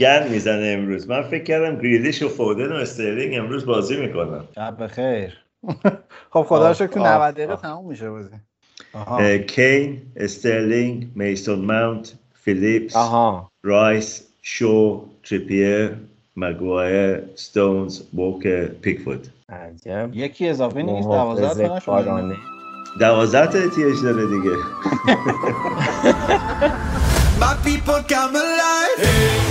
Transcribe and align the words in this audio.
گن 0.00 0.28
می‌زنه 0.28 0.66
امروز. 0.66 1.10
من 1.10 1.22
فکر 1.22 1.44
کردم 1.44 1.76
گریلیش 1.76 2.22
و 2.22 2.28
فودن 2.28 2.72
و 2.72 2.74
استرلینگ 2.74 3.38
امروز 3.38 3.66
بازی 3.66 3.96
می‌کنن. 3.96 4.44
شب 4.54 4.82
بخیر. 4.82 5.38
خب 6.32 6.42
خدا 6.42 6.72
شکر 6.74 6.86
تو 6.86 7.00
90 7.00 7.34
دقیقه 7.34 7.56
تموم 7.56 7.88
میشه 7.88 8.10
بازی. 8.10 8.30
کین 9.38 10.02
استرلینگ 10.16 11.08
میسون 11.14 11.58
ماونت 11.58 12.14
فیلیپس 12.34 12.96
رایس 13.62 14.28
شو 14.42 15.04
تریپیر 15.22 15.90
مگوایر 16.36 17.20
ستونز 17.34 18.00
بوک 18.00 18.46
پیکفورد 18.82 19.26
یکی 20.12 20.48
اضافه 20.48 20.82
نیست 20.82 21.08
دوازده 21.08 21.80
تا 21.80 22.34
دوازده 23.00 23.46
تا 23.46 23.68
تیش 23.68 24.00
داره 24.02 24.26
دیگه. 24.26 24.56
My 27.40 27.54
people 27.64 28.02
come 28.12 28.36
alive. 28.36 29.49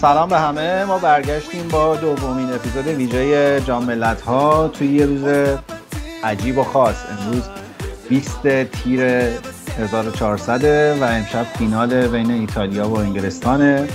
سلام 0.00 0.28
به 0.28 0.38
همه. 0.38 0.84
ما 0.84 0.98
برگشتیم 0.98 1.68
با 1.68 1.96
دومین 1.96 2.52
اپیزود 2.52 2.86
ویژه 2.86 3.60
جام 3.60 3.84
ملت 3.84 4.20
ها 4.20 4.68
توی 4.68 4.86
یه 4.86 5.06
روز 5.06 5.24
عجیب 6.24 6.58
و 6.58 6.64
خاص. 6.64 6.96
امروز 7.10 7.42
20 8.08 8.64
تیر 8.64 9.00
1400 9.78 10.64
و 11.00 11.04
امشب 11.04 11.46
فینال 11.58 12.08
بین 12.08 12.30
ایتالیا 12.30 12.88
و 12.88 12.98
انگلستانه. 12.98 13.88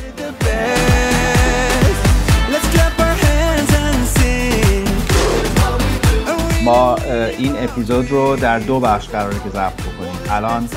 ما 6.63 6.95
این 7.37 7.55
اپیزود 7.63 8.11
رو 8.11 8.35
در 8.35 8.59
دو 8.59 8.79
بخش 8.79 9.07
قراره 9.07 9.35
که 9.35 9.49
ضبط 9.49 9.73
بکنیم. 9.73 10.19
الان 10.29 10.69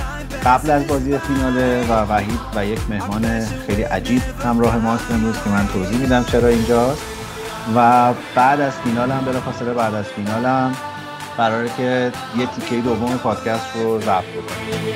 قبل 0.45 0.71
از 0.71 0.87
بازی 0.87 1.19
فیناله 1.19 1.87
و 1.89 1.93
وحید 1.93 2.41
و 2.55 2.67
یک 2.67 2.81
مهمان 2.91 3.41
خیلی 3.67 3.83
عجیب 3.83 4.23
همراه 4.45 4.77
ماست 4.77 5.11
امروز 5.11 5.35
که 5.45 5.51
من 5.51 5.67
توضیح 5.67 5.99
میدم 5.99 6.25
چرا 6.25 6.49
اینجاست 6.49 7.03
و 7.77 8.13
بعد 8.35 8.61
از 8.61 8.73
فینالم 8.73 9.21
بلافاصله 9.27 9.75
بعد 9.75 9.95
از 9.95 10.05
فینالم 10.05 10.77
قراره 11.37 11.71
که 11.77 12.13
یه 12.39 12.47
تیکه 12.47 12.77
دوم 12.77 13.17
پادکست 13.17 13.67
رو 13.75 14.01
ضبط 14.01 14.25
بکنیم. 14.25 14.95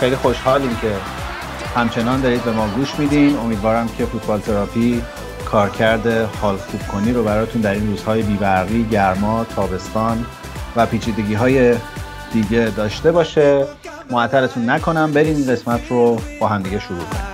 خیلی 0.00 0.16
خوشحالیم 0.16 0.76
که 0.82 0.92
همچنان 1.76 2.20
دارید 2.20 2.44
به 2.44 2.52
ما 2.52 2.68
گوش 2.68 2.94
میدین. 2.98 3.36
امیدوارم 3.36 3.88
که 3.98 4.04
فوتبال 4.06 4.40
تراپی 4.40 5.02
کارکرد 5.54 6.06
حال 6.06 6.56
خوب 6.56 6.80
کنی 6.88 7.12
رو 7.12 7.24
براتون 7.24 7.62
در 7.62 7.74
این 7.74 7.86
روزهای 7.86 8.22
بیبرقی 8.22 8.84
گرما 8.90 9.44
تابستان 9.44 10.26
و 10.76 10.86
پیچیدگی 10.86 11.34
های 11.34 11.76
دیگه 12.32 12.72
داشته 12.76 13.12
باشه. 13.12 13.66
معطلتون 14.10 14.70
نکنم. 14.70 15.12
بریم 15.12 15.36
این 15.36 15.46
قسمت 15.46 15.80
رو 15.90 16.20
با 16.40 16.48
هم 16.48 16.62
دیگه 16.62 16.78
شروع 16.78 16.98
کنیم. 16.98 17.33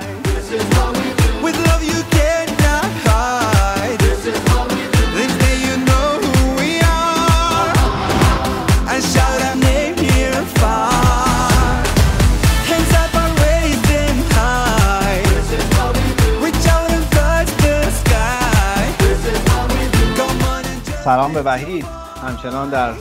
سلام 21.04 21.32
به 21.32 21.42
وحید. 21.42 21.86
همچنان 22.26 22.70
در 22.70 22.92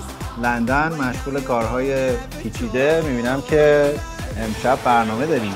لندن 0.44 0.92
مشغول 0.94 1.42
کارهای 1.42 2.12
پیچیده. 2.44 3.02
می‌بینم 3.02 3.42
که 3.42 3.94
امشب 4.44 4.80
برنامه 4.86 5.26
داریم. 5.26 5.54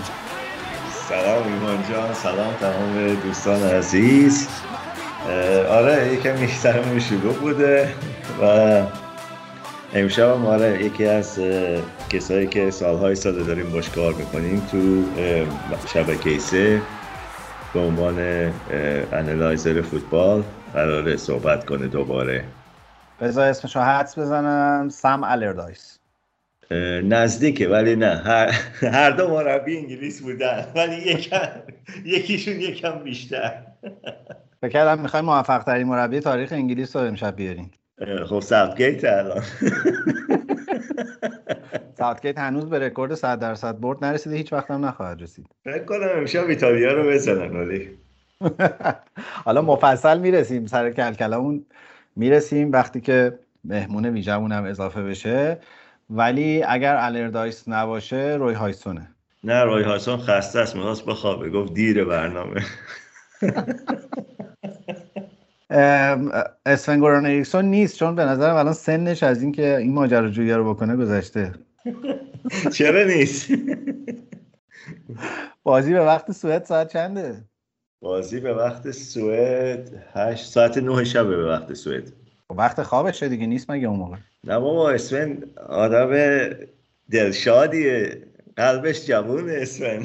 سلام 1.09 1.43
ایمان 1.43 1.83
جان 1.91 2.13
سلام 2.13 2.53
تمام 2.59 3.15
دوستان 3.15 3.63
عزیز. 3.63 4.47
آره 5.69 6.13
یکم 6.13 6.47
سرمون 6.47 6.99
شروع 6.99 7.33
بوده 7.33 7.93
و 8.41 8.81
امشب 9.93 10.45
آره 10.45 10.83
یکی 10.85 11.05
از 11.05 11.39
کسایی 12.09 12.47
که 12.47 12.71
سالهای 12.71 13.15
ساله 13.15 13.43
داریم 13.43 13.69
باش 13.71 13.89
کار 13.89 14.13
می‌کنیم 14.13 14.67
تو 14.71 15.03
شبکه 15.93 16.39
سه 16.39 16.81
به 17.73 17.79
عنوان 17.79 18.17
analyzer 19.13 19.81
فوتبال. 19.81 20.43
قراره 20.73 21.17
صحبت 21.17 21.65
کنه 21.65 21.87
دوباره. 21.87 22.43
بذار 23.21 23.49
اسمشو 23.49 23.79
حدس 23.79 24.19
بزنم. 24.19 24.89
سم 24.89 25.21
الردایس. 25.23 25.99
نزدیکه 27.03 27.67
ولی 27.67 27.95
نه. 27.95 28.15
هر, 28.15 28.49
هر 28.81 29.11
دو 29.11 29.29
مربی 29.29 29.77
انگلیس 29.77 30.21
بودن. 30.21 30.65
ولی 30.75 30.95
یکم 30.95 31.47
یکیشون 32.05 32.61
یکم 32.61 32.91
بیشتر. 32.91 33.61
فکر 34.61 34.69
کردم 34.69 35.01
می‌خوای 35.01 35.21
موفق 35.21 35.63
ترین 35.63 35.87
مربی 35.87 36.19
تاریخ 36.19 36.51
انگلیس 36.51 36.95
رو 36.95 37.01
امشب 37.01 37.35
بیارین 37.35 37.69
خب 38.29 38.39
ساوتگیت 38.39 39.03
الان. 39.03 39.43
ساوتگیت 41.97 42.37
هنوز 42.37 42.69
به 42.69 42.79
رکورد 42.79 43.13
100 43.13 43.39
درصد 43.39 43.79
برد 43.79 44.05
نرسیده. 44.05 44.35
هیچ 44.35 44.53
وقت 44.53 44.71
هم 44.71 44.85
نخواهد 44.85 45.21
رسید. 45.21 45.45
فکر 45.63 45.83
کنم 45.83 46.07
امشب 46.17 46.47
ایتالیا 46.47 46.93
رو 46.93 47.09
بزنن 47.09 47.55
ولی 47.55 47.89
حالا 49.45 49.61
مفصل 49.61 50.19
می‌رسیم 50.19 50.65
سر 50.65 50.91
کلکلمون 50.91 51.65
می‌رسیم 52.15 52.71
وقتی 52.71 53.01
که 53.01 53.39
مهمون 53.63 54.05
ویژمون 54.05 54.51
هم 54.51 54.63
اضافه 54.63 55.03
بشه. 55.03 55.57
ولی 56.09 56.63
اگر 56.63 56.95
الردایس 56.95 57.67
نباشه 57.67 58.35
روی 58.39 58.53
هایسونه. 58.53 59.07
نه 59.43 59.63
روی 59.63 59.83
هایسون 59.83 60.17
خسته 60.17 60.59
است 60.59 60.75
می‌خواست 60.75 61.05
بخوابه. 61.05 61.49
گفت 61.49 61.73
دیر 61.73 62.05
برنامه. 62.05 62.61
اسفنگوران 66.65 67.25
اریکسون 67.25 67.65
نیست 67.65 67.97
چون 67.97 68.15
به 68.15 68.25
نظرم 68.25 68.55
الان 68.55 68.73
سنش 68.73 69.23
از 69.23 69.41
اینکه 69.41 69.77
این 69.77 69.93
ماجراجویی 69.93 70.51
رو 70.51 70.73
بکنه 70.73 70.95
گذشته. 70.95 71.53
چرا 72.73 73.03
نیست؟ 73.03 73.51
بازی 75.63 75.93
به 75.93 75.99
وقت 75.99 76.31
سوئد 76.31 76.63
ساعت 76.63 76.93
چنده؟ 76.93 77.43
بازی 78.03 78.39
به 78.39 78.53
وقت 78.53 78.91
سوئد 78.91 80.03
8 80.13 80.45
ساعت 80.45 80.77
9 80.77 81.03
شب 81.03 81.27
به 81.27 81.45
وقت 81.45 81.73
سوئد. 81.73 82.11
خب 82.47 82.57
وقت 82.57 82.83
خوابشه 82.83 83.29
دیگه 83.29 83.45
نیست 83.45 83.71
مگه 83.71 83.87
اون 83.87 83.99
موقع؟ 83.99 84.17
نه 84.43 84.59
بابا 84.59 84.89
اسفن 84.89 85.37
آدم 85.69 86.49
دلشادیه. 87.11 88.23
قلبش 88.57 89.05
جوونه 89.05 89.53
اسفن 89.53 90.03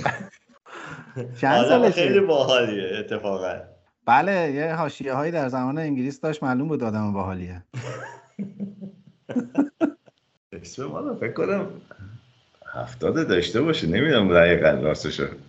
چند 1.41 1.65
سالشه؟ 1.65 1.91
خیلی 1.91 2.21
باحالیه 2.21 2.99
اتفاقا. 2.99 3.61
بله 4.07 4.53
یه 4.53 4.75
حاشیه 4.75 5.13
هایی 5.13 5.33
در 5.33 5.49
زمان 5.49 5.79
انگلیس 5.79 6.21
داشت 6.21 6.43
معلوم 6.43 6.69
بود 6.69 6.85
آدم 6.85 7.13
باحالیه. 7.13 7.63
اسم 10.53 10.85
ما 10.85 11.15
فکر 11.15 11.33
کنم 11.33 11.67
هفتاده 12.75 13.25
داشته 13.25 13.61
باشه 13.61 13.87
نمی‌دونم 13.87 14.35
دقیقا 14.35 14.71
راستشو. 14.71 15.23
راستش 15.23 15.48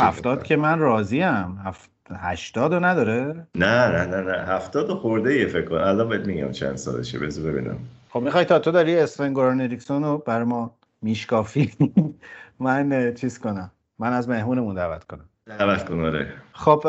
هفتاد 0.00 0.42
که 0.42 0.56
من 0.56 0.78
راضیم. 0.78 1.58
هفت... 1.64 1.90
هشتاد 2.16 2.74
نداره؟ 2.74 3.46
نه 3.54 3.88
نه 3.88 4.06
نه 4.06 4.20
نه. 4.20 4.32
هفتاد 4.32 4.88
خورده 4.88 5.34
یه 5.34 5.46
فکر 5.46 5.64
کنم 5.64 5.80
الان 5.80 6.08
بهت 6.08 6.26
میگم 6.26 6.52
چند 6.52 6.76
سالشه. 6.76 7.18
بذار 7.18 7.52
ببینم. 7.52 7.76
خب 8.08 8.20
می‌خوای 8.20 8.44
تا 8.44 8.58
تو 8.58 8.70
داری 8.70 8.96
اسفن 8.96 9.32
گوران 9.32 9.60
اریکسون 9.60 10.04
رو 10.04 10.18
بر 10.18 10.44
ما 10.44 10.74
میشکافی؟ 11.02 11.70
من 12.60 13.14
چیز 13.14 13.38
کنم. 13.38 13.70
من 13.98 14.12
از 14.12 14.28
مهمونمون 14.28 14.74
دعوت 14.74 15.04
کنم. 15.04 15.24
دعوت 15.46 15.88
کن 15.88 16.04
آره. 16.04 16.32
خب 16.52 16.84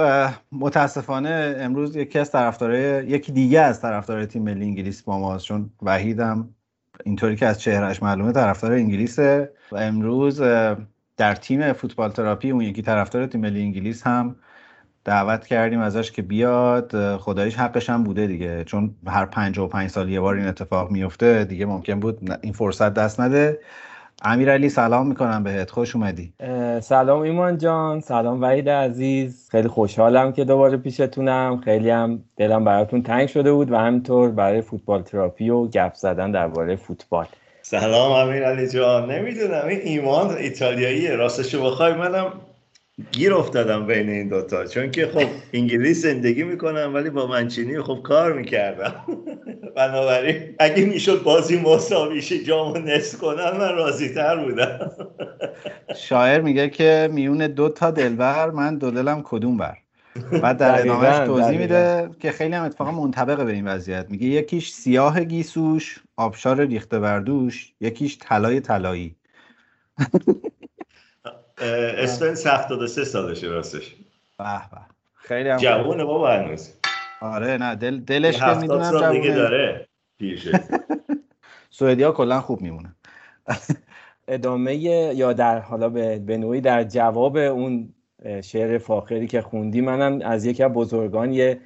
متاسفانه 0.52 1.56
امروز 1.60 1.96
یکی 1.96 2.20
از 2.20 2.32
طرفدارای 2.32 3.08
یکی 3.08 3.32
دیگه 3.32 3.60
از 3.62 3.82
طرفدارای 3.82 4.26
تیم 4.26 4.44
ملی 4.44 4.66
انگلیس 4.66 5.02
با 5.04 5.20
ماست 5.20 5.46
چون 5.46 5.70
وحیدم 5.82 6.50
اینطوری 7.06 7.36
که 7.36 7.46
از 7.46 7.62
چهرهش 7.62 8.04
معلومه 8.04 8.32
طرفدار 8.32 8.72
انگلیسه. 8.72 9.52
و 9.72 9.78
امروز 9.78 10.42
در 11.18 11.36
تیم 11.36 11.74
فوتبال 11.74 12.12
تراپی 12.12 12.52
اون 12.52 12.62
یکی 12.62 12.82
طرفدار 12.82 13.26
تیم 13.26 13.42
ملی 13.42 13.62
انگلیس 13.62 14.08
هم 14.08 14.36
دعوت 15.06 15.46
کردیم 15.46 15.80
ازش 15.80 16.12
که 16.12 16.22
بیاد. 16.22 17.18
خدایش 17.18 17.56
حقش 17.56 17.90
هم 17.90 18.04
بوده 18.04 18.28
دیگه. 18.28 18.64
چون 18.64 18.96
هر 19.08 19.26
پنج 19.26 19.60
و 19.60 19.68
پنج 19.68 19.90
سال 19.90 20.10
یه 20.10 20.20
بار 20.20 20.36
این 20.36 20.48
اتفاق 20.48 20.92
میفته 20.92 21.46
دیگه 21.46 21.66
ممکن 21.66 22.00
بود 22.00 22.38
این 22.42 22.54
فرصت 22.54 22.94
دست 22.94 23.20
نده. 23.20 23.60
امیرعلی 24.24 24.70
سلام 24.70 25.08
می‌کنم 25.08 25.44
بهت. 25.44 25.72
خوش 25.72 25.96
اومدی. 25.96 26.34
سلام 26.82 27.22
ایمان 27.22 27.58
جان. 27.58 28.00
سلام 28.00 28.42
وحید 28.42 28.70
عزیز. 28.70 29.50
خیلی 29.52 29.68
خوشحالم 29.68 30.32
که 30.32 30.46
دوباره 30.46 30.78
پیشتونم. 30.78 31.62
خیلی 31.66 31.90
هم 31.90 32.24
دلم 32.38 32.64
براتون 32.64 33.02
تنگ 33.02 33.28
شده 33.28 33.54
بود 33.54 33.72
و 33.72 33.78
همینطور 33.78 34.32
برای 34.32 34.62
فوتبال 34.62 35.02
تراپی 35.02 35.50
و 35.50 35.68
گپ 35.68 35.94
زدن 35.94 36.32
درباره 36.32 36.76
فوتبال. 36.76 37.28
سلام 37.64 38.12
امیرعلی 38.12 38.68
جان. 38.68 39.12
نمی‌دونم 39.12 39.68
این 39.68 39.80
ایمان 39.84 40.38
ایتالیاییه. 40.38 41.16
راستشو 41.16 41.64
بخوای 41.64 41.94
منم 41.94 42.34
گیر 43.12 43.34
افتادم 43.34 43.88
بین 43.88 44.10
این 44.10 44.30
دوتا. 44.30 44.66
چون 44.66 44.92
که 44.92 45.08
خب 45.08 45.26
انگلیس 45.54 46.02
زندگی 46.02 46.44
می‌کنم 46.44 46.92
ولی 46.94 47.10
با 47.10 47.28
منچینی 47.28 47.82
خب 47.82 48.00
کار 48.04 48.34
می‌کردم. 48.34 48.96
بنابراین 49.78 50.56
اگه 50.60 50.86
می‌شد 50.86 51.24
بازی 51.24 51.60
مساویشه 51.60 52.44
جامو 52.44 52.78
نصف 52.78 53.18
کنم 53.18 53.58
من 53.58 53.76
راضی 53.76 54.10
تر 54.14 54.38
بودم. 54.46 54.92
شاعر 56.08 56.42
میگه 56.42 56.70
که 56.70 57.10
میون 57.14 57.48
دو 57.48 57.70
تا 57.70 57.92
دلبر 57.92 58.50
من 58.50 58.78
دو 58.78 58.92
دلم 58.92 59.22
کدوم 59.26 59.58
بر؟ 59.58 59.78
بعد 60.16 60.58
در 60.58 60.82
ادامهش 60.82 61.18
توضیح 61.18 61.60
میده 61.60 62.10
که 62.20 62.32
خیلی 62.32 62.56
هم 62.56 62.64
اتفاقا 62.64 62.92
منطبقه 62.92 63.46
به 63.46 63.52
این 63.52 63.68
وضعیت. 63.68 64.10
میگه 64.10 64.28
یکیش 64.28 64.72
سیاه 64.72 65.24
گیسوش 65.24 66.00
آبشار 66.18 66.66
ریخته 66.66 67.00
بردوش 67.00 67.74
یکیش 67.82 68.18
طلای 68.22 68.60
طلایی. 68.60 69.16
اسپنس 71.98 72.48
73 72.48 73.04
سالشه 73.04 73.48
راستش. 73.48 73.96
به 74.38 74.44
به. 74.72 74.78
خیلی 75.14 75.50
هم 75.50 75.58
جوونه 75.58 76.04
بابا 76.04 76.32
هنوز 76.32 76.74
آره 77.22 77.58
نه 77.58 77.76
دل 77.76 78.00
دلش 78.00 78.40
که 78.40 78.54
می‌دونم 78.54 78.92
سال 78.92 79.12
دیگه 79.22 79.36
داره 79.36 79.88
پیشه 80.20 80.64
سوئدیا 81.70 82.12
کلا 82.12 82.42
خوب 82.42 82.62
میمونه. 82.62 82.96
ادامه 84.28 84.76
یا 84.76 85.34
در 85.34 85.60
حالا 85.60 85.90
به 85.90 86.38
نوعی 86.38 86.62
در 86.62 86.84
جواب 86.84 87.38
اون 87.38 87.94
شعر 88.44 88.78
فاخری 88.78 89.28
که 89.28 89.42
خوندی. 89.42 89.82
منم 89.82 90.20
از 90.24 90.46
یکی 90.46 90.64
از 90.64 90.72
بزرگان 90.72 91.34
یه 91.34 91.60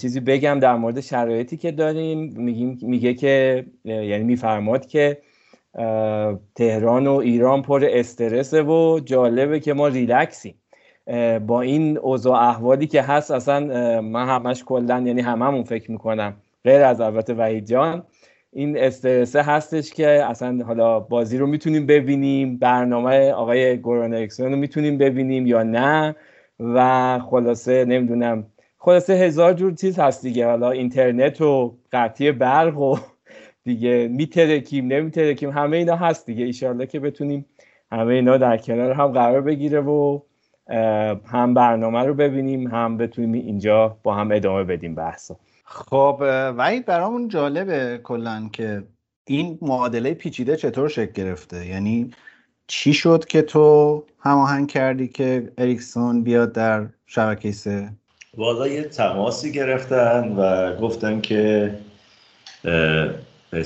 چیزی 0.00 0.20
بگم 0.20 0.58
در 0.60 0.76
مورد 0.76 1.00
شرایطی 1.00 1.56
که 1.56 1.70
داریم. 1.70 2.34
میگه 2.82 3.14
که 3.14 3.64
یعنی 3.84 4.24
میفرماد 4.24 4.86
که 4.86 5.18
تهران 6.54 7.06
و 7.06 7.12
ایران 7.12 7.62
پر 7.62 7.84
استرسه 7.84 8.62
و 8.62 9.00
جالبه 9.04 9.60
که 9.60 9.74
ما 9.74 9.88
ریلکسیم. 9.88 10.54
با 11.46 11.60
این 11.60 11.98
اوضاع 11.98 12.42
احوالی 12.42 12.86
که 12.86 13.02
هست 13.02 13.30
اصلا 13.30 13.60
من 14.00 14.28
همش 14.28 14.64
کلا 14.64 15.02
یعنی 15.06 15.20
هممون 15.20 15.64
فکر 15.64 15.90
می‌کنم 15.90 16.34
غیر 16.64 16.82
از 16.82 17.00
البته 17.00 17.34
وحید 17.34 17.66
جان 17.66 18.02
این 18.52 18.78
استرسه 18.78 19.42
هستش 19.42 19.90
که 19.90 20.08
اصلا 20.08 20.64
حالا 20.64 21.00
بازی 21.00 21.38
رو 21.38 21.46
می‌تونیم 21.46 21.86
ببینیم 21.86 22.58
برنامه 22.58 23.30
آقای 23.30 23.76
گوران 23.76 24.14
اکسون 24.14 24.52
رو 24.52 24.56
می‌تونیم 24.58 24.98
ببینیم 24.98 25.46
یا 25.46 25.62
نه؟ 25.62 26.16
و 26.60 27.18
خلاصه 27.18 27.84
نمی‌دونم 27.84 28.46
خلاصه 28.78 29.12
هزار 29.12 29.52
جور 29.52 29.74
چیز 29.74 29.98
هست 29.98 30.22
دیگه. 30.22 30.46
حالا 30.46 30.70
اینترنت 30.70 31.40
و 31.40 31.76
قطعی 31.92 32.32
برق 32.32 32.78
و 32.78 32.96
دیگه 33.64 34.08
میترکیم 34.08 34.86
نمیترکیم 34.86 35.50
همه 35.50 35.76
اینا 35.76 35.96
هست 35.96 36.26
دیگه. 36.26 36.44
ایشالله 36.44 36.86
که 36.86 37.00
بتونیم 37.00 37.46
همه 37.92 38.14
اینا 38.14 38.36
در 38.36 38.56
کنار 38.56 38.92
هم 38.92 39.06
قرار 39.06 39.40
بگیره 39.40 39.80
و 39.80 40.20
هم 41.26 41.54
برنامه 41.54 42.04
رو 42.04 42.14
ببینیم 42.14 42.66
هم 42.66 42.96
بتونیم 42.96 43.32
اینجا 43.32 43.96
با 44.02 44.14
هم 44.14 44.30
ادامه 44.32 44.64
بدیم 44.64 44.94
بحثو. 44.94 45.36
خب 45.68 46.16
وحید 46.56 46.86
برامون 46.86 47.28
جالبه 47.28 48.00
کلا 48.02 48.48
که 48.52 48.82
این 49.24 49.58
معادله 49.62 50.14
پیچیده 50.14 50.56
چطور 50.56 50.88
شکل 50.88 51.12
گرفته؟ 51.12 51.66
یعنی 51.66 52.10
چی 52.66 52.94
شد 52.94 53.24
که 53.24 53.42
تو 53.42 54.04
هماهنگ 54.20 54.68
کردی 54.68 55.08
که 55.08 55.52
اریکسون 55.58 56.22
بیاد 56.22 56.52
در 56.52 56.86
شبکه 57.06 57.52
سه؟ 57.52 57.88
والا 58.36 58.68
یه 58.68 58.82
تماسی 58.82 59.52
گرفتن 59.52 60.28
و 60.36 60.76
گفتن 60.76 61.20
که 61.20 61.74
به 63.50 63.64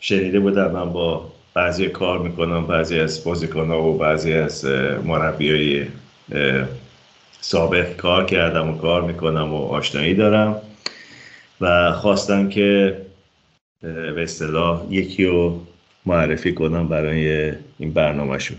شنیده 0.00 0.40
بودم 0.40 0.70
من 0.70 0.92
با 0.92 1.32
بعضی 1.54 1.88
کار 1.88 2.18
می‌کنم 2.18 2.66
بعضی 2.66 3.00
از 3.00 3.24
بازیکن 3.24 3.70
و 3.70 3.92
بعضی 3.92 4.32
از 4.32 4.64
مربی 5.04 5.86
سابق 7.40 7.96
کار 7.96 8.24
کردم 8.24 8.70
و 8.70 8.78
کار 8.78 9.02
می‌کنم 9.02 9.54
و 9.54 9.66
آشنایی 9.66 10.14
دارم. 10.14 10.60
و 11.60 11.92
خواستم 11.92 12.48
که 12.48 12.96
به 13.80 14.22
اصطلاح 14.22 14.86
یکی 14.90 15.24
رو 15.24 15.60
معرفی 16.06 16.54
کنم 16.54 16.88
برای 16.88 17.52
این 17.78 17.92
برنامه 17.92 18.38
شون 18.38 18.58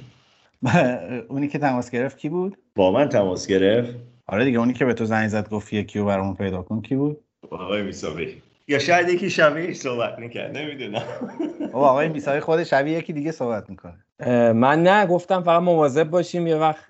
اونی 1.29 1.47
که 1.47 1.59
تماس 1.59 1.91
گرفت 1.91 2.17
کی 2.17 2.29
بود؟ 2.29 2.57
با 2.75 2.91
من 2.91 3.09
تماس 3.09 3.47
گرفت. 3.47 3.95
آره 4.27 4.45
دیگه 4.45 4.59
اونی 4.59 4.73
که 4.73 4.85
به 4.85 4.93
تو 4.93 5.05
زنگ 5.05 5.27
زد 5.27 5.49
گفت 5.49 5.73
یکی 5.73 5.99
رو 5.99 6.05
برامون 6.05 6.35
پیدا 6.35 6.61
کن. 6.61 6.81
کی 6.81 6.95
بود؟ 6.95 7.17
آقای 7.51 7.81
میساوی. 7.81 8.41
یا 8.67 8.79
شاید 8.79 9.09
یکی 9.09 9.29
شبیه 9.29 9.73
صحبت 9.73 10.19
می‌کرد 10.19 10.57
نمی‌دونم. 10.57 11.03
آقای 11.73 12.09
میساوی 12.09 12.39
خود 12.39 12.63
شبیه 12.63 12.97
یکی 12.97 13.13
دیگه 13.13 13.31
صحبت 13.31 13.69
می‌کنه. 13.69 14.05
من 14.53 14.83
نه 14.83 15.05
گفتم 15.05 15.43
فقط 15.43 15.61
مواظب 15.61 16.09
باشیم. 16.09 16.47
یه 16.47 16.55
وقت 16.55 16.85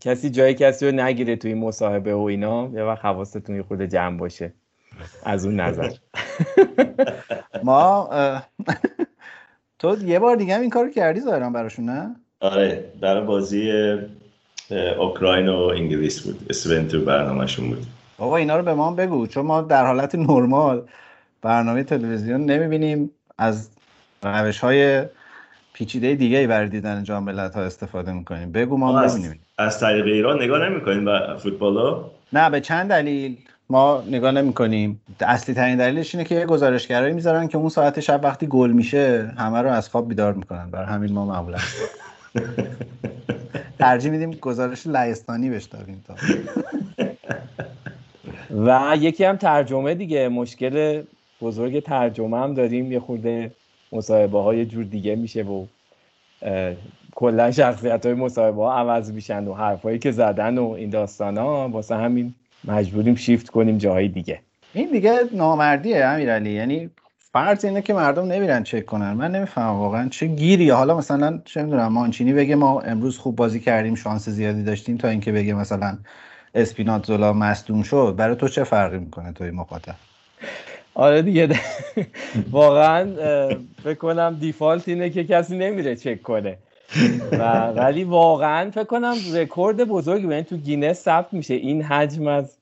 کسی 0.00 0.30
جای 0.30 0.54
کسی 0.54 0.86
رو 0.86 0.92
نگیره 0.92 1.36
توی 1.36 1.54
مصاحبه 1.54 2.14
و 2.14 2.20
اینا. 2.20 2.70
یه 2.74 2.82
وقت 2.82 3.04
حواستون 3.04 3.62
خود 3.62 3.82
جمع 3.82 4.18
باشه. 4.18 4.52
از 5.24 5.46
اون 5.46 5.60
نظر. 5.60 5.90
ما 7.64 8.10
تو 9.78 9.96
یه 10.04 10.18
بار 10.18 10.36
دیگه 10.36 10.54
هم 10.54 10.60
این 10.60 10.70
کارو 10.70 10.90
کردی 10.90 11.20
ظاهرا 11.20 11.50
براشون 11.50 11.84
نه؟ 11.84 12.16
آره 12.40 12.84
در 13.00 13.20
بازی 13.20 13.72
اوکراین 14.98 15.48
و 15.48 15.56
انگلیس 15.56 16.20
بود. 16.20 16.46
اسون 16.50 16.88
تو 16.88 17.04
برنامهشون 17.04 17.68
بود. 17.68 17.86
بابا 18.18 18.36
اینا 18.36 18.56
رو 18.56 18.62
به 18.62 18.74
ما 18.74 18.92
بگو. 18.92 19.26
چون 19.26 19.46
ما 19.46 19.60
در 19.60 19.86
حالت 19.86 20.14
نرمال 20.14 20.82
برنامه 21.42 21.82
تلویزیون 21.82 22.44
نمی‌بینیم. 22.44 23.10
از 23.38 23.70
روش 24.22 24.58
های 24.58 25.04
پیچیده 25.72 26.14
دیگه 26.14 26.38
ای 26.38 26.46
برای 26.46 26.68
دیدن 26.68 27.04
جام 27.04 27.24
ملت 27.24 27.54
ها 27.54 27.62
استفاده 27.62 28.12
می‌کنیم. 28.12 28.52
بگو 28.52 28.76
ما 28.76 29.02
ببینیم 29.02 29.40
از 29.58 29.80
طریق 29.80 30.04
ایران 30.04 30.42
نگاه 30.42 30.68
نمی‌کنیم 30.68 31.04
به 31.04 31.36
فوتبال 31.38 32.04
نه 32.32 32.50
به 32.50 32.60
چند 32.60 32.88
دلیل. 32.88 33.38
ما 33.70 34.04
نگاه 34.06 34.30
نمی 34.30 34.52
کنیم 34.52 35.00
اصلی 35.20 35.54
ترین 35.54 35.76
دلیلش 35.76 36.14
اینه 36.14 36.28
که 36.28 36.34
یه 36.34 36.46
گزارشگرایی 36.46 37.14
می‌ذارن 37.14 37.48
که 37.48 37.58
اون 37.58 37.68
ساعت 37.68 38.00
شب 38.00 38.20
وقتی 38.22 38.46
گل 38.46 38.70
میشه 38.70 39.32
همه 39.38 39.62
رو 39.62 39.70
از 39.70 39.88
خواب 39.88 40.08
بیدار 40.08 40.32
می‌کنن. 40.32 40.70
برای 40.70 40.86
همین 40.86 41.12
ما 41.12 41.26
معمولا 41.26 41.58
ترجیح 43.78 44.10
میدیم 44.10 44.30
گزارش 44.30 44.86
لهستانی 44.86 45.50
بشتابیم 45.50 46.04
تا. 46.06 46.14
و 48.50 48.96
یکی 48.96 49.24
هم 49.24 49.36
ترجمه 49.36 49.94
دیگه. 49.94 50.28
مشکل 50.28 51.02
بزرگ 51.40 51.82
ترجمه 51.82 52.38
هم 52.38 52.54
داریم. 52.54 52.92
یه 52.92 53.00
خورده 53.00 53.50
مصاحبه 53.92 54.42
های 54.42 54.66
جور 54.66 54.84
دیگه 54.84 55.16
میشه 55.16 55.42
و 55.42 55.66
کلا 57.14 57.50
شخصیت 57.50 58.06
های 58.06 58.14
مصاحبه 58.14 58.62
ها 58.62 58.78
عوض 58.78 59.12
میشن 59.12 59.48
و 59.48 59.54
حرفایی 59.54 59.98
که 59.98 60.10
زدن 60.10 60.58
و 60.58 60.70
این 60.70 60.90
داستان 60.90 61.38
ها 61.38 61.68
واسه 61.68 61.96
همین 61.96 62.34
مجبوریم 62.64 63.14
شیفت 63.14 63.48
کنیم 63.48 63.78
جاهای 63.78 64.08
دیگه. 64.08 64.40
این 64.74 64.90
دیگه 64.90 65.20
نامردیه 65.32 66.04
امیرعلی. 66.04 66.50
یعنی 66.50 66.90
فرض 67.32 67.64
اینه 67.64 67.82
که 67.82 67.94
مردم 67.94 68.26
نمیرن 68.26 68.62
چک 68.62 68.86
کنن. 68.86 69.12
من 69.12 69.30
نمی‌فهمم 69.30 69.78
واقعا 69.78 70.08
چه 70.08 70.26
گیری. 70.26 70.70
حالا 70.70 70.96
مثلا 70.96 71.40
چه 71.44 71.62
می‌دونم 71.62 71.92
مانچینی 71.92 72.32
بگه 72.32 72.54
ما 72.54 72.80
امروز 72.80 73.18
خوب 73.18 73.36
بازی 73.36 73.60
کردیم 73.60 73.94
شانس 73.94 74.28
زیادی 74.28 74.62
داشتیم 74.62 74.96
تا 74.96 75.08
اینکه 75.08 75.32
بگه 75.32 75.54
مثلا 75.54 75.98
اسپیناتزولا 76.54 77.32
مصدوم 77.32 77.82
شد. 77.82 78.14
برای 78.18 78.36
تو 78.36 78.48
چه 78.48 78.64
فرقی 78.64 78.98
می‌کنه 78.98 79.32
توی 79.32 79.50
مخاطب 79.50 79.94
آره 80.94 81.22
دیگه. 81.22 81.48
واقعا 82.50 83.06
فکر 83.84 83.94
کنم 83.94 84.36
default 84.40 84.88
اینه 84.88 85.10
که 85.10 85.24
کسی 85.24 85.58
نمیره 85.58 85.96
چک 85.96 86.22
کنه. 86.22 86.58
و 87.40 87.66
ولی 87.66 88.04
واقعا 88.04 88.70
فکر 88.70 88.84
کنم 88.84 89.14
رکورد 89.34 89.84
بزرگی 89.84 90.26
یعنی 90.26 90.42
تو 90.42 90.56
گینس 90.56 91.00
ثبت 91.00 91.32
میشه. 91.32 91.54
این 91.54 91.82
حجم 91.82 92.26
از 92.26 92.56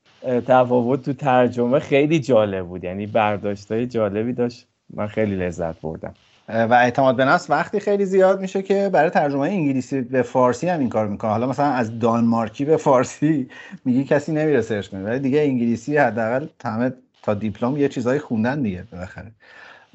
تفاوت 0.47 1.01
تو 1.01 1.13
ترجمه 1.13 1.79
خیلی 1.79 2.19
جالب 2.19 2.65
بود. 2.65 2.83
یعنی 2.83 3.07
برداشتای 3.07 3.87
جالبی 3.87 4.33
داشت. 4.33 4.67
من 4.93 5.07
خیلی 5.07 5.35
لذت 5.35 5.81
بردم. 5.81 6.13
و 6.49 6.73
اعتماد 6.73 7.15
به 7.15 7.25
نفس 7.25 7.49
وقتی 7.49 7.79
خیلی 7.79 8.05
زیاد 8.05 8.41
میشه 8.41 8.61
که 8.61 8.89
برای 8.93 9.09
ترجمه 9.09 9.39
انگلیسی 9.39 10.01
به 10.01 10.21
فارسی 10.21 10.67
هم 10.67 10.79
این 10.79 10.89
کار 10.89 11.07
می‌کنه. 11.07 11.31
حالا 11.31 11.47
مثلا 11.47 11.65
از 11.65 11.99
دانمارکی 11.99 12.65
به 12.65 12.77
فارسی 12.77 13.49
میگی 13.85 14.03
کسی 14.03 14.31
نمیره 14.31 14.61
سرچ 14.61 14.87
کنه. 14.87 15.03
ولی 15.03 15.19
دیگه 15.19 15.41
انگلیسی 15.41 15.97
حداقل 15.97 16.47
همه 16.65 16.93
تا 17.23 17.33
دیپلم 17.33 17.77
یه 17.77 17.89
چیزایی 17.89 18.19
خوندن 18.19 18.61
دیگه 18.61 18.83
بالاخره. 18.91 19.31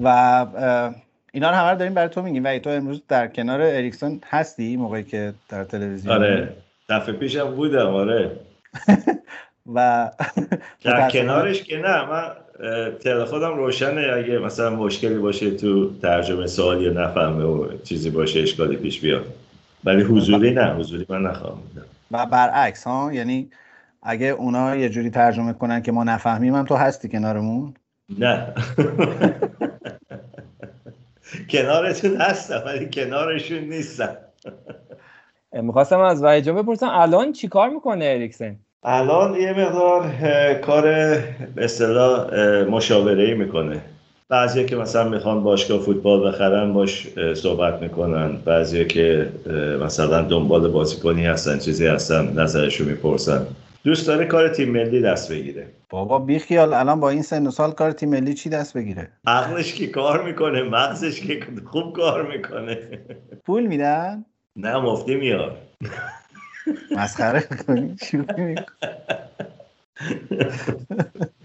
و 0.02 0.46
اینا 1.36 1.50
رو 1.50 1.56
همه 1.56 1.70
رو 1.70 1.78
داریم 1.78 1.94
برای 1.94 2.08
تو 2.08 2.22
میگیم. 2.22 2.44
و 2.44 2.58
تو 2.58 2.70
امروز 2.70 3.02
در 3.08 3.26
کنار 3.26 3.60
اریکسون 3.62 4.20
هستی 4.26 4.76
موقعی 4.76 5.04
که 5.04 5.34
در 5.48 5.64
تلویزیون؟ 5.64 6.14
آره. 6.14 6.48
دفعه 6.88 7.14
پیشم 7.14 7.54
بودم 7.54 7.86
آره. 7.86 8.30
و 9.74 10.10
در 10.84 11.10
کنارش 11.10 11.62
که 11.62 11.76
نه 11.76 12.10
من 12.10 12.32
تل 12.90 13.24
خودم 13.24 13.56
روشنه. 13.56 14.12
اگه 14.14 14.38
مثلا 14.38 14.70
مشکلی 14.70 15.14
باشه 15.14 15.50
تو 15.50 15.98
ترجمه 15.98 16.46
سوال 16.46 16.82
یا 16.82 16.92
نفهمه 16.92 17.44
و 17.44 17.78
چیزی 17.84 18.10
باشه 18.10 18.40
اشکالی 18.40 18.76
پیش 18.76 19.00
بیاد. 19.00 19.26
ولی 19.84 20.02
حضوری 20.02 20.50
نه 20.50 20.74
حضوری 20.74 21.06
من 21.08 21.22
نخواهم 21.22 21.58
و 22.10 22.26
برعکس 22.26 22.84
ها 22.84 23.12
یعنی 23.12 23.50
اگه 24.02 24.26
اونا 24.26 24.76
یه 24.76 24.88
جوری 24.88 25.10
ترجمه 25.10 25.52
کنن 25.52 25.82
که 25.82 25.92
ما 25.92 26.04
نفهمیم 26.04 26.54
هم 26.54 26.64
تو 26.64 26.74
هستی 26.74 27.08
کنارمون؟ 27.08 27.74
نه. 28.18 28.54
کنارتون 31.52 32.16
هستم 32.16 32.62
ولی 32.66 32.88
کنارشون 32.92 33.58
نیستم. 33.58 34.16
می‌خواستم 35.52 36.00
از 36.00 36.22
وحید 36.24 36.48
بپرسم 36.48 36.88
الان 36.92 37.32
چی 37.32 37.48
کار 37.48 37.68
می‌کنه 37.68 38.04
اریکسن؟ 38.04 38.56
الان 38.82 39.34
یه 39.34 39.52
مقدار 39.52 40.04
کار 40.54 40.82
به 40.82 41.64
اصطلاح 41.64 42.34
مشاوره 42.64 43.22
ای 43.22 43.34
می‌کنه. 43.34 43.80
بعضی 44.28 44.64
که 44.64 44.76
مثلا 44.76 45.08
می‌خوان 45.08 45.42
باشگاه 45.42 45.80
فوتبال 45.80 46.28
بخرن 46.28 46.72
باش 46.72 47.08
صحبت 47.34 47.82
می‌کنن. 47.82 48.36
بعضی 48.44 48.84
که 48.84 49.28
مثلا 49.84 50.22
دنبال 50.22 50.68
بازیکنی 50.68 51.26
هستن 51.26 51.58
چیزی 51.58 51.86
هستن 51.86 52.32
نظرشو 52.40 52.84
می‌پرسن. 52.84 53.46
دوست 53.86 54.06
داره 54.06 54.24
کار 54.24 54.48
تیم 54.48 54.70
ملی 54.70 55.02
دست 55.02 55.32
بگیره. 55.32 55.66
بابا 55.90 56.18
بیخیال 56.18 56.74
الان 56.74 57.00
با 57.00 57.10
این 57.10 57.22
سن 57.22 57.46
و 57.46 57.50
سال 57.50 57.72
کار 57.72 57.92
تیم 57.92 58.08
ملی 58.08 58.34
چی 58.34 58.50
دست 58.50 58.76
بگیره؟ 58.76 59.08
عقلش 59.26 59.74
که 59.74 59.86
کار 59.86 60.22
می‌کنه 60.22 60.62
مغزش 60.62 61.20
که 61.20 61.40
خوب 61.64 61.96
کار 61.96 62.36
می‌کنه. 62.36 62.78
پول 63.44 63.66
میدن؟ 63.66 64.24
نه 64.56 64.76
مفتی 64.76 65.14
میاد. 65.14 65.56
مسخره 66.96 67.40
کنی 67.40 67.96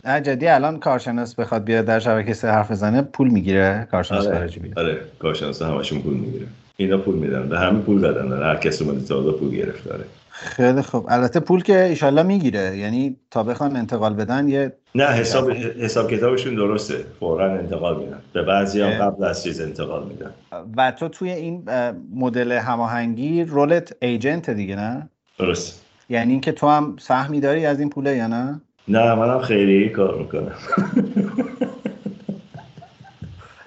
نه 0.05 0.21
جدی 0.21 0.48
الان 0.48 0.79
کارشناس 0.79 1.36
بخواد 1.36 1.63
بیاد 1.63 1.86
در 1.86 2.00
شبکه 2.00 2.33
سه 2.33 2.48
حرف 2.48 2.71
بزنه 2.71 3.01
پول 3.01 3.29
می‌گیره 3.29 3.88
کارشناس 3.91 4.25
آره. 4.25 4.36
خارجی 4.36 4.74
آره 4.77 5.01
کارشناس 5.19 5.62
همشون 5.62 6.01
پول 6.01 6.13
می‌گیره. 6.13 6.48
اینا 6.77 6.98
پول 6.98 7.15
میدن 7.15 7.50
به 7.50 7.60
همه 7.60 7.79
پول 7.79 8.01
دادن 8.01 8.43
هر 8.43 8.55
کسی 8.55 8.83
اومده 8.86 9.05
تا 9.05 9.31
پول 9.31 9.55
گرفت 9.55 9.83
داره 9.83 10.03
خیلی 10.41 10.81
خوب. 10.81 11.05
البته 11.10 11.39
پول 11.39 11.63
که 11.63 11.83
ایشالله 11.83 12.24
می‌گیره. 12.24 12.77
یعنی 12.77 13.15
تا 13.31 13.43
بخوان 13.43 13.75
انتقال 13.75 14.13
بدن 14.13 14.48
یه 14.48 14.74
نه 14.95 15.05
حساب 15.05 15.51
حساب 15.51 16.12
کتابشون 16.12 16.55
درسته. 16.55 17.05
فورا 17.19 17.53
انتقال 17.53 18.00
میدن. 18.00 18.21
به 18.33 18.43
بعضی 18.43 18.81
هم 18.81 18.89
قبل 18.89 19.24
از 19.24 19.43
چیز 19.43 19.62
انتقال 19.62 20.07
میدن. 20.07 20.31
و 20.77 20.91
تو 20.91 21.07
توی 21.07 21.31
این 21.31 21.69
مدل 22.15 22.51
هماهنگی 22.51 23.43
رولت 23.43 23.95
ایجنت 24.01 24.50
دیگه 24.50 24.75
نه؟ 24.75 25.10
درست. 25.39 25.86
یعنی 26.10 26.31
اینکه 26.31 26.51
تو 26.51 26.67
هم 26.67 26.95
سهمی 27.00 27.39
داری 27.39 27.65
از 27.65 27.79
این 27.79 27.89
پوله 27.89 28.15
یا 28.15 28.27
نه؟ 28.27 28.62
نه 28.88 29.15
منم 29.15 29.41
خیلی 29.41 29.89
کار 29.89 30.17
می‌کنم. 30.17 30.51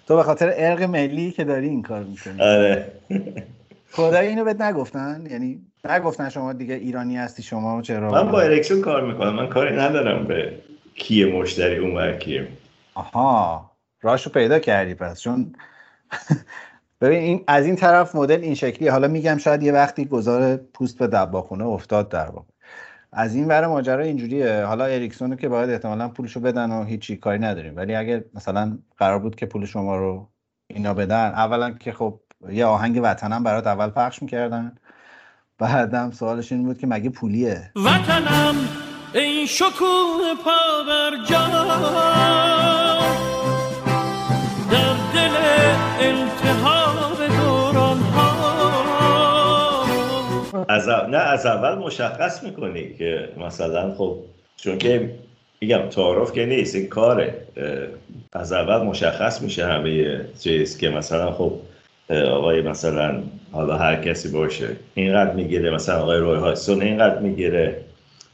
تو 0.07 0.17
به 0.17 0.23
خاطر 0.23 0.53
ارق 0.57 0.83
ملی 0.83 1.31
که 1.31 1.45
داری 1.45 1.69
این 1.69 1.83
کار 1.83 2.03
می‌کنی. 2.05 2.41
آره. 2.41 2.93
خدای 3.93 4.27
اینو 4.27 4.45
بهت 4.45 4.61
نگفتن؟ 4.61 5.25
یعنی 5.31 5.61
نگفتن 5.89 6.29
شما 6.29 6.53
دیگه 6.53 6.75
ایرانی 6.75 7.17
هستی 7.17 7.43
شما 7.43 7.83
چرا 7.83 8.11
من 8.11 8.33
با 8.33 8.41
ارکسون 8.41 8.81
کار 8.81 9.07
می‌کنم 9.07 9.35
من 9.35 9.49
کاری 9.49 9.77
ندارم 9.77 10.25
به 10.25 10.59
کیه 10.95 11.27
مشتری 11.27 11.77
اون 11.77 12.19
کیه. 12.19 12.49
آها 12.95 13.71
راشو 14.03 14.31
پیدا 14.31 14.59
کردی 14.59 14.95
پس 14.95 15.21
چون 15.21 15.55
ببین 17.01 17.19
این 17.19 17.45
از 17.47 17.67
این 17.67 17.77
طرف 17.77 18.15
مدل 18.15 18.41
این 18.41 18.55
شکلی 18.55 18.89
حالا 18.89 19.09
میگم 19.09 19.39
شاید 19.39 19.63
یه 19.63 19.73
وقتی 19.73 20.05
گذار 20.05 20.57
پوست 20.57 20.99
به 20.99 21.07
دباخونه 21.07 21.65
افتاد 21.65 22.09
در 22.09 22.27
واقع. 22.31 22.49
از 23.13 23.35
این 23.35 23.49
ور 23.49 23.67
ماجرا 23.67 24.03
اینجوریه. 24.03 24.65
حالا 24.65 24.85
اریکسون 24.85 25.37
که 25.37 25.49
باید 25.49 25.71
احتمالا 25.71 26.09
پولشو 26.09 26.41
بدن 26.41 26.71
و 26.71 26.85
هیچی 26.85 27.17
کاری 27.17 27.39
نداریم. 27.39 27.77
ولی 27.77 27.95
اگر 27.95 28.25
مثلا 28.35 28.79
قرار 28.97 29.19
بود 29.19 29.37
که 29.37 29.47
پول 29.47 29.67
شما 29.67 29.97
رو 29.97 30.29
اینا 30.67 30.95
بدن 30.95 31.27
اولا 31.27 31.71
که 31.71 31.93
خب 31.93 32.21
یه 32.49 32.67
آهنگ 32.67 33.01
وطنم 33.03 33.43
برات 33.43 33.67
اول 33.67 33.91
پخش 33.91 34.23
می‌کردن. 34.23 34.77
بعدم 35.59 36.11
سوالش 36.11 36.53
این 36.53 36.63
بود 36.63 36.79
که 36.79 36.87
مگه 36.87 37.11
پولیه؟ 37.11 37.71
وطنم 37.77 38.55
این 39.15 39.47
شکوه 39.47 40.35
پا 40.45 40.85
بر 40.89 41.11
در 44.71 44.95
دل 45.15 45.37
التهاب 46.01 47.27
دوران 47.27 47.99
ها 47.99 49.85
از 50.69 50.89
نه 50.89 51.17
از 51.17 51.47
اول 51.47 51.75
مشخص 51.75 52.43
می‌کنی 52.43 52.95
که 52.95 53.29
مثلا 53.39 53.95
خب 53.95 54.17
چون 54.57 54.79
که 54.79 55.15
میگم 55.61 55.89
تعارف 55.89 56.33
که 56.33 56.47
نیست 56.47 56.75
این 56.75 56.87
کاره. 56.87 57.35
از 58.33 58.53
اول 58.53 58.87
مشخص 58.87 59.43
میشه 59.43 59.67
همه 59.67 60.21
چیز 60.41 60.79
که 60.79 60.91
مثلا 60.91 61.33
خب 61.33 61.53
آقای 62.11 62.63
مثلا 62.63 63.23
حالا 63.53 63.77
هر 63.77 63.97
کسی 63.97 64.29
باشه. 64.29 64.69
اینقدر 64.95 65.33
می‌گیره 65.33 65.71
مثلا 65.71 66.03
آقای 66.03 66.19
روی 66.19 66.39
هایسون 66.39 66.83
اینقدر 66.83 67.19
می‌گیره. 67.19 67.81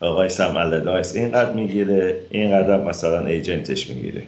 آقای 0.00 0.28
سم 0.28 0.56
الدایس 0.56 1.16
اینقدر 1.16 1.52
می‌گیره. 1.52 2.20
اینقدر 2.30 2.76
مثلا 2.76 3.26
ایجنتش 3.26 3.90
می‌گیره. 3.90 4.22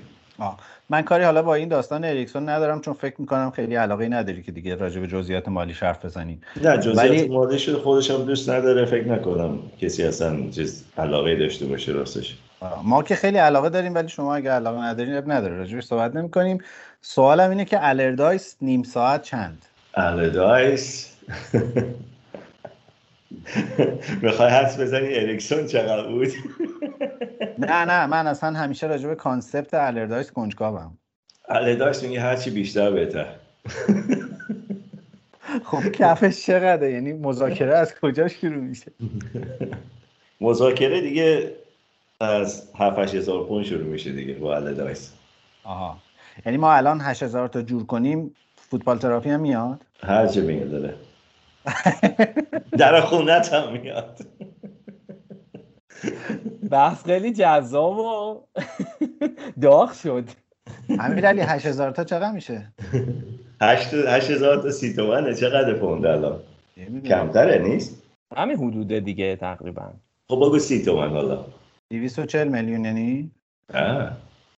من 0.90 1.02
کاری 1.02 1.24
حالا 1.24 1.42
با 1.42 1.54
این 1.54 1.68
داستان 1.68 2.04
اریکسون 2.04 2.48
ندارم 2.48 2.80
چون 2.80 2.94
فکر 2.94 3.14
می‌کنم 3.18 3.50
خیلی 3.50 3.74
علاقه 3.74 4.08
نداری 4.08 4.42
که 4.42 4.52
دیگه 4.52 4.74
راجع 4.74 5.00
به 5.00 5.06
جزئیات 5.06 5.48
مالی 5.48 5.72
حرف 5.72 6.04
بزنیم 6.04 6.40
نه 6.64 6.78
جزئیات 6.78 6.98
ولی... 6.98 7.28
مالیش 7.28 7.68
خودش 7.68 8.10
هم 8.10 8.24
دوست 8.24 8.50
نداره. 8.50 8.84
فکر 8.84 9.08
نکنم 9.08 9.58
کسی 9.80 10.02
اصلا 10.02 10.50
چیز 10.50 10.84
علاقه 10.98 11.36
داشته 11.36 11.66
باشه 11.66 11.92
راستش. 11.92 12.36
ما 12.84 13.02
که 13.02 13.14
خیلی 13.14 13.38
علاقه 13.38 13.68
داریم 13.68 13.94
ولی 13.94 14.08
شما 14.08 14.34
اگه 14.34 14.50
علاقه 14.50 14.78
ندارین 14.78 15.14
عیب 15.14 15.32
نداره. 15.32 15.56
راجعش 15.56 15.84
صحبت 15.84 16.16
نمی 16.16 16.30
کنیم 16.30 16.58
سوالم 17.04 17.50
اینه 17.50 17.64
که 17.64 17.88
الردایس 17.88 18.56
نیم 18.60 18.82
ساعت 18.82 19.22
چند؟ 19.22 19.66
الردایس 19.94 21.16
می‌خوای 24.22 24.50
حدس 24.50 24.80
بزنی 24.80 25.14
اریکسون 25.14 25.66
چقدر 25.66 26.08
بود؟ 26.08 26.28
نه 27.58 27.84
نه 27.84 28.06
من 28.06 28.26
اصلا 28.26 28.58
همیشه 28.58 28.86
راجع 28.86 29.08
به 29.08 29.14
concept 29.14 29.74
الردایس 29.74 30.32
کنجکاوم. 30.32 30.98
الردایس 31.48 32.02
میگه 32.02 32.20
هرچی 32.20 32.50
بیشتر 32.50 32.90
بهتر. 32.90 33.26
خب 35.64 35.92
کفش 35.92 36.46
چقدره؟ 36.46 36.92
یعنی 36.92 37.12
مذاکره 37.12 37.74
از 37.74 37.94
کجا 38.00 38.28
شروع 38.28 38.62
میشه؟ 38.62 38.92
مذاکره 40.40 41.00
دیگه 41.00 41.52
از 42.20 42.68
7 42.78 43.14
هزار 43.14 43.46
پوند 43.46 43.64
شروع 43.64 43.86
میشه 43.86 44.12
دیگه 44.12 44.34
با 44.34 44.56
الردایس 44.56 45.12
آها. 45.64 45.98
یعنی 46.46 46.58
ما 46.58 46.72
الان 46.72 47.00
8000 47.00 47.48
تا 47.48 47.62
جور 47.62 47.86
کنیم 47.86 48.34
فوتبال 48.56 48.98
تراپی 48.98 49.30
هم 49.30 49.40
میاد؟ 49.40 49.80
هر 50.02 50.26
چه 50.26 50.40
میاد 50.40 50.70
داره. 50.70 50.94
در 52.78 53.00
خونت 53.00 53.52
هم 53.52 53.72
میاد. 53.72 54.18
بحث 56.70 57.04
خیلی 57.04 57.32
جذاب 57.32 57.98
و 57.98 58.40
داغ 59.60 59.92
شد. 59.92 60.24
امیر 60.88 61.26
علی 61.26 61.40
8000 61.40 61.90
تا 61.90 62.04
چقدر 62.04 62.32
میشه؟ 62.32 62.72
8000 63.60 64.62
تا 64.62 64.70
سی 64.70 64.94
تومنه. 64.94 65.34
چقدر 65.34 65.74
پوند 65.74 66.06
الان؟ 66.06 66.40
کمتره 67.04 67.58
نیست؟ 67.58 68.02
همین 68.36 68.56
حدوده 68.56 69.00
دیگه 69.00 69.36
تقریبا. 69.36 69.92
خب 70.28 70.36
بگو 70.36 70.58
سی 70.58 70.84
تومن 70.84 71.10
حالا. 71.10 71.44
240 71.90 72.48
میلیون 72.48 72.84
یعنی؟ 72.84 73.30
آه. 73.74 74.12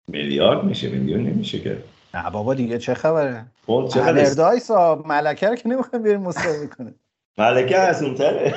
میلیارد 0.08 0.64
میشه 0.64 0.90
میلیون 0.90 1.24
نمیشه 1.24 1.60
که. 1.60 1.78
نه 2.14 2.30
بابا 2.30 2.54
دیگه 2.54 2.78
چه 2.78 2.94
خبره؟ 2.94 3.46
پوند 3.66 3.90
چقدر 3.90 4.26
اردایس 4.26 4.72
ملکه 5.06 5.50
رو 5.50 5.56
که 5.56 5.70
نمی‌خوایم 5.70 6.04
بیاریم 6.04 6.22
مساوی 6.22 6.68
کنه 6.68 6.94
ملکه 7.38 7.78
از 7.78 8.04
اون 8.04 8.16
تره 8.16 8.54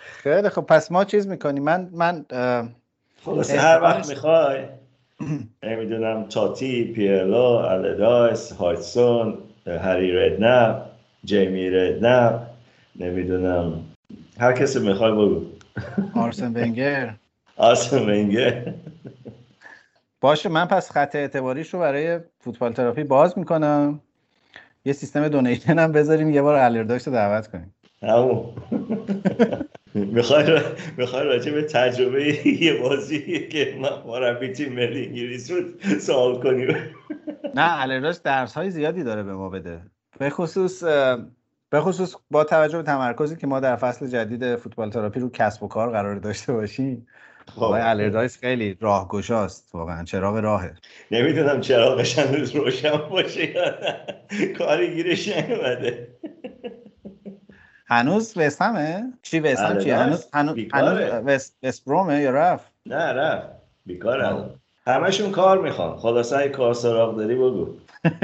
خیلی 0.00 0.48
خب 0.48 0.62
پس 0.62 0.92
ما 0.92 1.04
چیز 1.04 1.26
می‌کنیم؟ 1.26 1.62
من 1.62 1.88
من 1.92 2.24
خلاصه 3.24 3.60
هر 3.60 3.82
وقت 3.82 4.08
می‌خوای. 4.08 4.64
نمی‌دونم 5.62 6.28
تاتی 6.28 6.84
پیرلو 6.84 7.42
الدایس 7.42 8.52
هایتسون 8.52 9.38
هری 9.66 10.12
ردنپ 10.12 10.82
جیمی 11.24 11.70
ردنپ 11.70 12.40
نمی‌دونم. 12.96 13.84
هر 14.40 14.52
کسی 14.52 14.78
می‌خوای 14.78 15.12
بگو. 15.12 15.42
آرسن 16.14 16.52
ونگر. 16.54 17.14
آرسن 17.58 17.98
ونگر 17.98 18.74
باشه 20.20 20.48
من 20.48 20.64
پس 20.64 20.90
خط 20.90 21.16
اعتباریش 21.16 21.74
رو 21.74 21.80
برای 21.80 22.20
فوتبال 22.40 22.72
تراپی 22.72 23.04
باز 23.04 23.38
می‌کنم. 23.38 24.00
یه 24.84 24.92
سیستم 24.92 25.28
دونیشن 25.28 25.78
هم 25.78 25.92
بذاریم 25.92 26.30
یه 26.30 26.42
بار 26.42 26.54
الرداش 26.54 27.06
رو 27.06 27.12
دعوت 27.12 27.46
کنیم. 27.46 27.74
همون. 28.02 28.44
می‌خوای 29.94 30.60
می‌خوای 30.96 31.24
راجع 31.24 31.52
به 31.52 31.62
تجربه 31.62 32.46
یه 32.46 32.80
بازی 32.80 33.48
که 33.48 33.78
مربی 34.06 34.52
تیم 34.52 34.72
ملی 34.72 35.06
انگلیس 35.06 35.50
بود 35.50 35.82
سوال 36.00 36.42
کنیم. 36.42 36.76
نه 37.54 37.82
الرداش 37.82 38.16
درس 38.16 38.54
های 38.54 38.70
زیادی 38.70 39.02
داره 39.02 39.22
به 39.22 39.32
ما 39.32 39.48
بده. 39.48 39.80
به 40.18 40.30
خصوص 40.30 40.84
به 41.70 41.80
خصوص 41.80 42.14
با 42.30 42.44
توجه 42.44 42.76
به 42.76 42.82
تمرکزی 42.82 43.36
که 43.36 43.46
ما 43.46 43.60
در 43.60 43.76
فصل 43.76 44.06
جدید 44.06 44.56
فوتبال 44.56 44.90
تراپی 44.90 45.20
رو 45.20 45.30
کسب 45.30 45.62
و 45.62 45.68
کار 45.68 45.90
قرار 45.90 46.14
داشته 46.14 46.52
باشیم. 46.52 47.06
آقای 47.56 47.80
الردایس 47.80 48.38
خیلی 48.38 48.76
راهگشاست 48.80 49.74
واقعا 49.74 50.04
چراغ 50.04 50.36
راهه. 50.36 50.74
نمی‌دونم 51.10 51.60
چراغش 51.60 52.18
هنوز 52.18 52.56
روشن 52.56 52.96
باشه 53.10 53.50
یا 53.50 53.74
کاری 54.58 54.94
گیرش 54.94 55.28
نیومده. 55.28 56.08
هنوز 57.86 58.36
وستهمه 58.36 59.12
چی 59.22 59.40
وستهم 59.40 59.78
چی؟ 59.78 59.90
هنوز 59.90 60.26
هنوز 60.34 60.58
وست 61.26 61.56
وست 61.62 61.84
برومه 61.84 62.20
یا 62.20 62.30
رفت؟ 62.30 62.72
نه 62.86 63.12
رفت. 63.12 63.48
بیکارم 63.86 64.50
همشون 64.86 65.30
کار 65.30 65.62
می‌خوان. 65.62 65.96
خلاصه 65.96 66.48
کار 66.48 66.74
سراغ 66.74 67.16
داری 67.16 67.34
بگو. 67.34 67.68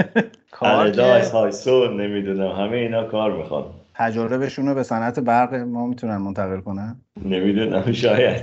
کار 0.51 1.01
هایسون 1.33 2.01
نمی‌دونم 2.01 2.51
همه 2.51 2.77
اینا 2.77 3.05
کار 3.05 3.37
می‌خوان. 3.37 3.65
تجربهشون 3.95 4.69
رو 4.69 4.75
به 4.75 4.83
صنعت 4.83 5.21
برق 5.21 5.55
ما 5.55 5.87
می‌تونن 5.87 6.17
منتقل 6.17 6.61
کنن؟ 6.61 6.97
نمی‌دونم 7.25 7.93
شاید. 7.93 8.41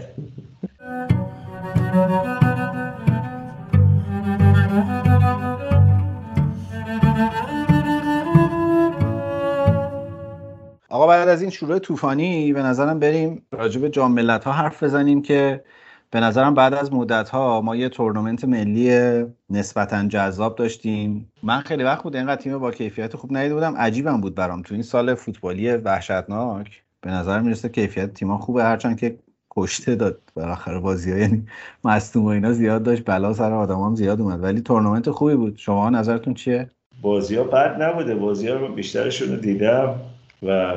آقا 10.89 11.07
بعد 11.07 11.29
از 11.29 11.41
این 11.41 11.49
شروع 11.49 11.79
طوفانی 11.79 12.53
به 12.53 12.63
نظرم 12.63 12.99
بریم 12.99 13.45
راجع 13.51 13.81
به 13.81 13.89
جام 13.89 14.19
ها 14.19 14.51
حرف 14.51 14.83
بزنیم 14.83 15.21
که 15.21 15.63
به 16.11 16.19
نظرم 16.19 16.53
بعد 16.53 16.73
از 16.73 16.93
مدت 16.93 17.29
ها 17.29 17.61
ما 17.61 17.75
یه 17.75 17.89
تورنمنت 17.89 18.45
ملی 18.45 19.23
نسبتا 19.49 20.07
جذاب 20.07 20.55
داشتیم. 20.55 21.31
من 21.43 21.59
خیلی 21.59 21.83
وقت 21.83 22.03
بود 22.03 22.15
اینقدر 22.15 22.41
تیم 22.41 22.57
با 22.57 22.71
کیفیت 22.71 23.15
خوب 23.15 23.37
ندیده 23.37 23.53
بودم. 23.53 23.75
عجیبم 23.75 24.21
بود 24.21 24.35
برام. 24.35 24.61
تو 24.61 24.73
این 24.73 24.83
سال 24.83 25.15
فوتبالی 25.15 25.71
وحشتناک 25.71 26.83
به 27.01 27.11
نظر 27.11 27.39
می‌رسه 27.39 27.69
کیفیت 27.69 28.13
تیم‌ها 28.13 28.37
خوبه. 28.37 28.63
هرچند 28.63 28.99
که 28.99 29.17
کشته 29.57 29.95
داد 29.95 30.17
بالاخره 30.35 30.79
بازی 30.79 31.11
ها 31.11 31.17
یعنی 31.17 31.47
مصدوم 31.83 32.25
و 32.25 32.27
اینا 32.27 32.51
زیاد 32.53 32.83
داشت 32.83 33.03
بلا 33.05 33.33
سر 33.33 33.51
آدم 33.51 33.79
هم 33.79 33.95
زیاد 33.95 34.21
اومد. 34.21 34.43
ولی 34.43 34.61
تورنمنت 34.61 35.09
خوبی 35.09 35.35
بود. 35.35 35.57
شما 35.57 35.89
نظرتون 35.89 36.33
چیه؟ 36.33 36.69
بازی 37.01 37.35
ها 37.35 37.43
بد 37.43 37.81
نبوده. 37.81 38.15
بازی 38.15 38.47
ها 38.47 38.67
بیشترشون 38.67 39.29
رو 39.29 39.35
دیدم 39.35 39.95
و 40.43 40.75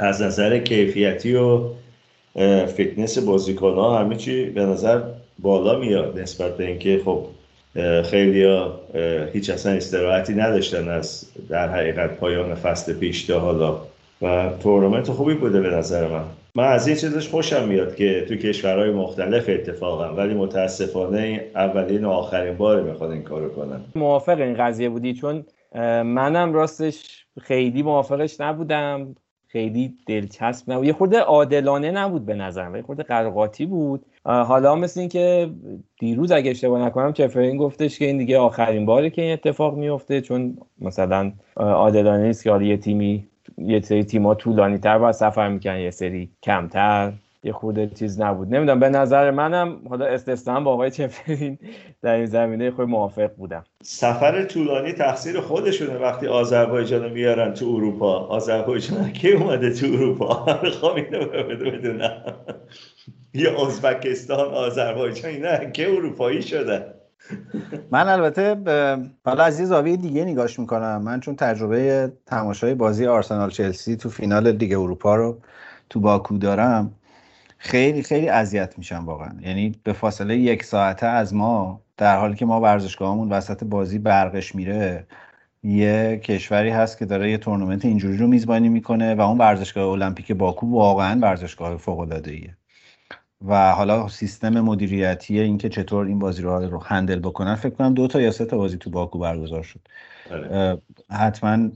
از 0.00 0.22
نظر 0.22 0.58
کیفیتی 0.58 1.34
و 1.34 1.60
فیتنس 2.66 3.18
بازیکن 3.18 3.74
ها 3.74 3.98
همه 3.98 4.16
چی 4.16 4.44
به 4.44 4.66
نظر 4.66 5.02
بالا 5.38 5.78
میاد 5.78 6.18
نسبت 6.18 6.56
به 6.56 6.66
اینکه 6.66 7.00
خب 7.04 7.26
خیلی 8.04 8.44
ها 8.44 8.80
هیچ 9.32 9.50
اصلا 9.50 9.72
استراحتی 9.72 10.34
نداشتن 10.34 10.88
از 10.88 11.26
در 11.48 11.68
حقیقت 11.68 12.16
پایان 12.16 12.54
فصل 12.54 12.92
پیش 12.92 13.24
تا 13.24 13.40
حالا. 13.40 13.80
و 14.22 14.50
تورنمنت 14.62 15.10
خوبی 15.10 15.34
بوده 15.34 15.60
به 15.60 15.68
نظر 15.68 16.08
من. 16.08 16.24
من 16.56 16.64
از 16.64 16.88
این 16.88 16.96
چیزش 16.96 17.28
خوشم 17.28 17.68
میاد 17.68 17.94
که 17.94 18.24
تو 18.28 18.36
کشورهای 18.36 18.90
مختلف 18.90 19.48
اتفاقا 19.48 20.14
ولی 20.14 20.34
متاسفانه 20.34 21.50
اولین 21.54 22.04
و 22.04 22.10
آخرین 22.10 22.56
بار 22.56 22.82
می‌خواد 22.82 23.10
این 23.10 23.22
کارو 23.22 23.48
کنن. 23.48 23.80
موافق 23.94 24.40
این 24.40 24.54
قضیه 24.54 24.88
بودی؟ 24.88 25.14
چون 25.14 25.44
منم 26.04 26.52
راستش 26.52 27.26
خیلی 27.40 27.82
موافقش 27.82 28.40
نبودم. 28.40 29.14
خیلی 29.48 29.94
دلچسب 30.06 30.72
نبود. 30.72 30.86
یه 30.86 30.92
خورده 30.92 31.18
عادلانه 31.18 31.90
نبود 31.90 32.26
به 32.26 32.34
نظرم. 32.34 32.76
یه 32.76 32.82
خورده 32.82 33.02
قرقاتی 33.02 33.66
بود. 33.66 34.06
حالا 34.24 34.74
مثل 34.74 35.00
این 35.00 35.08
که 35.08 35.50
دیروز 35.98 36.32
اگه 36.32 36.50
اشتباه 36.50 36.86
نکنم 36.86 37.12
چفرین 37.12 37.56
گفتش 37.56 37.98
که 37.98 38.04
این 38.04 38.18
دیگه 38.18 38.38
آخرین 38.38 38.86
باره 38.86 39.10
که 39.10 39.22
این 39.22 39.32
اتفاق 39.32 39.76
میفته 39.76 40.20
چون 40.20 40.58
مثلا 40.80 41.32
عادلانه 41.56 42.26
نیست 42.26 42.44
که 42.44 42.60
یه 42.62 42.76
تیمی 42.76 43.26
یه 43.58 43.80
سری 43.80 44.04
تیما 44.04 44.34
طولانی 44.34 44.78
تر 44.78 44.98
باید 44.98 45.14
سفر 45.14 45.48
می‌کنن 45.48 45.80
یه 45.80 45.90
سری 45.90 46.30
کمتر. 46.42 47.12
یه 47.42 47.52
خورده 47.52 47.86
چیز 47.86 48.20
نبود. 48.20 48.54
نمی‌دونم 48.54 48.80
به 48.80 48.88
نظر 48.88 49.30
منم 49.30 49.80
حالا 49.88 50.06
استثنا 50.06 50.60
با 50.60 50.72
آقای 50.72 50.90
چفرین 50.90 51.58
در 52.02 52.14
این 52.14 52.26
زمینه 52.26 52.70
خود 52.70 52.88
موافق 52.88 53.30
بودم. 53.36 53.64
سفر 53.82 54.44
طولانی 54.44 54.92
تقصیر 54.92 55.40
خودشونه 55.40 55.98
وقتی 55.98 56.26
آذربایجان 56.26 57.02
رو 57.04 57.10
میارن 57.10 57.54
تو 57.54 57.66
اروپا. 57.66 58.18
آذربایجان 58.18 59.10
کی 59.10 59.32
اومده 59.32 59.74
تو 59.74 59.86
اروپا؟ 59.86 60.60
می‌خوام 60.62 60.96
اینو 60.96 61.26
بدونم. 61.26 62.22
یا 63.34 63.66
ازبکستان 63.66 64.54
آذربایجان 64.54 65.30
اینا 65.30 65.56
که 65.56 65.92
اروپایی 65.92 66.42
شدن؟ 66.42 66.84
من 67.90 68.08
البته 68.08 68.56
حالا 69.24 69.44
از 69.44 69.60
یه 69.60 69.66
زاویه 69.66 69.96
دیگه 69.96 70.24
نگاش 70.24 70.58
می‌کنم. 70.58 71.02
من 71.02 71.20
چون 71.20 71.36
تجربه 71.36 72.12
تماشای 72.26 72.74
بازی 72.74 73.06
آرسنال 73.06 73.50
چلسی 73.50 73.96
تو 73.96 74.10
فینال 74.10 74.52
لیگ 74.52 74.72
اروپا 74.72 75.16
رو 75.16 75.38
تو 75.90 76.00
باکو 76.00 76.38
دارم 76.38 76.92
خیلی 77.58 78.02
خیلی 78.02 78.28
اذیت 78.28 78.78
میشم 78.78 79.04
واقعا. 79.06 79.32
یعنی 79.40 79.74
به 79.84 79.92
فاصله 79.92 80.36
یک 80.36 80.64
ساعته 80.64 81.06
از 81.06 81.34
ما 81.34 81.80
در 81.96 82.18
حالی 82.18 82.34
که 82.34 82.46
ما 82.46 82.60
ورزشگاهمون 82.60 83.28
وسط 83.32 83.64
بازی 83.64 83.98
برقش 83.98 84.54
میره 84.54 85.06
یه 85.62 86.20
کشوری 86.24 86.70
هست 86.70 86.98
که 86.98 87.04
داره 87.04 87.30
یه 87.30 87.38
تورنمنت 87.38 87.84
اینجوری 87.84 88.16
رو 88.16 88.26
میزبانی 88.26 88.68
می‌کنه 88.68 89.14
و 89.14 89.20
اون 89.20 89.38
ورزشگاه 89.38 89.88
المپیک 89.88 90.32
باکو 90.32 90.70
واقعا 90.70 91.20
ورزشگاه 91.20 91.76
فوق 91.76 91.98
العاده 91.98 92.30
ایه 92.30 92.56
و 93.46 93.72
حالا 93.72 94.08
سیستم 94.08 94.60
مدیریتی 94.60 95.40
اینکه 95.40 95.68
چطور 95.68 96.06
این 96.06 96.18
بازی 96.18 96.42
رو 96.42 96.58
رو 96.58 96.82
هندل 96.82 97.18
بکنن 97.18 97.54
فکر 97.54 97.74
کنم 97.74 97.94
دو 97.94 98.06
تا 98.06 98.20
یا 98.20 98.30
سه 98.30 98.44
تا 98.44 98.56
بازی 98.56 98.76
تو 98.76 98.90
باکو 98.90 99.18
برگزار 99.18 99.62
شد. 99.62 99.80
اه، 100.30 100.78
حتما 101.10 101.68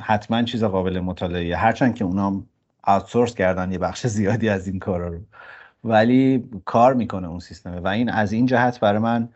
حتما 0.00 0.42
چیز 0.42 0.64
قابل 0.64 1.00
مطالعه 1.00 1.56
هرچند 1.56 1.94
که 1.94 2.04
اونا 2.04 2.42
آوتسورس 2.82 3.34
کردن 3.34 3.72
یه 3.72 3.78
بخش 3.78 4.06
زیادی 4.06 4.48
از 4.48 4.68
این 4.68 4.78
کارا 4.78 5.08
رو. 5.08 5.18
ولی 5.84 6.44
کار 6.64 6.94
می‌کنه 6.94 7.28
اون 7.28 7.38
سیستمه. 7.38 7.80
و 7.80 7.86
این 7.86 8.10
از 8.10 8.32
این 8.32 8.46
جهت 8.46 8.80
برای 8.80 8.98
من 8.98 9.28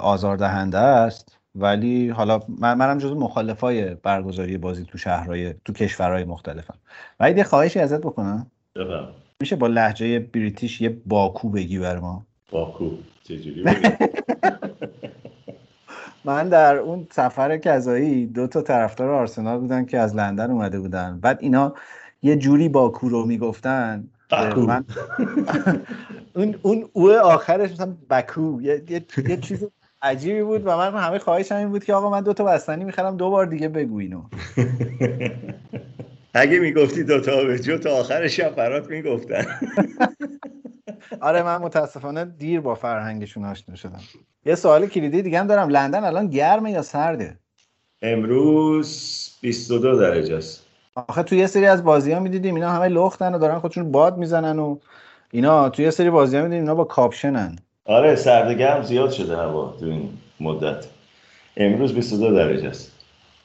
آزاردهنده 0.00 0.78
است. 0.78 1.38
ولی 1.54 2.08
حالا 2.08 2.40
من 2.48 2.74
منم 2.74 2.98
جزو 2.98 3.14
مخالفای 3.14 3.94
برگزاری 3.94 4.58
بازی 4.58 4.84
تو 4.84 4.98
شهرهای 4.98 5.54
تو 5.64 5.72
کشورهای 5.72 6.24
مختلفم. 6.24 6.78
ولی 7.20 7.38
یه 7.38 7.44
خواهشی 7.44 7.80
ازت 7.80 8.00
بکنم. 8.00 8.46
میشه 9.40 9.56
با 9.56 9.66
لحجه 9.66 10.18
بریتیش 10.18 10.80
یه 10.80 10.96
باکو 11.06 11.48
بگی 11.48 11.78
بر 11.78 11.98
ما؟ 11.98 12.26
باکو. 12.52 12.90
چجوری؟ 13.24 13.64
من 16.24 16.48
در 16.48 16.76
اون 16.76 17.06
سفر 17.10 17.56
کذایی 17.58 18.26
دو 18.26 18.46
تا 18.46 18.62
طرفدار 18.62 19.10
آرسنال 19.10 19.58
بودن 19.58 19.84
که 19.84 19.98
از 19.98 20.16
لندن 20.16 20.50
اومده 20.50 20.80
بودن. 20.80 21.20
بعد 21.20 21.38
اینا 21.40 21.74
یه 22.22 22.36
جوری 22.36 22.68
باکو 22.68 23.08
رو 23.08 23.26
می‌گفتن 23.26 24.08
باکو. 24.30 24.60
من 24.60 24.84
اون 26.36 26.54
اون 26.62 26.88
او 26.92 27.12
آخرش 27.12 27.70
مثلا 27.70 27.96
بکو 28.10 28.58
یه, 28.62 28.82
یه, 28.88 29.04
یه 29.28 29.36
چیز 29.36 29.66
عجیبی 30.02 30.42
بود 30.42 30.62
و 30.66 30.76
من 30.76 30.94
همه 30.94 31.18
خواهشم 31.18 31.56
این 31.56 31.68
بود 31.68 31.84
که 31.84 31.94
آقا 31.94 32.10
من 32.10 32.20
دو 32.20 32.32
تا 32.32 32.44
بستنی 32.44 32.84
می‌خرم 32.84 33.16
دو 33.16 33.30
بار 33.30 33.46
دیگه 33.46 33.68
بگو 33.68 33.98
اینو. 33.98 34.22
اگه 36.36 36.58
می‌گفتی 36.58 37.04
دوتا 37.04 37.44
به 37.44 37.58
جو 37.58 37.78
تا 37.78 37.90
آخر 37.90 38.28
شب 38.28 38.54
برات 38.54 38.90
می‌گفتن. 38.90 39.46
آره 41.20 41.42
من 41.42 41.56
متاسفانه 41.56 42.24
دیر 42.24 42.60
با 42.60 42.74
فرهنگشون 42.74 43.44
آشنا 43.44 43.74
شدم. 43.74 44.00
یه 44.44 44.54
سوال 44.54 44.86
کلیدی 44.86 45.22
دیگه 45.22 45.40
هم 45.40 45.46
دارم. 45.46 45.68
لندن 45.68 46.04
الان 46.04 46.26
گرمه 46.26 46.70
یا 46.70 46.82
سرده؟ 46.82 47.38
امروز 48.02 49.30
22 49.40 49.98
درجه 49.98 50.36
است 50.36 50.66
آخه 50.94 51.22
توی 51.22 51.38
یه 51.38 51.46
سری 51.46 51.66
از 51.66 51.84
بازی 51.84 52.12
ها 52.12 52.20
می‌دیدیم 52.20 52.54
اینا 52.54 52.70
همه 52.70 52.88
لختن 52.88 53.34
و 53.34 53.38
دارن 53.38 53.58
خودشون 53.58 53.92
باد 53.92 54.16
می‌زنن 54.16 54.58
و 54.58 54.78
اینا. 55.30 55.68
توی 55.68 55.84
یه 55.84 55.90
سری 55.90 56.10
بازی 56.10 56.36
ها 56.36 56.42
می‌دیدیم 56.42 56.62
اینا 56.62 56.74
با 56.74 56.84
کاپشنن. 56.84 57.56
آره 57.84 58.16
سرد 58.16 58.58
گرم 58.58 58.82
زیاد 58.82 59.10
شده 59.10 59.36
هوا 59.36 59.76
تو 59.80 59.86
این 59.86 60.08
مدت. 60.40 60.84
امروز 61.56 61.94
22 61.94 62.34
درجه 62.34 62.68
است 62.68 62.92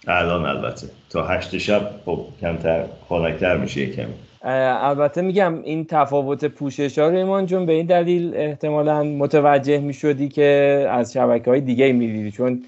الان 0.08 0.46
البته. 0.46 0.88
تا 1.10 1.28
هشت 1.28 1.58
شب 1.58 1.90
خب 2.06 2.20
کمتر 2.42 2.84
خنکتر 3.10 3.58
میشه 3.58 3.86
کمی. 3.86 4.14
البته 4.44 5.22
میگم 5.22 5.62
این 5.64 5.86
تفاوت 5.86 6.46
پوشش 6.46 6.98
ها 7.00 7.42
جون 7.42 7.66
به 7.66 7.74
این 7.74 7.86
دلیل 7.86 8.36
احتمالا 8.36 9.04
متوجه 9.04 9.80
می‌شدی 9.80 10.30
که 10.30 10.88
از 10.92 11.14
شبکه 11.14 11.50
های 11.52 11.62
دیگه 11.62 11.92
می‌دیدی. 11.92 12.32
چون 12.32 12.64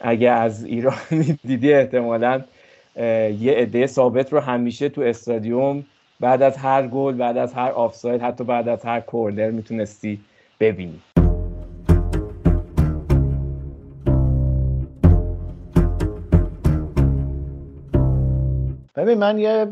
اگه 0.00 0.30
از 0.30 0.64
ایران 0.64 0.94
می‌دیدی 1.44 1.72
احتمالا 1.72 2.42
یه 3.40 3.52
عده 3.56 3.86
ثابت 3.86 4.32
رو 4.32 4.40
همیشه 4.40 4.88
تو 4.88 5.00
استادیوم 5.00 5.84
بعد 6.20 6.42
از 6.42 6.56
هر 6.56 6.86
گل 6.86 7.14
بعد 7.14 7.36
از 7.36 7.54
هر 7.54 7.70
آفساید 7.70 8.22
حتی 8.22 8.44
بعد 8.44 8.68
از 8.68 8.84
هر 8.84 9.00
کورنر 9.00 9.50
می‌تونستی 9.50 10.20
ببینی. 10.60 11.00
ببین 19.00 19.18
من 19.18 19.38
یه 19.38 19.66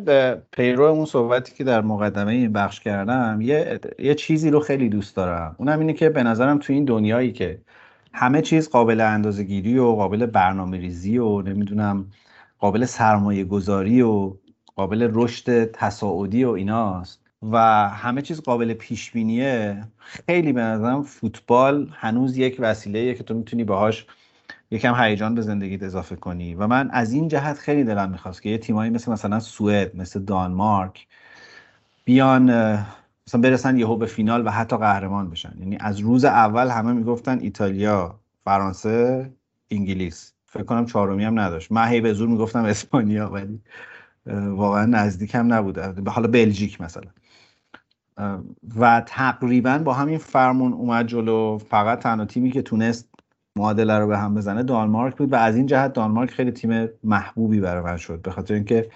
پیرو 0.50 0.84
اون 0.84 1.04
صحبتی 1.04 1.54
که 1.54 1.64
در 1.64 1.80
مقدمه 1.80 2.32
این 2.32 2.52
بخش 2.52 2.80
کردم 2.80 3.40
یه, 3.40 3.80
یه 3.98 4.14
چیزی 4.14 4.50
رو 4.50 4.60
خیلی 4.60 4.88
دوست 4.88 5.16
دارم. 5.16 5.56
اونم 5.58 5.80
اینه 5.80 5.92
که 5.92 6.08
به 6.08 6.22
نظرم 6.22 6.58
تو 6.58 6.72
این 6.72 6.84
دنیایی 6.84 7.32
که 7.32 7.60
همه 8.12 8.42
چیز 8.42 8.70
قابل 8.70 9.00
اندازه 9.00 9.44
گیری 9.44 9.78
و 9.78 9.94
قابل 9.94 10.26
برنامه 10.26 10.78
ریزی 10.78 11.18
و 11.18 11.42
نمی‌دونم 11.42 12.06
قابل 12.58 12.84
سرمایه 12.84 13.44
گذاری 13.44 14.02
و 14.02 14.32
قابل 14.76 15.10
رشد 15.14 15.64
تصاعدی 15.64 16.44
و 16.44 16.50
ایناست 16.50 17.20
و 17.42 17.58
همه 17.88 18.22
چیز 18.22 18.42
قابل 18.42 18.74
پیش 18.74 19.10
بینیه 19.10 19.84
خیلی 19.98 20.52
به 20.52 20.60
نظرم 20.60 21.02
فوتبال 21.02 21.90
هنوز 21.92 22.38
یک 22.38 22.56
وسیله 22.58 23.14
که 23.14 23.24
تو 23.24 23.34
می‌تونی 23.34 23.64
باهاش 23.64 24.06
یکم 24.70 24.94
هیجان 24.94 25.34
به 25.34 25.42
زندگیت 25.42 25.82
اضافه 25.82 26.16
کنی. 26.16 26.54
و 26.54 26.66
من 26.66 26.90
از 26.90 27.12
این 27.12 27.28
جهت 27.28 27.58
خیلی 27.58 27.84
دلم 27.84 28.10
می‌خواست 28.10 28.42
که 28.42 28.50
یه 28.50 28.58
تیمایی 28.58 28.90
مثل 28.90 29.12
مثلا 29.12 29.40
سوئد 29.40 29.96
مثل 29.96 30.20
دانمارک 30.20 31.06
بیان 32.04 32.44
مثلا 33.26 33.40
برسن 33.40 33.76
یهو 33.76 33.96
به 33.96 34.06
فینال 34.06 34.46
و 34.46 34.50
حتی 34.50 34.76
قهرمان 34.76 35.30
بشن. 35.30 35.54
یعنی 35.58 35.76
از 35.80 35.98
روز 35.98 36.24
اول 36.24 36.68
همه 36.68 36.92
می‌گفتن 36.92 37.38
ایتالیا 37.38 38.20
فرانسه 38.44 39.30
انگلیس. 39.70 40.32
فکر 40.46 40.62
کنم 40.62 40.86
چهارمی 40.86 41.24
هم 41.24 41.40
نداشت. 41.40 41.72
من 41.72 41.88
هی 41.88 42.00
به 42.00 42.12
زور 42.12 42.28
می‌گفتم 42.28 42.64
اسپانیا 42.64 43.30
ولی 43.30 43.60
واقعا 44.48 44.86
نزدیک 44.86 45.34
هم 45.34 45.52
نبوده 45.52 45.92
به 45.92 46.10
حالا 46.10 46.28
بلژیک 46.28 46.80
مثلا. 46.80 47.10
و 48.76 49.02
تقریبا 49.06 49.78
با 49.78 49.92
همین 49.94 50.18
فرمون 50.18 50.72
اومد 50.72 51.06
جلو. 51.06 51.58
فقط 51.58 51.98
تنها 51.98 52.24
تیمی 52.24 52.50
که 52.50 52.62
تونست 52.62 53.07
معادله 53.58 53.98
رو 53.98 54.06
به 54.06 54.18
هم 54.18 54.34
بزنه 54.34 54.62
دانمارک 54.62 55.16
بود 55.16 55.32
و 55.32 55.36
از 55.36 55.56
این 55.56 55.66
جهت 55.66 55.92
دانمارک 55.92 56.30
خیلی 56.30 56.50
تیم 56.50 56.88
محبوبی 57.04 57.60
برای 57.60 57.82
من 57.82 57.96
شد. 57.96 58.22
به 58.22 58.30
خاطر 58.30 58.54
اینکه 58.54 58.90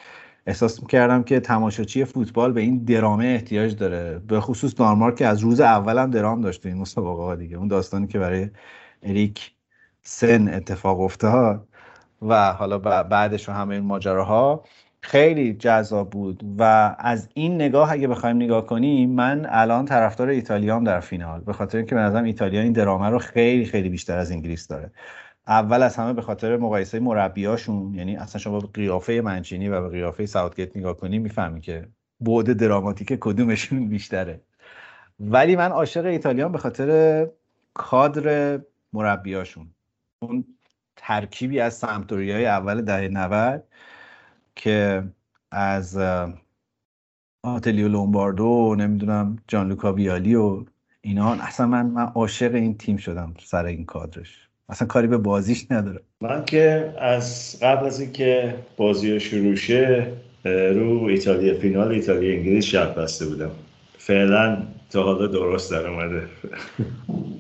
احساس 0.46 0.82
می‌کردم 0.82 1.22
که 1.22 1.40
تماشاچی 1.40 2.04
فوتبال 2.04 2.52
به 2.52 2.60
این 2.60 2.84
درامه 2.84 3.24
احتیاج 3.24 3.76
داره. 3.76 4.18
به 4.18 4.40
خصوص 4.40 4.74
دانمارک 4.76 5.16
که 5.16 5.26
از 5.26 5.40
روز 5.40 5.60
اول 5.60 5.98
هم 5.98 6.10
درام 6.10 6.40
داشته 6.40 6.68
این 6.68 6.78
مسابقه 6.78 7.36
دیگه. 7.36 7.56
اون 7.56 7.68
داستانی 7.68 8.06
که 8.06 8.18
برای 8.18 8.50
اریک 9.02 9.52
سن 10.02 10.48
اتفاق 10.54 11.00
افتاد 11.00 11.68
و 12.22 12.52
حالا 12.52 12.78
بعدش 12.78 13.48
و 13.48 13.52
همه 13.52 13.74
این 13.74 13.84
ماجراها. 13.84 14.64
خیلی 15.02 15.54
جذاب 15.54 16.10
بود 16.10 16.42
و 16.58 16.96
از 16.98 17.28
این 17.34 17.54
نگاه 17.54 17.92
اگه 17.92 18.08
بخوایم 18.08 18.36
نگاه 18.36 18.66
کنیم 18.66 19.10
من 19.10 19.46
الان 19.48 19.84
طرفدار 19.84 20.28
ایتالیام 20.28 20.84
در 20.84 21.00
فینال. 21.00 21.40
به 21.40 21.52
خاطر 21.52 21.78
اینکه 21.78 21.94
به 21.94 22.00
نظرم 22.00 22.24
ایتالیا 22.24 22.60
این 22.60 22.72
درامه 22.72 23.08
رو 23.08 23.18
خیلی 23.18 23.64
خیلی 23.64 23.88
بیشتر 23.88 24.18
از 24.18 24.30
انگلیس 24.30 24.68
داره. 24.68 24.90
اول 25.46 25.82
از 25.82 25.96
همه 25.96 26.12
به 26.12 26.22
خاطر 26.22 26.56
مقایسه 26.56 27.00
مربیاشون 27.00 27.94
یعنی 27.94 28.16
اصلا 28.16 28.40
شما 28.40 28.60
به 28.60 28.68
قیافه 28.74 29.20
منچینی 29.24 29.68
و 29.68 29.80
به 29.82 29.88
قیافه 29.88 30.26
ساوتگیت 30.26 30.76
نگاه 30.76 30.96
کنی 30.96 31.18
می‌فهمی 31.18 31.60
که 31.60 31.88
بعد 32.20 32.52
دراماتیک 32.52 33.16
کدومشون 33.20 33.88
بیشتره. 33.88 34.40
ولی 35.20 35.56
من 35.56 35.70
عاشق 35.70 36.04
ایتالیام 36.04 36.52
به 36.52 36.58
خاطر 36.58 37.28
کادر 37.74 38.60
مربیاشون. 38.92 39.70
اون 40.18 40.44
ترکیبی 40.96 41.60
از 41.60 41.74
سمتوری 41.74 42.32
های 42.32 42.46
اول 42.46 42.82
دهه 42.82 43.08
90 43.08 43.64
که 44.56 45.02
از 45.50 45.98
آتلیو 47.42 47.88
لومباردو 47.88 48.74
نمی‌دونم 48.78 49.38
جان 49.48 49.68
لوکا 49.68 49.92
ویالی 49.92 50.34
و 50.34 50.64
اینا 51.00 51.32
اصلا 51.32 51.66
من 51.66 51.86
من 51.86 52.02
عاشق 52.02 52.54
این 52.54 52.78
تیم 52.78 52.96
شدم 52.96 53.34
سر 53.44 53.64
این 53.64 53.84
کادرش. 53.84 54.48
اصلا 54.68 54.88
کاری 54.88 55.06
به 55.06 55.18
بازیش 55.18 55.66
نداره 55.70 56.00
من 56.20 56.44
که 56.44 56.94
از 56.98 57.58
قبل 57.62 57.86
از 57.86 58.00
اینکه 58.00 58.54
بازی 58.76 59.20
شروع 59.20 59.54
شه 59.54 60.12
رو 60.44 61.04
ایتالیا 61.04 61.58
فینال 61.58 61.92
ایتالیا 61.92 62.34
انگلیس 62.34 62.64
شب 62.64 63.02
بسته 63.02 63.26
بودم. 63.26 63.50
فعلا 63.98 64.62
تا 64.90 65.02
حالا 65.02 65.26
درست 65.26 65.70
در 65.70 65.86
اومده. 65.86 66.22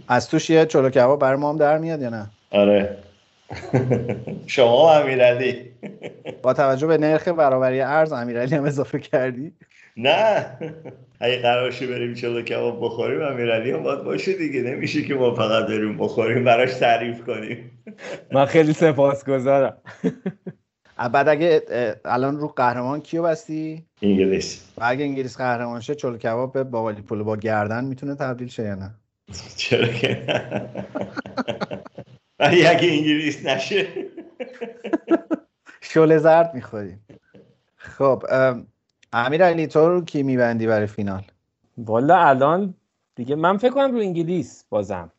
از 0.08 0.28
توش 0.28 0.50
یه 0.50 0.66
چلو 0.66 0.90
کباب 0.90 1.20
برای 1.20 1.40
ما 1.40 1.50
هم 1.50 1.56
در 1.56 1.78
میاد 1.78 2.02
یا 2.02 2.10
نه؟ 2.10 2.30
آره. 2.50 2.98
شما 4.46 4.94
امیرعلی. 4.94 5.70
با 6.42 6.52
توجه 6.52 6.86
به 6.86 6.98
نرخ 6.98 7.28
برابری 7.28 7.80
ارز 7.80 8.12
امیرعلی 8.12 8.54
هم 8.54 8.64
اضافه 8.64 8.98
کردی؟ 8.98 9.52
نه. 9.96 10.46
اگه 11.20 11.42
قرارشه 11.42 11.86
بریم 11.86 12.14
چلو 12.14 12.42
کباب 12.42 12.84
بخوریم 12.84 13.22
امیرعلی 13.22 13.70
هم 13.70 13.82
باید 13.82 14.04
باشه 14.04 14.32
دیگه. 14.32 14.62
نمیشه 14.62 15.02
که 15.02 15.14
ما 15.14 15.34
فقط 15.34 15.66
بریم 15.66 15.98
بخوریم 15.98 16.44
براش 16.44 16.74
تعریف 16.74 17.24
کنیم. 17.24 17.70
من 18.32 18.44
خیلی 18.44 18.72
سپاسگزارم. 18.72 19.76
بعد 21.12 21.28
اگه 21.28 21.62
الان 22.04 22.38
رو 22.38 22.48
قهرمان 22.48 23.00
کیو 23.00 23.22
بستی؟ 23.22 23.86
انگلیس. 24.02 24.72
و 24.78 24.84
اگه 24.84 25.04
انگلیس 25.04 25.36
قهرمان 25.36 25.80
شه 25.80 25.94
چلو 25.94 26.16
کباب 26.18 26.52
به 26.52 26.64
باوالی 26.64 27.02
پولو 27.02 27.24
با 27.24 27.36
گردن 27.36 27.84
می‌تونه 27.84 28.14
تبدیل 28.14 28.48
شه 28.48 28.62
یا 28.62 28.74
نه؟ 28.74 28.90
چرا 29.56 29.86
که 29.86 30.22
ولی 32.42 32.66
اگه 32.66 32.88
انگلیس 32.88 33.46
نشه. 33.46 33.86
شله 35.80 36.18
زرد 36.18 36.54
می‌خوریم. 36.54 37.06
خب 37.76 38.22
امیر 39.12 39.44
علی 39.44 39.66
تو 39.66 39.88
رو 39.88 40.04
کی 40.04 40.22
میبندی 40.22 40.66
برای 40.66 40.86
فینال؟ 40.86 41.22
والا 41.78 42.16
الان 42.16 42.74
دیگه 43.14 43.36
من 43.36 43.56
فکر 43.56 43.70
کنم 43.70 43.92
رو 43.92 43.98
انگلیس 43.98 44.64
بازم. 44.70 45.12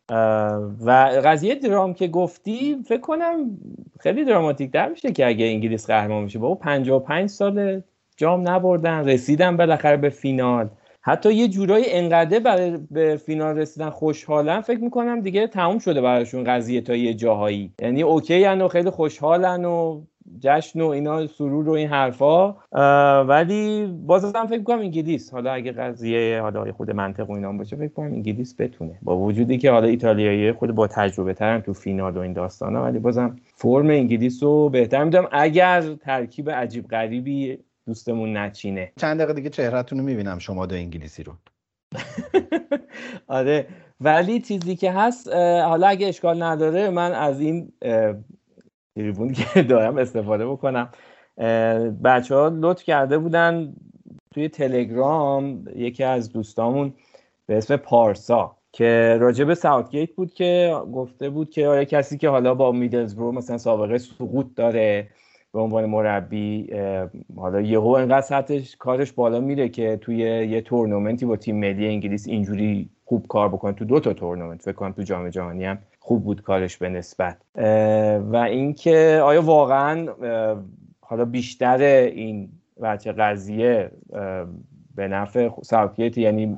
و 0.85 1.21
قضیه 1.23 1.55
درام 1.55 1.93
که 1.93 2.07
گفتی 2.07 2.83
فکر 2.87 3.01
کنم 3.01 3.57
خیلی 3.99 4.25
دراماتیک 4.25 4.71
در 4.71 4.89
میشه 4.89 5.11
که 5.11 5.27
اگه 5.27 5.45
انگلیس 5.45 5.87
قهرمان 5.87 6.23
میشه 6.23 6.39
با 6.39 6.55
55 6.55 7.29
سال 7.29 7.81
جام 8.17 8.49
نبردن 8.49 9.09
رسیدن 9.09 9.57
بالاخره 9.57 9.97
به 9.97 10.09
فینال. 10.09 10.69
حتی 11.05 11.33
یه 11.33 11.47
جورایی 11.47 11.85
انقدر 11.87 12.39
برای 12.39 12.77
به 12.91 13.17
فینال 13.17 13.57
رسیدن 13.57 13.89
خوشحالن 13.89 14.61
فکر 14.61 14.79
می‌کنم 14.79 15.21
دیگه 15.21 15.47
تموم 15.47 15.79
شده 15.79 16.01
براشون 16.01 16.43
قضیه 16.43 16.81
تا 16.81 16.95
یه 16.95 17.13
جاهایی. 17.13 17.71
یعنی 17.81 18.01
اوکی 18.03 18.45
و 18.45 18.67
خیلی 18.67 18.89
خوشحالن 18.89 19.65
و 19.65 20.01
جشن 20.39 20.81
و 20.81 20.87
اینا 20.87 21.27
سرور 21.27 21.69
و 21.69 21.71
این 21.71 21.87
حرفا. 21.87 22.55
ولی 23.23 23.85
بازم 23.85 24.45
فکر 24.49 24.63
کنم 24.63 24.79
انگلیس 24.79 25.33
حالا 25.33 25.51
اگه 25.51 25.71
قضیه 25.71 26.41
حالا 26.41 26.71
خود 26.71 26.91
منطق 26.91 27.29
و 27.29 27.33
اینا 27.33 27.51
باشه 27.51 27.75
فکر 27.75 27.93
کنم 27.93 28.05
انگلیس 28.05 28.55
بتونه. 28.59 28.97
با 29.01 29.17
وجودی 29.17 29.57
که 29.57 29.71
حالا 29.71 29.87
ایتالیایی 29.87 30.51
خود 30.51 30.71
با 30.71 30.87
تجربه 30.87 31.33
ترن 31.33 31.61
تو 31.61 31.73
فینال 31.73 32.17
و 32.17 32.19
این 32.19 32.33
داستانا 32.33 32.83
ولی 32.83 32.99
بازم 32.99 33.35
فرم 33.55 33.89
انگلیس 33.89 34.43
رو 34.43 34.69
بهتر 34.69 35.03
می‌دونم. 35.03 35.27
اگر 35.31 35.81
ترکیب 35.81 36.49
عجیب 36.49 36.87
غریبی 36.87 37.57
دوستمون 37.87 38.37
نچینه. 38.37 38.91
چند 38.97 39.17
دقیقه 39.17 39.33
دیگه 39.33 39.49
چهرهتون 39.49 39.99
رو 39.99 40.05
می‌بینم 40.05 40.39
شما 40.39 40.65
دو 40.65 40.75
انگلیسی 40.75 41.23
رو. 41.23 41.33
آره 43.27 43.67
ولی 44.01 44.39
چیزی 44.39 44.75
که 44.75 44.91
هست 44.91 45.33
حالا 45.63 45.87
اگه 45.87 46.07
اشکال 46.07 46.43
نداره 46.43 46.89
من 46.89 47.11
از 47.11 47.39
این 47.39 47.71
تریبون 48.95 49.33
که 49.33 49.61
دارم 49.71 49.97
استفاده 49.97 50.47
بکنم. 50.47 50.89
بچه 52.03 52.35
ها 52.35 52.47
لطف 52.47 52.83
کرده 52.83 53.17
بودن 53.17 53.73
توی 54.33 54.49
تلگرام 54.49 55.65
یکی 55.75 56.03
از 56.03 56.31
دوستامون 56.31 56.93
به 57.45 57.57
اسم 57.57 57.75
پارسا 57.75 58.57
که 58.71 59.17
راجب 59.19 59.47
به 59.47 59.55
ساوتگیت 59.55 60.11
بود 60.11 60.33
که 60.33 60.75
گفته 60.93 61.29
بود 61.29 61.49
که 61.49 61.67
آیا 61.67 61.83
کسی 61.83 62.17
که 62.17 62.29
حالا 62.29 62.55
با 62.55 62.71
میدلزبرو 62.71 63.31
مثلا 63.31 63.57
سابقه 63.57 63.97
سقوط 63.97 64.45
داره 64.55 65.09
به 65.53 65.59
عنوان 65.59 65.85
مربی 65.85 66.69
حالا 67.35 67.61
یهو 67.61 67.87
انقدر 67.87 68.21
سطحش 68.21 68.75
کارش 68.75 69.11
بالا 69.11 69.39
میره 69.39 69.69
که 69.69 69.97
توی 70.01 70.17
یه 70.17 70.61
تورنمنتی 70.61 71.25
با 71.25 71.35
تیم 71.35 71.55
ملی 71.55 71.87
انگلیس 71.87 72.27
اینجوری 72.27 72.89
خوب 73.05 73.27
کار 73.27 73.49
بکنه. 73.49 73.73
تو 73.73 73.85
دو 73.85 73.99
تا 73.99 74.13
تورنمنت 74.13 74.61
فکر 74.61 74.71
کنم 74.71 74.91
تو 74.91 75.01
جام 75.01 75.29
جهانی 75.29 75.65
هم 75.65 75.77
خوب 75.99 76.23
بود 76.23 76.41
کارش 76.41 76.77
به 76.77 76.89
نسبت. 76.89 77.37
و 78.31 78.35
اینکه 78.35 79.21
آیا 79.23 79.41
واقعا 79.41 80.07
حالا 81.01 81.25
بیشتر 81.25 81.77
این 81.81 82.49
بچه 82.81 83.11
قضیه 83.11 83.91
به 84.95 85.07
نفع 85.07 85.49
ساوتگیت 85.61 86.17
یعنی 86.17 86.57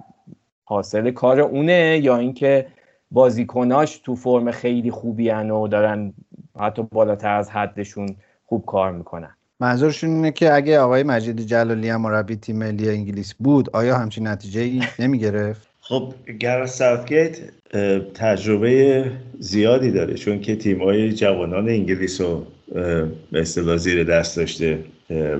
حاصل 0.63 1.11
کار 1.11 1.39
اونه 1.39 1.99
یا 2.03 2.17
اینکه 2.17 2.65
بازیکناش 3.11 3.97
تو 3.97 4.15
فرم 4.15 4.51
خیلی 4.51 4.91
خوبی 4.91 5.29
و 5.29 5.67
دارن 5.67 6.13
حتی 6.59 6.83
بالاتر 6.83 7.37
از 7.37 7.49
حدشون 7.49 8.15
خوب 8.45 8.65
کار 8.65 8.91
می‌کنن 8.91 9.35
منظورشون 9.59 10.09
اینه 10.09 10.31
که 10.31 10.53
اگه 10.53 10.79
آقای 10.79 11.03
مجید 11.03 11.41
جلالی 11.41 11.89
هم 11.89 12.01
مربی 12.01 12.35
تیم 12.35 12.57
ملی 12.57 12.89
انگلیس 12.89 13.33
بود 13.33 13.69
آیا 13.73 13.97
همچین 13.97 14.27
نتیجه 14.27 14.61
ای 14.61 14.83
نمی 14.99 15.19
گرفت؟ 15.19 15.67
خب 15.79 16.13
گرا 16.39 16.67
ساوتگیت 16.67 17.37
تجربه 18.13 19.11
زیادی 19.39 19.91
داره 19.91 20.13
چون 20.13 20.41
که 20.41 20.55
تیمای 20.55 21.13
جوانان 21.13 21.69
انگلیس 21.69 22.21
رو 22.21 22.45
به 23.31 23.41
اصطلاح 23.41 23.77
زیر 23.77 24.03
دست 24.03 24.37
داشته 24.37 24.79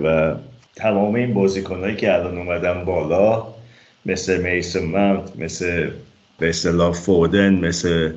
و 0.04 0.36
تمام 0.76 1.16
این 1.16 1.34
بازیکنهایی 1.34 1.96
که 1.96 2.14
الان 2.14 2.38
اومدن 2.38 2.86
بالا 2.86 3.48
مثل 4.06 4.42
میسن 4.42 4.86
ماونت 4.86 5.40
مثل 5.40 5.90
به 6.40 6.50
اصطلاح 6.50 6.94
فودن 6.94 7.54
مثل 7.54 8.14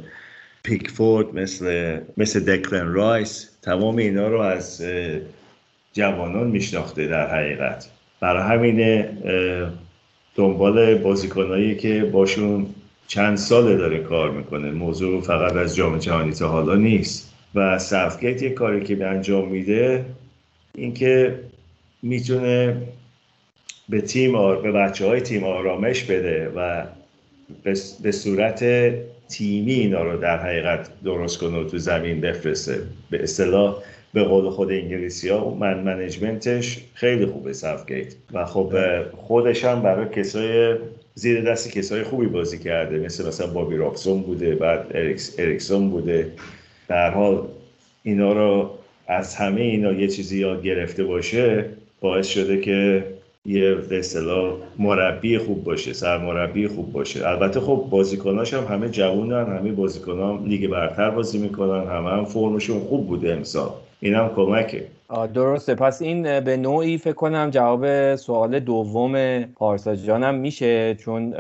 پیکفورد 0.63 1.35
مثل 1.35 1.99
مثل 2.17 2.41
دکلن 2.41 2.93
رایس 2.93 3.48
تمام 3.63 3.97
اینا 3.97 4.29
رو 4.29 4.41
از 4.41 4.85
جوانان 5.93 6.47
میشناخته 6.47 7.07
در 7.07 7.31
حقیقت. 7.31 7.91
برای 8.21 8.43
همین 8.43 9.07
دنبال 10.35 10.95
بازیکنایی 10.95 11.77
که 11.77 12.05
باشون 12.05 12.67
چند 13.07 13.37
ساله 13.37 13.77
داره 13.77 13.99
کار 13.99 14.31
می‌کنه. 14.31 14.71
موضوع 14.71 15.23
فقط 15.23 15.53
از 15.53 15.77
جام 15.77 15.99
جهانی 15.99 16.33
تا 16.33 16.49
حالا 16.49 16.75
نیست. 16.75 17.35
و 17.55 17.79
سفگیت 17.79 18.43
یه 18.43 18.51
کاری 18.51 18.85
که 18.85 18.95
به 18.95 19.07
انجام 19.07 19.49
میده 19.49 20.05
اینکه 20.75 21.39
می‌تونه 22.03 22.77
به 23.89 24.01
تیم 24.01 24.33
به 24.63 24.73
بچه 24.73 25.07
های 25.07 25.21
تیم 25.21 25.45
آرامش 25.45 26.05
بده 26.05 26.53
و 26.57 26.85
به 28.03 28.13
صورت 28.13 28.65
تیمی 29.29 29.73
اینا 29.73 30.03
رو 30.03 30.19
در 30.19 30.39
حقیقت 30.39 30.89
درست 31.05 31.39
کنه 31.39 31.59
و 31.59 31.65
تو 31.65 31.79
زمین 31.79 32.21
بفرسته. 32.21 32.83
به 33.11 33.23
اصطلاح 33.23 33.77
به 34.15 34.25
قول 34.25 34.51
خود 34.51 34.73
انگلیسی 34.73 35.29
ها 35.29 35.55
من 35.55 35.81
منیجمنتش 35.81 36.79
خیلی 36.95 37.27
خوبه 37.27 37.53
سافگیت. 37.53 38.15
و 38.33 38.45
خب 38.45 38.73
خودش 39.17 39.65
هم 39.65 39.83
برای 39.83 40.09
کسای 40.09 40.77
زیر 41.15 41.41
دست 41.51 41.73
کسای 41.73 42.03
خوبی 42.03 42.27
بازی 42.27 42.59
کرده. 42.59 42.99
مثل 42.99 43.29
مثلا 43.29 43.47
بابی 43.47 43.77
رابسون 43.77 44.23
بوده 44.23 44.55
بعد 44.55 44.87
اریکس 44.95 45.35
اریکسون 45.39 45.91
بوده. 45.91 46.33
در 46.89 47.11
حال 47.11 47.49
اینا 48.03 48.33
رو 48.33 48.71
از 49.07 49.35
همه 49.35 49.61
اینا 49.61 49.93
یه 49.93 50.09
چیزی 50.09 50.39
یاد 50.39 50.63
گرفته 50.63 51.05
باشه 51.05 51.65
باعث 52.01 52.27
شده 52.27 52.61
که 52.61 53.05
یه 53.49 53.75
به 53.75 53.99
اصطلاح 53.99 54.55
مربی 54.79 55.39
خوب 55.39 55.65
باشه 55.65 55.93
سرمربی 55.93 56.69
خوب 56.69 56.93
باشه. 56.93 57.29
البته 57.29 57.61
خب 57.61 57.87
بازیکناش 57.91 58.55
هم 58.55 58.65
همه 58.65 58.89
جوونن 58.89 59.59
همه 59.59 59.73
بازیکنان 59.73 60.45
لیگ 60.45 60.71
برتر 60.71 61.11
بازی 61.11 61.39
می‌کنن 61.39 61.87
همه 61.91 62.11
هم 62.11 62.25
فرمشون 62.25 62.81
خوب 62.81 63.07
بوده 63.07 63.33
امسال. 63.33 63.71
این 64.01 64.15
هم 64.15 64.31
کمکه 64.37 64.87
درسته. 65.35 65.75
پس 65.75 66.03
این 66.03 66.41
به 66.41 66.57
نوعی 66.57 66.99
فکر 66.99 67.13
کنم 67.13 67.51
جواب 67.51 68.15
سوال 68.15 68.61
دوم 68.61 69.43
پارسا 69.45 69.97
جانم 69.97 70.35
میشه 70.35 70.95
چون 70.95 71.35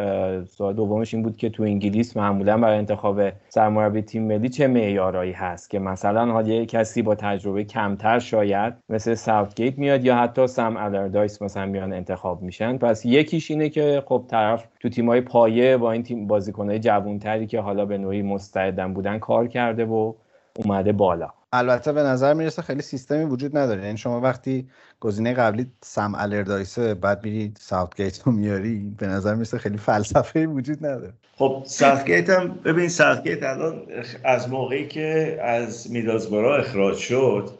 سوال 0.44 0.74
دومش 0.74 1.14
این 1.14 1.22
بود 1.22 1.36
که 1.36 1.48
تو 1.48 1.62
انگلیس 1.62 2.16
معمولا 2.16 2.58
برای 2.58 2.78
انتخاب 2.78 3.22
سرمربی 3.48 4.02
تیم 4.02 4.22
ملی 4.22 4.48
چه 4.48 4.66
معیارایی 4.66 5.32
هست 5.32 5.70
که 5.70 5.78
مثلا 5.78 6.32
حالا 6.32 6.48
یه 6.48 6.66
کسی 6.66 7.02
با 7.02 7.14
تجربه 7.14 7.64
کمتر 7.64 8.18
شاید 8.18 8.74
مثل 8.88 9.14
ساوتگیت 9.14 9.78
میاد 9.78 10.04
یا 10.04 10.16
حتی 10.16 10.46
سم 10.46 10.76
الردایس 10.76 11.42
مثلا 11.42 11.66
میان 11.66 11.92
انتخاب 11.92 12.42
میشن. 12.42 12.78
پس 12.78 13.06
یکیش 13.06 13.50
اینه 13.50 13.68
که 13.68 14.02
خب 14.06 14.24
طرف 14.28 14.68
تو 14.80 14.88
تیمای 14.88 15.20
پایه 15.20 15.76
با 15.76 15.92
این 15.92 16.02
تیم 16.02 16.26
بازیکنهای 16.26 16.78
جوونتری 16.78 17.46
که 17.46 17.60
حالا 17.60 17.86
به 17.86 17.98
نوعی 17.98 18.22
مستعدن 18.22 18.94
بودن 18.94 19.18
کار 19.18 19.46
کرده 19.46 19.84
و 19.84 20.12
اومده 20.56 20.92
بالا. 20.92 21.28
البته 21.52 21.92
به 21.92 22.02
نظر 22.02 22.34
می‌رسه 22.34 22.62
خیلی 22.62 22.82
سیستمی 22.82 23.24
وجود 23.24 23.56
نداره. 23.56 23.84
یعنی 23.84 23.98
شما 23.98 24.20
وقتی 24.20 24.68
گزینه 25.00 25.34
قبلی 25.34 25.66
سم 25.82 26.14
الردایسه 26.14 26.94
بعد 26.94 27.24
میری 27.24 27.52
گیت 27.96 28.22
رو 28.24 28.32
میاری 28.32 28.94
به 28.98 29.06
نظر 29.06 29.34
می‌رسه 29.34 29.58
خیلی 29.58 29.78
فلسفه 29.78 30.46
وجود 30.46 30.86
نداره. 30.86 31.12
خب 31.36 31.64
گیت 32.06 32.30
هم 32.30 32.48
ببین 32.64 32.90
گیت 33.24 33.42
الان 33.42 33.82
از 34.24 34.48
موقعی 34.48 34.88
که 34.88 35.38
از 35.42 35.90
میدازبرا 35.90 36.56
اخراج 36.56 36.96
شد 36.96 37.50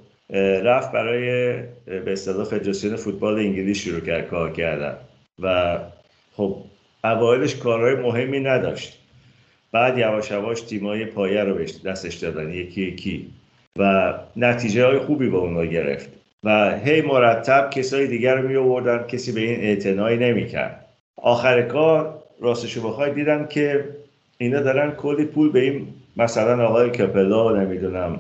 رفت 0.65 0.93
برای 0.93 1.57
به 1.87 2.13
اصطلاح 2.13 2.45
فدراسیون 2.45 2.97
فوتبال 2.97 3.39
انگلیس 3.39 3.79
شروع 3.79 4.01
کرد 4.01 4.27
کار 4.29 4.53
کردن. 4.53 4.97
و 5.43 5.79
خب 6.37 6.57
اوایلش 7.05 7.57
کارهای 7.57 7.95
مهمی 7.95 8.41
نداشت. 8.41 8.99
بعد 9.73 9.99
یواش 9.99 10.31
یواش 10.31 10.61
تیمای 10.61 11.05
پایه 11.05 11.45
رو 11.45 11.65
دستش 11.85 12.15
دادن. 12.15 12.51
یکی 12.51 12.83
یکی. 12.83 13.31
و 13.79 14.15
نتیجه 14.37 14.87
های 14.87 14.99
خوبی 14.99 15.29
با 15.29 15.39
اونا 15.39 15.65
گرفت. 15.65 16.09
و 16.45 16.79
هی 16.85 17.03
مرتب 17.03 17.71
کسای 17.71 18.07
دیگر 18.07 18.35
رو 18.35 18.49
می 18.49 18.57
آوردن 18.57 19.07
کسی 19.07 19.33
به 19.33 19.41
این 19.41 19.61
اعتنایی 19.61 20.19
نمی‌کرد. 20.19 20.85
آخر 21.23 21.63
کار 21.63 22.19
راستشو 22.41 22.89
بخوای 22.89 23.13
دیدم 23.13 23.47
که 23.47 23.85
اینا 24.39 24.61
دارن 24.61 24.91
کلی 24.91 25.25
پول 25.25 25.53
به 25.53 25.61
این 25.61 25.89
مثلا 26.17 26.67
آقای 26.67 26.91
کپلا 26.91 27.53
نمی‌دونم 27.53 28.19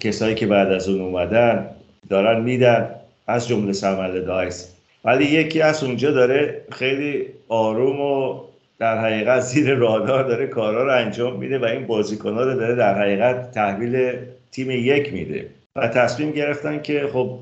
کسایی 0.00 0.34
که 0.34 0.46
بعد 0.46 0.72
از 0.72 0.88
اون 0.88 1.00
اومدن 1.00 1.66
دارن 2.08 2.40
میدن 2.40 2.88
از 3.26 3.48
جمله 3.48 3.72
سمل 3.72 4.20
دایس 4.20 4.74
ولی 5.04 5.24
یکی 5.24 5.62
از 5.62 5.84
اونجا 5.84 6.10
داره 6.10 6.60
خیلی 6.72 7.26
آروم 7.48 8.00
و 8.00 8.40
در 8.82 8.98
حقیقت 8.98 9.40
زیر 9.40 9.74
رادار 9.74 10.24
داره 10.24 10.46
کارا 10.46 10.84
رو 10.84 10.92
انجام 10.92 11.38
میده 11.38 11.58
و 11.58 11.64
این 11.64 11.86
بازیکنها 11.86 12.44
رو 12.44 12.54
داره 12.54 12.74
در 12.74 12.98
حقیقت 12.98 13.50
تحویل 13.50 14.16
تیم 14.50 14.70
یک 14.70 15.12
میده 15.12 15.50
و 15.76 15.88
تصمیم 15.88 16.30
گرفتن 16.30 16.82
که 16.82 17.10
خب 17.12 17.38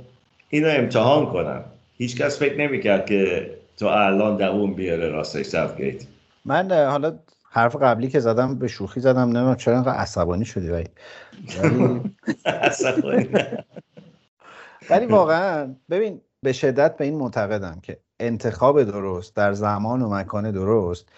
اینو 0.48 0.68
امتحان 0.68 1.26
کنن. 1.26 1.60
هیچکس 1.96 2.38
فکر 2.38 2.58
نمی‌کرد 2.58 3.06
که 3.06 3.50
تو 3.76 3.86
الان 3.86 4.36
دووم 4.36 4.74
بیاره 4.74 5.08
راستش 5.08 5.46
سفگیت 5.46 6.02
من 6.44 6.72
حالا 6.72 7.18
حرف 7.50 7.76
قبلی 7.76 8.08
که 8.08 8.20
زدم 8.20 8.58
به 8.58 8.68
شوخی 8.68 9.00
زدم 9.00 9.20
نمی‌دونم 9.20 9.56
چرا 9.56 9.74
اینقدر 9.74 9.92
عصبانی 9.92 10.44
شدی 10.44 10.68
ولی 10.68 10.88
ولی 14.90 15.06
واقعا 15.06 15.74
ببین 15.90 16.20
به 16.42 16.52
شدت 16.52 16.96
به 16.96 17.04
این 17.04 17.14
معتقدم 17.14 17.80
که 17.82 17.98
انتخاب 18.20 18.82
درست 18.82 19.36
در 19.36 19.52
زمان 19.52 20.02
و 20.02 20.08
مکان 20.08 20.50
درست 20.50 21.08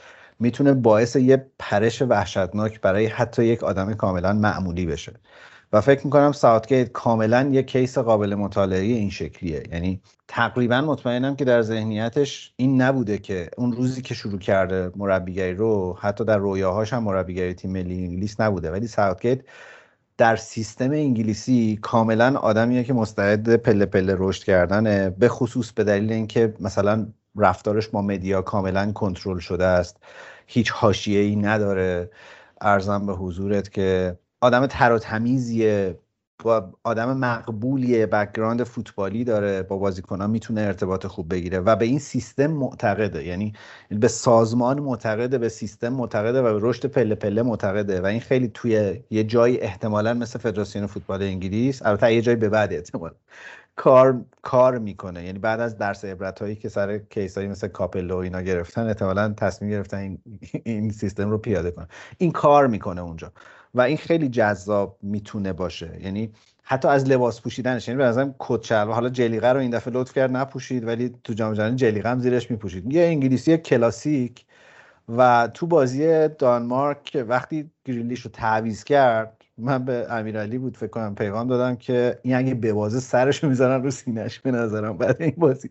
می‌تونه 0.43 0.75
باعث 0.75 1.17
یه 1.17 1.47
پرش 1.59 2.03
وحشتناک 2.03 2.81
برای 2.81 3.07
حتی 3.07 3.45
یک 3.45 3.65
آدم 3.65 3.95
کاملا 3.95 4.33
معمولی 4.33 4.87
بشه. 4.87 5.13
و 5.73 5.81
فکر 5.81 6.05
می‌کنم 6.05 6.33
ساوتگیت 6.33 6.93
کاملا 6.93 7.51
یه 7.53 7.63
case 7.63 7.99
قابل 7.99 8.35
مطالعه 8.35 8.81
این 8.81 9.11
شکلیه. 9.11 9.63
یعنی 9.73 10.01
تقریبا 10.29 10.81
مطمئنم 10.81 11.37
که 11.37 11.45
در 11.45 11.63
ذهنیتش 11.63 12.53
این 12.57 12.83
نبوده 12.83 13.19
که 13.19 13.51
اون 13.59 13.73
روزی 13.73 14.03
که 14.03 14.15
شروع 14.15 14.39
کرده 14.39 14.91
مربیگری 14.97 15.55
رو 15.55 15.97
حتی 16.01 16.25
در 16.25 16.39
رویاهاش 16.39 16.93
هم 16.93 17.03
مربیگری 17.03 17.55
تیم 17.55 17.73
ملی 17.73 18.05
انگلیس 18.05 18.41
نبوده. 18.41 18.71
ولی 18.71 18.87
ساوتگیت 18.87 19.41
در 20.19 20.37
سیستم 20.37 20.91
انگلیسی 20.91 21.79
کاملا 21.83 22.37
آدمیه 22.39 22.85
که 22.85 22.93
مستعد 22.93 23.57
پله 23.57 23.87
پله 23.87 24.17
رشد 24.19 24.45
کردنه 24.45 25.11
به 25.11 25.29
خصوص 25.29 25.73
به 25.73 25.85
دلیل 25.85 26.13
اینکه 26.13 26.55
مثلا 26.61 27.07
رفتارش 27.37 27.89
با 27.89 28.03
media 28.03 28.43
کاملا 28.43 28.93
کنترل 28.93 29.39
شده 29.39 29.65
است. 29.65 29.97
هیچ 30.53 30.71
حاشیه 30.71 31.21
ای 31.21 31.37
نداره. 31.37 32.11
عرضم 32.61 33.07
به 33.07 33.13
حضورت 33.13 33.71
که 33.71 34.19
آدم 34.41 34.67
تر 34.67 34.93
و 34.93 34.99
تمیزیه 34.99 35.99
با 36.45 36.73
آدم 36.85 37.17
مقبولیه 37.19 38.07
background 38.07 38.63
فوتبالی 38.63 39.25
داره 39.25 39.63
با 39.63 39.77
بازیکنان 39.77 40.31
می‌تونه 40.31 40.61
ارتباط 40.61 41.07
خوب 41.07 41.35
بگیره 41.35 41.59
و 41.61 41.77
به 41.77 41.85
این 41.85 41.99
سیستم 41.99 42.47
معتقده. 42.47 43.25
یعنی 43.25 43.53
به 43.91 44.09
سازمان 44.09 44.81
معتقده 44.81 45.39
به 45.39 45.49
سیستم 45.49 45.89
معتقده 45.89 46.43
و 46.43 46.61
به 46.61 46.69
رشد 46.69 46.87
پله 46.87 47.15
پله 47.15 47.43
معتقده 47.43 48.01
و 48.01 48.07
این 48.07 48.21
خیلی 48.21 48.49
توی 48.55 49.01
یه 49.11 49.25
جایی 49.25 49.61
احتمالا 49.61 50.15
مثل 50.15 50.39
فدراسیون 50.39 50.87
فوتبال 50.87 51.23
انگلیس 51.23 51.83
البته 51.87 52.15
یه 52.15 52.23
جایی 52.23 52.37
به 52.37 52.49
بعد 52.49 52.73
احتمال 52.73 53.15
کار 53.83 54.25
کار 54.43 54.79
می‌کنه. 54.79 55.25
یعنی 55.25 55.39
بعد 55.39 55.61
از 55.61 55.79
درس 55.79 56.05
عبرت 56.05 56.43
هایی 56.43 56.57
که 56.57 56.69
سر 56.69 56.99
case 56.99 57.37
هایی 57.39 57.49
مثل 57.49 57.69
کاپلو 57.69 58.17
اینا 58.17 58.43
گرفتن 58.43 58.87
احتمالا 58.87 59.35
تصمیم 59.37 59.71
گرفتن 59.71 59.99
این, 59.99 60.19
این 60.65 60.91
سیستم 60.91 61.31
رو 61.31 61.39
پیاده 61.39 61.71
کنن. 61.71 61.89
این 62.19 62.33
کار 62.33 62.67
می‌کنه 62.67 63.01
اونجا. 63.01 63.33
و 63.75 63.81
این 63.81 63.97
خیلی 63.97 64.29
جذاب 64.29 64.99
می‌تونه 65.03 65.53
باشه. 65.53 65.99
یعنی 66.03 66.33
حتی 66.63 66.89
از 66.89 67.09
لباس 67.09 67.41
پوشیدنش. 67.41 67.89
یعنی 67.89 67.99
به 67.99 68.05
نظرم 68.05 68.35
کت 68.39 68.73
حالا 68.73 69.09
جلیقه 69.09 69.49
رو 69.49 69.61
این 69.61 69.71
دفعه 69.71 69.95
لطف 69.95 70.13
کرد 70.13 70.37
نپوشید 70.37 70.87
ولی 70.87 71.15
تو 71.25 71.33
جام 71.33 71.55
جهانی 71.55 71.77
جلیقه 71.77 72.11
هم 72.11 72.19
زیرش 72.19 72.51
میپوشید. 72.51 72.93
یه 72.93 73.03
انگلیسی 73.05 73.59
کلاسیک 73.59 74.45
و 75.17 75.49
تو 75.55 75.67
بازی 75.67 76.29
دانمارک 76.29 77.25
وقتی 77.29 77.71
گریلیش 77.85 78.21
رو 78.21 78.31
تعویض 78.31 78.85
کرد 78.85 79.42
من 79.59 79.85
به 79.85 80.07
امیرعلی 80.11 80.59
بود 80.59 80.77
فکر 80.77 80.91
کنم 80.91 81.15
پیغام 81.15 81.49
دادم 81.49 81.77
که 81.77 82.19
این 82.23 82.37
اگه 82.37 82.55
ببازه 82.55 83.01
سرش 83.01 83.45
می‌زنن 83.45 83.83
رو 83.83 83.91
سینش 83.91 84.41
به 84.41 84.51
نظرم 84.51 84.99
بعد 84.99 85.23
این 85.23 85.35
بازی. 85.37 85.71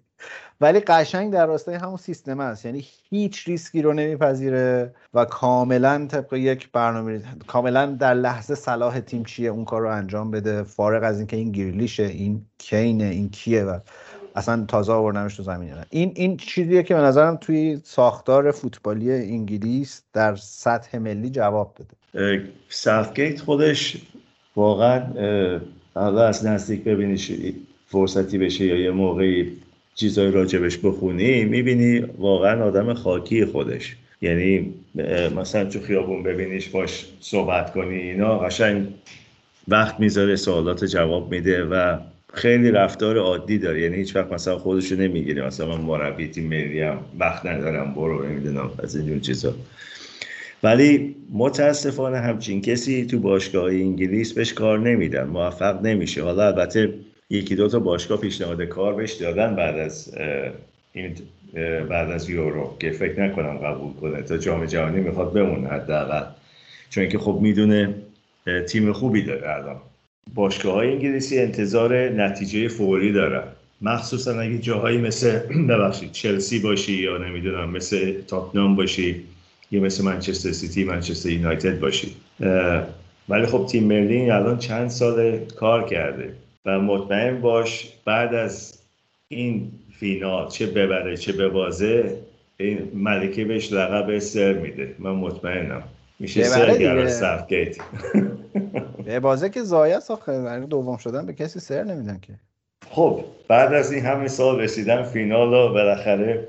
ولی 0.61 0.79
قشنگ 0.79 1.33
در 1.33 1.45
راستای 1.45 1.75
همون 1.75 1.97
سیستم 1.97 2.39
است. 2.39 2.65
یعنی 2.65 2.85
هیچ 3.09 3.47
ریسکی 3.47 3.81
رو 3.81 3.93
نمیپذیره 3.93 4.95
و 5.13 5.25
کاملا 5.25 6.07
طبق 6.07 6.33
یک 6.33 6.71
برنامه 6.71 7.21
کاملا 7.47 7.85
در 7.85 8.13
لحظه 8.13 8.55
صلاح 8.55 8.99
تیم 8.99 9.23
چیه 9.23 9.49
اون 9.49 9.65
کار 9.65 9.81
رو 9.81 9.89
انجام 9.89 10.31
بده. 10.31 10.63
فارغ 10.63 11.03
از 11.03 11.17
اینکه 11.17 11.37
این 11.37 11.51
گریلیشه 11.51 12.03
این 12.03 12.45
کینه 12.57 13.03
این 13.03 13.29
کیه 13.29 13.63
و 13.63 13.79
اصلا 14.35 14.65
تازه 14.67 14.93
آوردنش 14.93 15.35
تو 15.35 15.43
زمین 15.43 15.73
این 15.89 16.11
این 16.15 16.37
چیزیه 16.37 16.83
که 16.83 16.93
به 16.93 16.99
نظرم 17.01 17.35
توی 17.35 17.79
ساختار 17.83 18.51
فوتبالی 18.51 19.11
انگلیس 19.11 20.03
در 20.13 20.35
سطح 20.35 20.97
ملی 20.97 21.29
جواب 21.29 21.75
داده. 21.75 22.43
ساوتگیت 22.69 23.41
خودش 23.41 23.97
واقعا 24.55 25.03
حالا 25.93 26.27
از 26.27 26.45
نزدیک 26.45 26.83
ببینی 26.83 27.17
فرصتی 27.87 28.37
بشه 28.37 28.65
یا 28.65 28.75
یه 28.75 28.91
موقعی 28.91 29.57
چیزای 29.95 30.31
راجبش 30.31 30.77
بخونی 30.77 31.45
می‌بینی 31.45 31.99
واقعا 31.99 32.65
آدم 32.65 32.93
خاکی 32.93 33.45
خودش. 33.45 33.95
یعنی 34.21 34.73
مثلا 35.35 35.65
تو 35.65 35.79
خیابون 35.79 36.23
ببینیش 36.23 36.69
باش 36.69 37.05
صحبت 37.19 37.73
کنی 37.73 37.95
اینا 37.95 38.39
قشنگ 38.39 38.87
وقت 39.67 39.99
می‌ذاره 39.99 40.35
سوالات 40.35 40.85
جواب 40.85 41.31
میده 41.31 41.63
و 41.63 41.97
خیلی 42.33 42.71
رفتار 42.71 43.17
عادی 43.17 43.57
داره. 43.57 43.81
یعنی 43.81 43.95
هیچ 43.95 44.15
وقت 44.15 44.31
مثلا 44.31 44.57
خودشو 44.57 44.95
نمی‌گیره. 44.95 45.45
مثلا 45.45 45.77
من 45.77 45.81
مربی 45.81 46.27
تیم 46.27 46.47
ملی 46.47 46.83
وقت 47.19 47.45
ندارم 47.45 47.93
برو 47.93 48.25
نمی‌دونم 48.27 48.71
از 48.83 48.95
اینجور 48.95 49.19
چیزا. 49.19 49.53
ولی 50.63 51.15
متاسفانه 51.33 52.17
همچین 52.17 52.61
کسی 52.61 53.05
تو 53.05 53.19
باشگاه 53.19 53.65
انگلیس 53.65 54.33
بهش 54.33 54.53
کار 54.53 54.79
نمیدن. 54.79 55.23
موفق 55.23 55.81
نمیشه. 55.81 56.23
حالا 56.23 56.47
البته 56.47 56.93
یکی 57.29 57.55
دو 57.55 57.67
تا 57.67 57.79
باشگاه 57.79 58.21
پیشنهاد 58.21 58.61
کار 58.61 58.93
بهش 58.93 59.13
دادن 59.13 59.55
بعد 59.55 59.77
از 59.77 60.13
این 60.93 61.15
بعد 61.89 62.11
از 62.11 62.29
یورو 62.29 62.75
که 62.79 62.91
فکر 62.91 63.21
نکنم 63.21 63.57
قبول 63.57 63.93
کنه. 63.93 64.21
تا 64.21 64.37
جام 64.37 64.65
جهانی 64.65 65.01
می‌خواد 65.01 65.33
بمونه 65.33 65.67
حداقل. 65.67 66.23
چون 66.89 67.09
که 67.09 67.17
خب 67.17 67.39
می‌دونه 67.41 67.95
تیم 68.67 68.93
خوبی 68.93 69.21
داره 69.21 69.49
الان. 69.49 69.77
باشگاه 70.33 70.73
های 70.73 70.91
انگلیسی 70.91 71.39
انتظار 71.39 72.09
نتیجه 72.09 72.67
فوری 72.67 73.11
دارن. 73.11 73.43
مخصوصا 73.81 74.39
اگه 74.39 74.57
جاهایی 74.57 74.97
مثل 74.97 75.39
ببخشید 75.69 76.11
چلسی 76.11 76.59
باشی 76.59 76.93
یا 76.93 77.17
نمی‌دونم 77.17 77.69
مثل 77.69 78.21
تاتنام 78.21 78.75
باشی 78.75 79.23
یا 79.71 79.81
مثل 79.81 80.03
منچستر 80.03 80.51
سیتی 80.51 80.83
منچستر 80.83 81.29
یونایتد 81.29 81.79
باشی. 81.79 82.15
ولی 83.29 83.45
خب 83.45 83.65
تیم 83.65 83.83
ملی 83.83 84.29
الان 84.29 84.57
چند 84.57 84.89
سال 84.89 85.37
کار 85.39 85.89
کرده 85.89 86.33
و 86.65 86.79
مطمئن 86.79 87.41
باش 87.41 87.89
بعد 88.05 88.33
از 88.33 88.79
این 89.27 89.71
فینال 89.99 90.49
چه 90.49 90.65
ببره 90.65 91.17
چه 91.17 91.31
ببازه 91.31 92.17
این 92.57 92.91
ملکه 92.93 93.45
بهش 93.45 93.73
لقب 93.73 94.19
سر 94.19 94.53
میده. 94.53 94.95
من 94.99 95.11
مطمئنم. 95.11 95.83
میشه 96.21 96.43
سرگرار 96.43 97.07
سفگیت 97.07 97.77
به 99.05 99.19
بازه 99.19 99.49
که 99.49 99.63
زایه 99.63 99.99
آخه 100.09 100.59
دوم 100.59 100.97
شدن 100.97 101.25
به 101.25 101.33
کسی 101.33 101.59
سر 101.59 101.83
نمیدن 101.83 102.19
که. 102.21 102.33
خب 102.89 103.23
بعد 103.47 103.73
از 103.73 103.91
این 103.91 104.05
همه 104.05 104.27
سال 104.27 104.59
رسیدن 104.59 105.03
فینال 105.03 105.53
و 105.53 105.73
بالاخره 105.73 106.47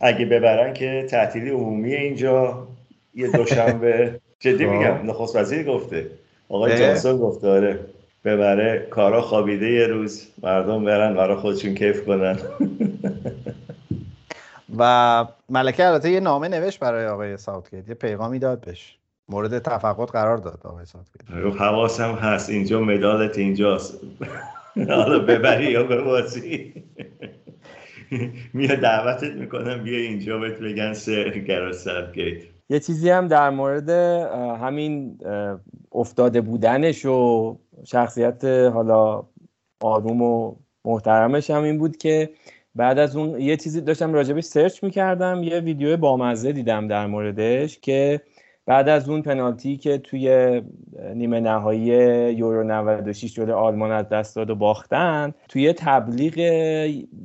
اگه 0.00 0.24
ببرن 0.24 0.74
که 0.74 1.06
تعطیلی 1.10 1.50
عمومی 1.50 1.94
اینجا 1.94 2.68
یه 3.14 3.30
دوشنبه. 3.30 4.20
جدی 4.40 4.66
خب. 4.66 4.72
میگم 4.72 5.10
نخست 5.10 5.36
وزیر 5.36 5.64
گفته. 5.64 6.10
آقای 6.48 6.78
جانسون 6.78 7.18
گفته 7.18 7.48
آره 7.48 7.80
ببره 8.24 8.86
کارا 8.90 9.22
خوابیده 9.22 9.70
یه 9.70 9.86
روز 9.86 10.26
مردم 10.42 10.84
برن 10.84 11.14
برای 11.14 11.36
خودشون 11.36 11.74
کیف 11.74 12.04
کنن. 12.04 12.38
و 14.78 15.26
ملکه 15.48 15.86
البته 15.86 16.10
یه 16.10 16.20
نامه 16.20 16.48
نوشت 16.48 16.78
برای 16.78 17.06
آقای 17.06 17.36
ساوتگیت 17.36 17.88
یه 17.88 17.94
پیغامی 17.94 18.38
داد 18.38 18.60
بهش. 18.60 18.99
مورد 19.30 19.58
تفقد 19.58 20.08
قرار 20.08 20.36
داد 20.36 20.60
آقای 20.64 20.84
ساوتگیت 20.84 21.60
حواسم 21.60 22.12
هست. 22.12 22.50
اینجا 22.50 22.80
مدالت 22.80 23.38
اینجاست. 23.38 24.00
حالا 24.76 25.18
ببری 25.18 25.70
یا 25.70 25.82
ببازی. 25.82 26.74
میاد 28.52 28.78
دعوتت 28.78 29.32
می‌کنم 29.32 29.82
بیا 29.82 29.98
اینجا 29.98 30.38
بهت 30.38 30.58
بگن 30.58 30.92
سر 30.92 31.30
گرا 31.30 31.72
ساوتگیت 31.72 32.42
یه 32.70 32.80
چیزی 32.80 33.10
هم 33.10 33.28
در 33.28 33.50
مورد 33.50 33.90
همین 34.60 35.18
افتاده 35.92 36.40
بودنش 36.40 37.06
و 37.06 37.56
شخصیت 37.84 38.44
حالا 38.44 39.22
آروم 39.80 40.22
و 40.22 40.54
محترمش 40.84 41.50
هم 41.50 41.62
این 41.62 41.78
بود 41.78 41.96
که 41.96 42.30
بعد 42.74 42.98
از 42.98 43.16
اون 43.16 43.40
یه 43.40 43.56
چیزی 43.56 43.80
داشتم 43.80 44.14
راجبش 44.14 44.44
سرچ 44.44 44.84
می‌کردم 44.84 45.42
یه 45.42 45.60
ویدیو 45.60 45.96
بامزه 45.96 46.52
دیدم 46.52 46.88
در 46.88 47.06
موردش 47.06 47.78
که 47.78 48.20
بعد 48.70 48.88
از 48.88 49.08
اون 49.08 49.22
پنالتی 49.22 49.76
که 49.76 49.98
توی 49.98 50.62
نیمه 51.14 51.40
نهایی 51.40 51.82
یورو 52.34 52.64
96 52.64 53.34
جلوی 53.34 53.52
آلمان 53.52 53.90
از 53.90 54.08
دست 54.08 54.36
داد 54.36 54.50
و 54.50 54.54
باختن 54.54 55.34
توی 55.48 55.72
تبلیغ 55.72 56.38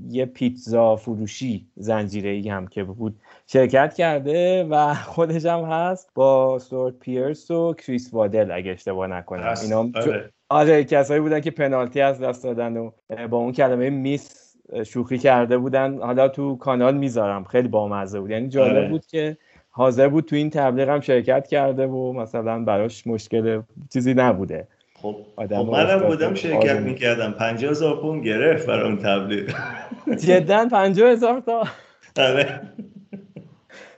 یه 0.09 0.25
پیتزا 0.25 0.95
فروشی 0.95 1.67
زنجیره 1.75 2.29
ای 2.29 2.49
هم 2.49 2.67
که 2.67 2.83
بود 2.83 3.15
شرکت 3.47 3.93
کرده 3.93 4.63
و 4.63 4.93
خودش 5.13 5.45
هم 5.45 5.59
هست 5.59 6.09
با 6.15 6.59
سورت 6.59 6.99
پیرس 6.99 7.51
و 7.51 7.73
کریس 7.73 8.13
وادل 8.13 8.51
اگه 8.51 8.71
اشتباه 8.71 9.07
نکنم. 9.07 9.53
اینا 9.63 9.89
آره. 9.95 10.31
آره 10.49 10.83
کسایی 10.83 11.21
بودن 11.21 11.39
که 11.39 11.51
پنالتی 11.51 12.01
از 12.01 12.21
دست 12.21 12.43
دادن 12.43 12.77
و 12.77 12.91
با 13.29 13.37
اون 13.37 13.51
کلمه 13.51 13.89
میس 13.89 14.55
شوخی 14.85 15.17
کرده 15.17 15.57
بودن. 15.57 15.97
حالا 15.97 16.27
تو 16.27 16.57
کانال 16.57 16.97
می‌ذارم. 16.97 17.43
خیلی 17.43 17.67
بامزه 17.67 18.19
بود. 18.19 18.29
یعنی 18.29 18.47
جالب 18.47 18.77
آره. 18.77 18.89
بود 18.89 19.05
که 19.05 19.37
حاضر 19.77 20.07
بود 20.07 20.25
تو 20.25 20.35
این 20.35 20.49
تبلیغ 20.49 20.89
هم 20.89 20.99
شرکت 20.99 21.47
کرده 21.47 21.87
و 21.87 22.13
مثلا 22.13 22.63
براش 22.63 23.07
مشکل 23.07 23.61
چیزی 23.93 24.13
نبوده. 24.13 24.67
خب, 25.01 25.15
خب 25.35 25.53
منم 25.53 26.07
بودم 26.07 26.33
شرکت 26.33 26.79
می‌کردم. 26.79 27.31
50 27.31 27.71
هزار 27.71 28.01
پون 28.01 28.21
گرفت 28.21 28.67
برای 28.67 28.83
اون 28.83 28.97
تبلیغ. 28.97 29.55
جدا 30.19 30.67
50 30.71 31.11
هزار 31.11 31.39
تا. 31.39 31.63
آره. 32.17 32.61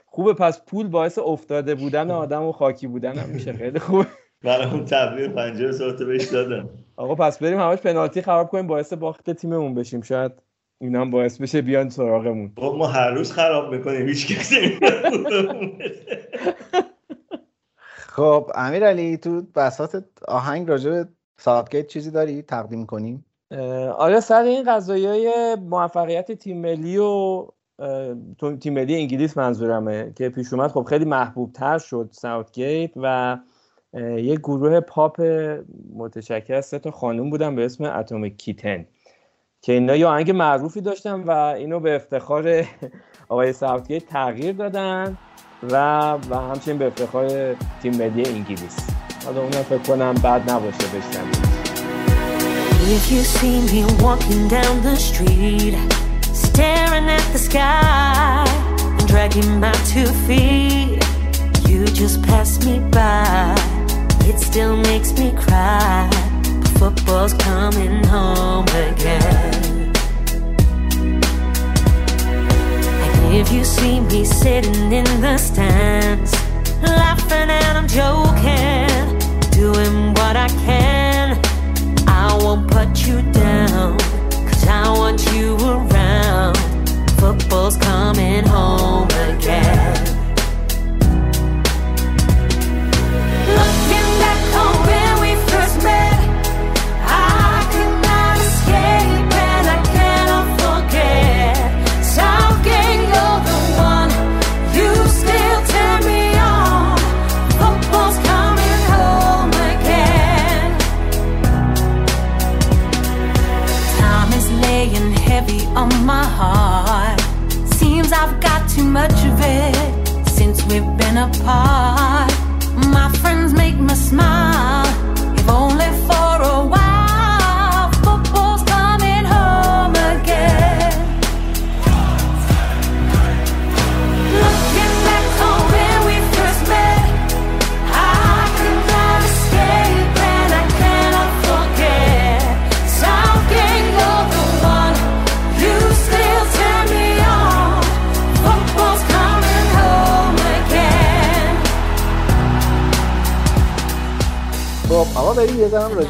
خوبه 0.06 0.32
پس 0.34 0.64
پول 0.64 0.88
باعث 0.88 1.18
افتاده 1.18 1.74
بودن 1.74 2.10
آدم 2.10 2.42
و 2.42 2.52
خاکی 2.52 2.86
بودن 2.86 3.18
هم 3.18 3.28
میشه. 3.28 3.52
خیلی 3.52 3.78
خوبه 3.78 4.06
برای 4.42 4.70
اون 4.70 4.84
تبلیغ 4.84 5.28
50 5.28 5.68
هزار 5.68 5.92
تا 5.92 6.04
بهش 6.04 6.24
دادم. 6.24 6.68
آقا 6.96 7.14
پس 7.14 7.38
بریم 7.38 7.60
همش 7.60 7.78
پنالتی 7.78 8.22
خراب 8.22 8.48
کنیم 8.48 8.66
باعث 8.66 8.92
باخت 8.92 9.30
تیممون 9.30 9.74
بشیم. 9.74 10.02
شاید 10.02 10.32
اینا 10.80 11.00
هم 11.00 11.10
باعث 11.10 11.40
بشه 11.40 11.62
بیان 11.62 11.88
سراغمون. 11.88 12.52
خب 12.56 12.74
ما 12.78 12.86
هر 12.86 13.10
روز 13.10 13.32
خراب 13.32 13.74
می‌کنیم 13.74 14.06
هیچ 14.06 14.38
کسی 14.38 14.56
خب 18.16 18.50
امیر 18.54 18.86
علی 18.86 19.16
تو 19.16 19.42
بساط 19.54 19.96
آهنگ 20.28 20.68
راجع 20.68 20.90
به 20.90 21.08
ساوتگیت 21.38 21.86
چیزی 21.86 22.10
داری 22.10 22.42
تقدیم 22.42 22.86
کنیم؟ 22.86 23.24
آره 23.96 24.20
سر 24.20 24.42
این 24.42 24.64
قضایای 24.66 25.56
موفقیت 25.60 26.32
تیم 26.32 26.60
ملی 26.60 26.98
و 26.98 27.46
تیم 28.60 28.72
ملی 28.74 28.94
انگلیس 28.94 29.36
منظورمه 29.36 30.12
که 30.16 30.28
پیش 30.28 30.52
اومد؟ 30.52 30.70
خب 30.70 30.82
خیلی 30.82 31.04
محبوب 31.04 31.52
تر 31.52 31.78
شد 31.78 32.08
ساوتگیت 32.12 32.90
و 32.96 33.38
یه 34.18 34.36
گروه 34.36 34.80
پاپ 34.80 35.20
متشکل 35.94 36.54
از 36.54 36.66
سه 36.66 36.78
تا 36.78 36.90
خانوم 36.90 37.30
بودن 37.30 37.56
به 37.56 37.64
اسم 37.64 37.84
Atomic 37.84 38.36
Kitten 38.36 38.86
که 39.62 39.72
اینا 39.72 39.96
یه 39.96 40.06
آهنگ 40.06 40.30
معروفی 40.30 40.80
داشتن 40.80 41.20
و 41.20 41.30
اینو 41.30 41.80
به 41.80 41.96
افتخار 41.96 42.64
آقای 43.28 43.52
ساوتگیت 43.52 44.06
تغییر 44.06 44.52
دادن 44.52 45.18
و 45.62 45.76
و 46.30 46.36
همچنین 46.36 46.78
به 46.78 46.86
افتخار 46.86 47.54
تیم 47.82 47.96
ملی 47.96 48.24
انگلیس. 48.24 48.76
حالا 49.24 49.40
اونم 49.40 49.62
فکر 49.62 49.78
کنم 49.78 50.14
بد 50.14 50.50
نباشه 50.50 50.78
بشنوید 50.78 51.58
If 52.96 53.12
you 53.12 53.22
see 53.36 53.56
me 53.70 53.80
walking 54.04 54.42
down 54.56 54.74
the 54.88 54.96
street 55.08 55.74
Staring 56.46 57.06
at 57.18 57.26
the 57.34 57.40
sky 57.48 58.44
Dragging 59.10 59.50
my 59.64 59.76
two 59.92 60.10
feet 60.26 61.18
You 61.68 61.84
just 61.84 62.22
pass 62.22 62.64
me 62.64 62.80
by. 62.90 63.54
It 64.30 64.38
still 64.40 64.74
makes 64.74 65.12
me 65.18 65.32
cry. 65.32 66.27
Football's 66.78 67.34
coming 67.34 68.04
home 68.06 68.66
again. 68.68 69.92
And 73.24 73.34
if 73.34 73.52
you 73.52 73.64
see 73.64 74.00
me 74.00 74.24
sitting 74.24 74.92
in 74.92 75.20
the 75.20 75.36
stands, 75.38 76.32
laughing 76.80 77.50
and 77.50 77.78
I'm 77.78 77.88
joking, 77.88 79.18
doing 79.50 80.14
what 80.14 80.36
I 80.36 80.48
can, 80.64 81.36
I 82.06 82.38
won't 82.40 82.70
put 82.70 83.06
you 83.06 83.22
down, 83.32 83.98
cause 84.46 84.66
I 84.68 84.88
want 84.96 85.20
you 85.32 85.56
around. 85.56 86.56
Football's 87.18 87.76
coming 87.76 88.44
home 88.46 89.08
again. 89.08 90.17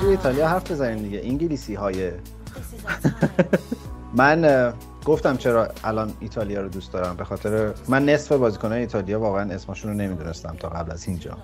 راجع 0.09 0.19
ایتالیا 0.19 0.49
حرف 0.49 0.71
بزنیم 0.71 1.03
دیگه. 1.03 1.21
انگلیسی 1.25 1.75
های 1.75 2.11
من 4.21 4.73
گفتم 5.05 5.37
چرا 5.37 5.69
الان 5.85 6.13
ایتالیا 6.21 6.61
رو 6.61 6.69
دوست 6.69 6.93
دارم. 6.93 7.17
به 7.17 7.25
خاطر 7.25 7.73
من 7.89 8.05
نصف 8.05 8.33
بازیکنان 8.33 8.79
ایتالیا 8.79 9.21
واقعا 9.21 9.55
اسمشون 9.55 9.91
رو 9.91 9.97
نمی‌دونستم 9.97 10.57
تا 10.61 10.69
قبل 10.69 10.93
از 10.93 11.09
اینجا. 11.09 11.37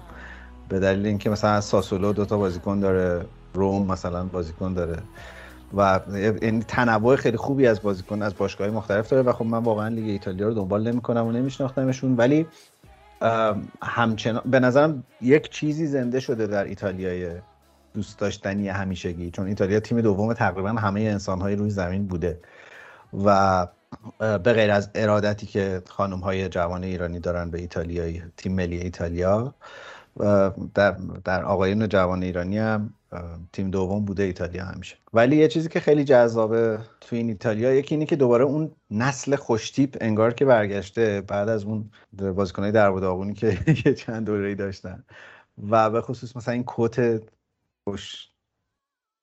به 0.69 0.81
دلیل 0.81 1.07
اینکه 1.07 1.31
مثلا 1.31 1.61
ساسولو 1.61 2.13
دوتا 2.13 2.39
بازیکن 2.39 2.81
داره 2.81 3.27
روم 3.55 3.87
مثلا 3.87 4.25
بازیکن 4.25 4.75
داره. 4.75 4.97
و 5.77 6.01
این 6.43 6.61
تنوع 6.61 7.17
خیلی 7.17 7.37
خوبی 7.37 7.67
از 7.67 7.83
بازیکن 7.83 8.23
از 8.23 8.35
باشگاه 8.39 8.69
مختلف 8.69 9.09
داره. 9.11 9.23
و 9.23 9.33
خب 9.33 9.45
من 9.45 9.59
واقعا 9.59 9.89
لیگ 9.89 10.09
ایتالیا 10.09 10.49
رو 10.49 10.55
دنبال 10.55 10.93
نمی‌کنم 10.93 11.27
و 11.27 11.33
نمیشناختمشون. 11.33 12.17
ولی 12.17 12.47
همچنان 13.83 14.43
به 14.47 14.61
نظرم 14.61 15.05
یک 15.21 15.51
چیزی 15.51 15.87
زنده 15.87 16.21
شده 16.21 16.47
در 16.47 16.65
ایتالیای 16.65 17.31
دوست 17.95 18.19
داشتنی 18.19 18.69
همیشگی 18.69 19.31
چون 19.31 19.47
ایتالیا 19.47 19.81
تیم 19.81 20.01
دوم 20.01 20.33
تقریبا 20.33 20.69
همه 20.69 21.01
انسانهای 21.01 21.57
روی 21.57 21.71
زمین 21.71 22.07
بوده. 22.07 22.41
و 23.25 23.67
به 24.19 24.53
غیر 24.53 24.71
از 24.71 24.91
ارادتی 24.95 25.47
که 25.47 25.83
خانم 25.89 26.19
های 26.19 26.49
جوان 26.49 26.85
ایرانی 26.85 27.21
دارن 27.21 27.51
به 27.51 27.61
ایتالیایی 27.61 28.23
تیم 28.37 28.55
ملی 28.55 28.79
ایتالیا 28.79 29.55
در, 30.75 30.97
در 31.25 31.45
آقایون 31.45 31.89
جوان 31.89 32.23
ایرانی 32.23 32.59
هم 32.59 32.95
تیم 33.53 33.71
دوم 33.71 34.05
بوده 34.05 34.23
ایتالیا 34.23 34.65
همیشه. 34.65 34.97
ولی 35.13 35.37
یه 35.37 35.49
چیزی 35.49 35.69
که 35.69 35.81
خیلی 35.81 36.05
جذابه 36.05 36.79
تو 37.01 37.17
این 37.17 37.29
ایتالیا 37.29 37.75
یکی 37.75 37.95
اینه 37.95 38.07
که 38.07 38.17
دوباره 38.17 38.45
اون 38.45 38.71
نسل 38.91 39.37
خوشتیپ 39.37 39.97
انگار 40.01 40.35
که 40.35 40.45
برگشته 40.45 41.21
بعد 41.21 41.49
از 41.49 41.65
اون 41.65 41.91
بازیکنای 42.37 42.73
در 42.73 42.91
داغونی 42.91 43.35
که 43.35 43.59
یه 43.87 43.95
چند 43.95 44.27
دوره‌ای 44.27 44.55
داشتن. 44.55 45.05
و 45.71 45.91
به 45.91 46.01
خصوص 46.01 46.37
مثلا 46.37 46.55
این 46.55 46.65
کت 46.67 47.23
خوش 47.89 48.29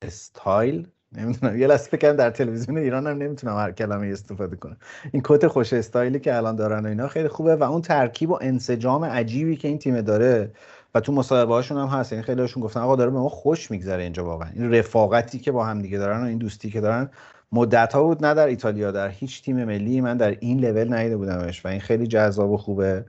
استایل 0.02 0.88
نمی‌دونم. 1.12 1.58
یه 1.58 1.68
لحظه 1.68 1.90
فکر 1.90 2.14
در 2.14 2.30
تلویزیون 2.30 2.78
ایران 2.78 3.08
هم 3.08 3.18
نمی‌تونم 3.18 3.58
هر 3.58 3.72
کلمه 3.72 4.08
استفاده 4.08 4.56
کنم. 4.56 4.78
این 5.12 5.22
کت 5.26 5.48
خوش 5.48 5.74
استایلی 5.74 6.20
که 6.20 6.36
الان 6.36 6.56
دارن 6.56 6.86
و 6.86 6.90
اینا 6.90 7.08
خیلی 7.08 7.28
خوبه 7.28 7.56
و 7.56 7.64
اون 7.64 7.82
ترکیب 7.82 8.30
و 8.30 8.40
انسجام 8.42 9.06
عجیبی 9.06 9.56
که 9.56 9.68
این 9.68 9.78
تیم 9.78 10.02
داره 10.02 10.52
و 10.96 11.00
تو 11.00 11.12
مصاحبه 11.12 11.54
هاشون 11.54 11.78
هم 11.78 11.88
هست. 11.88 12.12
یعنی 12.12 12.24
خیلی 12.24 12.42
هاشون 12.42 12.64
گفتن 12.64 12.80
آقا 12.80 12.96
داره 12.96 13.12
به 13.12 13.20
ما 13.20 13.30
خوش 13.30 13.72
میگذره 13.72 14.04
اینجا 14.04 14.26
واقعا. 14.26 14.50
این 14.56 14.74
رفاقتی 14.74 15.40
که 15.40 15.52
با 15.52 15.66
هم 15.66 15.82
دیگه 15.82 15.98
دارن 15.98 16.24
و 16.24 16.26
این 16.26 16.38
دوستی 16.38 16.70
که 16.70 16.82
دارن 16.82 17.10
مدت 17.52 17.94
ها 17.94 18.04
بود 18.04 18.26
نه 18.26 18.34
در 18.34 18.48
ایتالیا 18.48 18.92
در 18.92 19.10
هیچ 19.10 19.44
تیم 19.44 19.64
ملی 19.66 20.02
من 20.02 20.18
در 20.18 20.38
این 20.40 20.60
لول 20.60 20.94
ندیده 20.94 21.18
بودمش 21.18 21.66
و 21.66 21.68
این 21.68 21.80
خیلی 21.80 22.08
جذاب 22.08 22.52
و 22.52 22.58
خوبه 22.58 23.06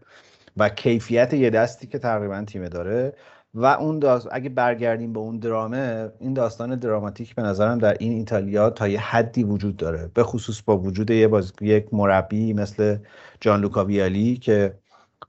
و 0.56 0.68
کیفیت 0.68 1.34
یه 1.34 1.50
دستی 1.50 1.86
که 1.86 1.98
تقریبا 1.98 2.44
تیم 2.44 2.68
داره. 2.68 3.12
و 3.54 3.66
اون 3.66 3.98
داست... 3.98 4.28
اگه 4.32 4.48
برگردیم 4.48 5.12
به 5.12 5.20
اون 5.20 5.38
درامه 5.38 6.12
این 6.20 6.34
داستان 6.34 6.76
دراماتیک 6.76 7.34
به 7.34 7.42
نظرم 7.42 7.78
در 7.78 7.96
این 8.00 8.12
ایتالیا 8.12 8.70
تا 8.70 8.88
یه 8.88 9.00
حدی 9.00 9.44
وجود 9.44 9.76
داره. 9.76 10.10
به 10.14 10.22
خصوص 10.22 10.62
با 10.62 10.78
وجود 10.78 11.10
یه 11.10 11.28
باز... 11.28 11.52
یک 11.60 11.94
مربی 11.94 12.52
مثل 12.52 12.96
جان 13.40 13.60
لوکا 13.60 13.84
ویالی 13.84 14.36
که 14.36 14.78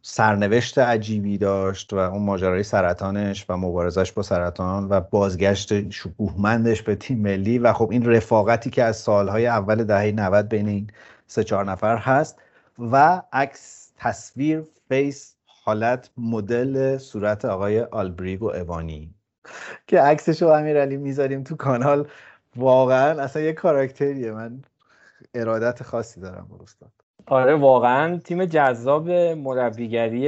سرنوشت 0.02 0.78
عجیبی 0.78 1.38
داشت 1.38 1.94
و 1.94 1.98
اون 1.98 2.22
ماجرای 2.24 2.64
سرطانش 2.64 3.46
و 3.50 3.58
مبارزش 3.58 4.12
با 4.12 4.22
سرطان 4.24 4.90
و 4.90 5.02
بازگشت 5.02 5.90
شکوهمندش 5.90 6.82
به 6.82 6.96
تیم 6.96 7.20
ملی 7.20 7.60
و 7.60 7.74
خب 7.74 7.92
این 7.92 8.06
رفاقتی 8.06 8.70
که 8.70 8.84
از 8.84 8.98
سالهای 8.98 9.48
اول 9.48 9.84
دهه 9.84 10.12
90 10.12 10.50
بین 10.50 10.68
این 10.68 10.88
سه 11.28 11.44
چهار 11.44 11.66
نفر 11.66 11.98
هست 11.98 12.40
و 12.80 13.22
عکس 13.34 13.92
تصویر 13.98 14.64
face 14.89 15.33
حالت 15.66 16.09
مدل 16.18 16.97
صورت 16.97 17.45
آقای 17.45 17.82
آلبریگو 17.82 18.49
اوانی. 18.49 19.16
که 19.88 20.01
عکسش 20.01 20.41
رو 20.41 20.47
امیرعلی 20.47 20.97
می‌ذاریم 20.97 21.43
تو 21.43 21.55
کانال. 21.55 22.07
واقعا 22.55 23.22
اصلا 23.22 23.41
یه 23.41 23.53
کاراکتریه. 23.53 24.32
من 24.32 24.61
ارادت 25.34 25.84
خاصی 25.84 26.22
دارم 26.22 26.47
با 26.49 26.57
استاد. 26.64 26.91
آره 27.28 27.55
واقعا 27.55 28.18
تیم 28.18 28.45
جذاب 28.45 29.09
مربیگری 29.09 30.28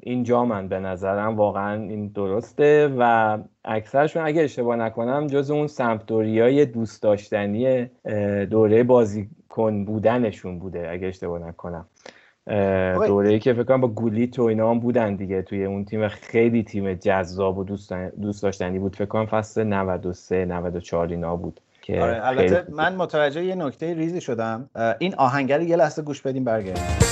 اینجا 0.00 0.44
من 0.44 0.68
به 0.68 0.80
نظرم. 0.80 1.36
واقعا 1.36 1.82
این 1.82 2.08
درسته 2.08 2.94
و 2.98 3.38
اکثرشون 3.64 4.22
اگه 4.22 4.42
اشتباه 4.42 4.76
نکنم 4.76 5.26
جز 5.26 5.50
اون 5.50 5.66
سمپدوریای 5.66 6.66
دوست 6.66 7.02
داشتنی 7.02 7.84
دوره 8.50 8.82
بازیکن 8.82 9.84
بودنشون 9.84 10.58
بوده 10.58 10.90
اگه 10.90 11.08
اشتباه 11.08 11.38
نکنم. 11.48 11.86
دوره 13.06 13.28
ای 13.28 13.38
که 13.38 13.52
فکر 13.52 13.62
کنم 13.62 13.80
با 13.80 13.88
گولیت 13.88 14.38
و 14.38 14.42
اینا 14.42 14.70
هم 14.70 14.80
بودن 14.80 15.14
دیگه. 15.14 15.42
توی 15.42 15.64
اون 15.64 15.84
تیم 15.84 16.08
خیلی 16.08 16.62
تیم 16.62 16.94
جذاب 16.94 17.58
و 17.58 17.64
دوست 18.22 18.42
داشتنی 18.42 18.78
بود. 18.78 18.96
فکر 18.96 19.04
کنم 19.04 19.26
فصل 19.26 19.64
93 19.64 20.44
94 20.44 21.08
اینا 21.08 21.36
بود 21.36 21.60
که 21.82 22.02
آره 22.02 22.26
البته 22.26 22.64
من 22.70 22.96
متوجه 22.96 23.44
یه 23.44 23.54
نکته 23.54 23.94
ریزی 23.94 24.20
شدم. 24.20 24.70
این 24.98 25.14
آهنگر 25.14 25.60
یه 25.60 25.76
لحظه 25.76 26.02
گوش 26.02 26.22
بدیم 26.22 26.44
برگردیم. 26.44 27.11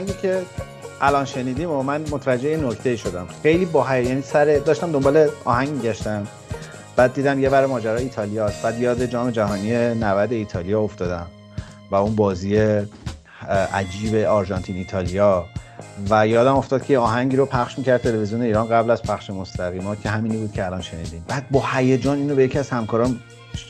آهنگی 0.00 0.14
که 0.22 0.42
الان 1.00 1.24
شنیدیم 1.24 1.70
و 1.70 1.82
من 1.82 2.00
متوجه 2.10 2.56
نکته 2.56 2.96
شدم. 2.96 3.26
خیلی 3.42 3.64
با 3.64 3.96
یعنی 3.96 4.22
سر 4.22 4.60
داشتم 4.64 4.92
دنبال 4.92 5.28
آهنگ 5.44 5.82
گشتم 5.82 6.26
بعد 6.96 7.14
دیدم 7.14 7.40
یه 7.40 7.50
بر 7.50 7.66
ماجرا 7.66 7.96
ایتالیاست. 7.96 8.62
بعد 8.62 8.80
یاد 8.80 9.04
جام 9.04 9.30
جهانی 9.30 9.94
90 9.94 10.32
ایتالیا 10.32 10.80
افتادم 10.80 11.26
و 11.90 11.94
اون 11.94 12.14
بازی 12.14 12.56
عجیب 13.72 14.14
آرژانتین 14.14 14.76
ایتالیا. 14.76 15.44
و 16.10 16.26
یادم 16.26 16.56
افتاد 16.56 16.84
که 16.84 16.98
آهنگی 16.98 17.36
رو 17.36 17.46
پخش 17.46 17.78
می‌کرد 17.78 18.00
تلویزیون 18.00 18.42
ایران 18.42 18.68
قبل 18.68 18.90
از 18.90 19.02
پخش 19.02 19.30
مستقیما 19.30 19.96
که 19.96 20.08
همینی 20.08 20.36
بود 20.36 20.52
که 20.52 20.66
الان 20.66 20.80
شنیدیم. 20.80 21.24
بعد 21.28 21.50
با 21.50 21.64
هیجان 21.74 22.18
اینو 22.18 22.34
به 22.34 22.44
یکی 22.44 22.58
از 22.58 22.70
همکارام 22.70 23.20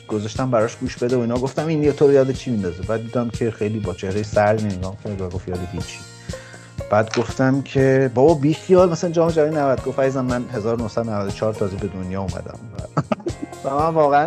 گذاشتم 0.07 0.51
براش 0.51 0.75
گوش 0.75 0.97
بده 0.97 1.17
و 1.17 1.19
اینا 1.19 1.35
گفتم 1.35 1.67
این 1.67 1.91
تو 1.91 2.07
رو 2.07 2.13
یاد 2.13 2.31
چی 2.31 2.51
میندازه؟ 2.51 2.83
بعد 2.83 3.01
دیدم 3.01 3.29
که 3.29 3.51
خیلی 3.51 3.79
با 3.79 3.93
چهره 3.93 4.23
سرد 4.23 4.65
نگاه 4.65 4.95
کرد 5.03 5.21
و 5.21 5.29
گفت 5.29 5.47
یاد 5.47 5.59
هیچی. 5.71 5.97
بعد 6.91 7.17
گفتم 7.17 7.61
که 7.61 8.11
بابا 8.15 8.33
بی 8.33 8.53
خیال 8.53 8.89
مثلا 8.89 9.09
جام 9.09 9.29
جهانی 9.29 9.55
90 9.55 9.83
گفت 9.83 9.99
عزیزم 9.99 10.25
من 10.25 10.45
1994 10.53 11.53
تازه 11.53 11.75
به 11.75 11.87
دنیا 11.87 12.21
اومدم. 12.21 12.59
و 13.65 13.69
من 13.79 13.93
واقعا 13.93 14.25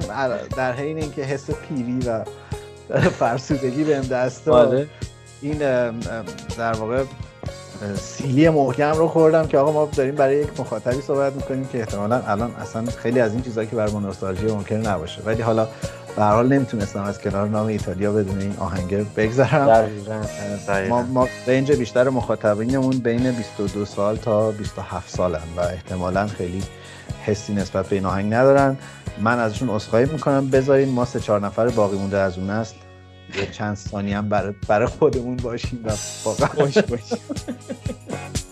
در 0.56 0.72
حین 0.72 0.98
اینکه 0.98 1.22
حس 1.22 1.50
پیری 1.50 1.98
و 1.98 2.24
فرسودگی 3.10 3.84
بهم 3.84 4.02
دست 4.02 4.46
داد 4.46 4.70
بله. 4.70 4.86
این 5.42 5.58
در 6.58 6.72
واقع 6.72 7.04
سیلی 7.96 8.48
محکم 8.48 8.92
رو 8.92 9.08
خوردم 9.08 9.46
که 9.46 9.58
آقا 9.58 9.72
ما 9.72 9.88
داریم 9.96 10.14
برای 10.14 10.36
یک 10.36 10.60
مخاطبی 10.60 11.00
صحبت 11.00 11.32
می‌کنیم 11.32 11.66
که 11.66 11.78
احتمالا 11.78 12.22
الان 12.26 12.50
اصلا 12.50 12.84
خیلی 12.86 13.20
از 13.20 13.32
این 13.32 13.42
چیزهایی 13.42 13.68
که 13.68 13.76
بر 13.76 13.90
ما 13.90 14.00
نوستالژی 14.00 14.46
ممکنه 14.46 14.78
نباشه. 14.78 15.22
ولی 15.22 15.42
حالا 15.42 15.68
به 16.16 16.22
حال 16.24 16.48
نمی‌تونستم 16.52 17.02
از 17.02 17.20
کنار 17.20 17.48
نام 17.48 17.66
ایتالیا 17.66 18.12
بدون 18.12 18.40
این 18.40 18.56
آهنگر 18.58 19.02
بگذرم. 19.16 19.66
ما, 20.88 21.02
ما 21.02 21.28
رنج 21.46 21.72
بیشتر 21.72 22.08
مخاطبینمون 22.08 22.98
بین 22.98 23.30
22 23.30 23.84
سال 23.84 24.16
تا 24.16 24.50
27 24.50 25.16
سالن 25.16 25.42
و 25.56 25.60
احتمالا 25.60 26.26
خیلی 26.26 26.62
حسی 27.22 27.54
نسبت 27.54 27.88
به 27.88 27.96
این 27.96 28.06
آهنگ 28.06 28.34
ندارن. 28.34 28.76
من 29.20 29.38
ازشون 29.38 29.70
عذرخواهی 29.70 30.06
می‌کنم. 30.12 30.50
بذارین 30.50 30.88
ما 30.88 31.04
سه 31.04 31.20
چهار 31.20 31.40
نفر 31.40 31.68
باقی 31.68 31.96
مونده 31.96 32.18
از 32.18 32.38
اون 32.38 32.50
نسل 32.50 32.74
یه 33.36 33.50
چند 33.50 33.76
ثانیه 33.76 34.16
هم 34.16 34.28
برای, 34.68 34.86
خودمون 34.86 35.36
باشیم 35.36 35.84
و 35.84 35.92
واقعا 36.24 36.46
خوش 36.48 36.78
باشیم. 36.78 37.18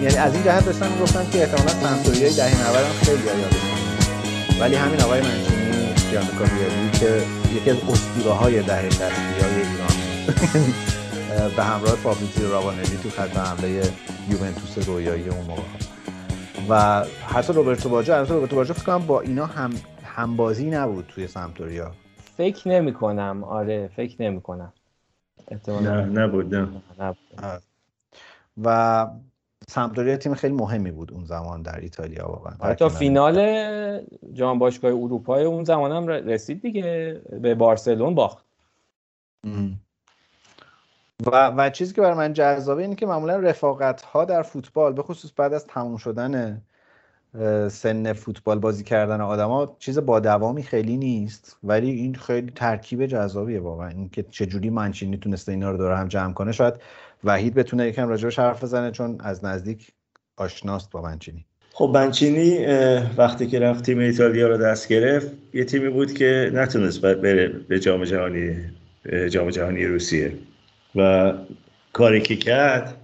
یعنی 0.00 0.16
از 0.16 0.34
این 0.34 0.44
جهت 0.44 0.64
داشتن 0.64 0.98
گفتن 1.00 1.30
که 1.30 1.42
احتمالاً 1.42 1.68
سمسوریای 1.68 2.34
دهه 2.34 2.68
90 2.68 2.76
هم 2.76 2.92
خیلی 2.92 3.22
یادشون 3.22 3.82
ولی 4.60 4.74
همین 4.74 5.00
آقای 5.00 5.20
منچینی 5.20 5.94
جیانلوکا 6.10 6.44
ویالی 6.44 6.90
که 6.90 7.22
یکی 7.56 7.70
از 7.70 7.76
اسطوره 7.76 8.34
های 8.34 8.62
دهه 8.62 8.88
دستی 8.88 9.22
ایران 9.36 9.92
به 11.56 11.64
همراه 11.64 11.94
فابریزیو 11.94 12.50
رابانلی 12.50 12.98
تو 13.02 13.10
خط 13.10 13.36
حمله 13.36 13.82
یوونتوس 14.30 14.88
رویایی 14.88 15.28
اون 15.28 15.44
موقع. 15.44 15.62
و 16.68 17.04
حتی 17.26 17.52
روبرتو 17.52 17.88
باجا 17.88 18.16
البته 18.16 18.34
روبرتو 18.34 18.56
باجا 18.56 18.74
فکر 18.74 18.84
کنم 18.84 19.06
با 19.06 19.20
اینا 19.20 19.46
هم 19.46 19.70
همبازی 20.04 20.70
نبود 20.70 21.04
توی 21.08 21.26
سمتوریا 21.26 21.92
فکر 22.36 22.68
نمی 22.68 22.92
کنم 22.92 23.44
آره 23.44 23.90
فکر 23.96 24.22
نمی 24.22 24.40
کنم 24.40 24.72
نه 25.66 26.04
نبود 26.04 26.54
نه. 26.54 26.68
و 28.64 29.06
سمتوریا 29.72 30.16
تیم 30.16 30.34
خیلی 30.34 30.54
مهمی 30.54 30.90
بود 30.90 31.12
اون 31.12 31.24
زمان 31.24 31.62
در 31.62 31.80
ایتالیا 31.80 32.28
واقعا. 32.28 32.52
حتی 32.70 32.88
فینال 32.88 33.38
جام 34.32 34.58
باشگاه 34.58 34.90
اروپای 34.92 35.44
اون 35.44 35.64
زمان 35.64 35.92
هم 35.92 36.08
رسید 36.08 36.62
دیگه 36.62 37.20
به 37.42 37.54
بارسلون 37.54 38.14
باخت. 38.14 38.44
و, 41.26 41.50
و 41.56 41.70
چیزی 41.70 41.94
که 41.94 42.00
برای 42.00 42.16
من 42.16 42.32
جذابه 42.32 42.82
اینه 42.82 42.94
که 42.94 43.06
معمولا 43.06 43.36
رفاقت 43.36 44.02
ها 44.02 44.24
در 44.24 44.42
فوتبال 44.42 44.92
به 44.92 45.02
خصوص 45.02 45.32
بعد 45.36 45.52
از 45.52 45.66
تموم 45.66 45.96
شدن 45.96 46.62
سن 47.68 48.12
فوتبال 48.12 48.58
بازی 48.58 48.84
کردن 48.84 49.20
آدما 49.20 49.76
چیز 49.78 49.98
با 49.98 50.20
دوامی 50.20 50.62
خیلی 50.62 50.96
نیست. 50.96 51.56
ولی 51.62 51.90
این 51.90 52.14
خیلی 52.14 52.50
ترکیب 52.50 53.06
جذابیه 53.06 53.60
واقعا. 53.60 53.88
اینکه 53.88 54.22
چجوری 54.22 54.70
منچینی 54.70 55.16
تونسته 55.16 55.52
اینا 55.52 55.70
رو 55.70 55.76
دور 55.76 55.92
هم 55.92 56.08
جمع 56.08 56.32
کنه. 56.32 56.52
شاید 56.52 56.74
وحید 57.24 57.54
بتونه 57.54 57.88
یکم 57.88 58.08
راجبش 58.08 58.38
حرف 58.38 58.62
بزنه 58.62 58.90
چون 58.90 59.18
از 59.20 59.44
نزدیک 59.44 59.92
آشناست 60.36 60.90
با 60.90 61.02
منچینی. 61.02 61.46
خب 61.72 61.90
منچینی 61.94 62.66
وقتی 63.16 63.46
که 63.46 63.60
رفت 63.60 63.84
تیم 63.84 63.98
ایتالیا 63.98 64.48
رو 64.48 64.56
دست 64.56 64.88
گرفت 64.88 65.32
یه 65.54 65.64
تیمی 65.64 65.88
بود 65.88 66.14
که 66.14 66.50
نتونست 66.54 67.00
بره 67.00 67.48
به 67.48 67.80
جام 67.80 68.04
جهانی 68.04 68.56
جام 69.30 69.50
جهانی 69.50 69.86
روسیه. 69.86 70.32
و 70.94 71.32
کاری 71.92 72.20
که 72.20 72.36
کرد 72.36 72.96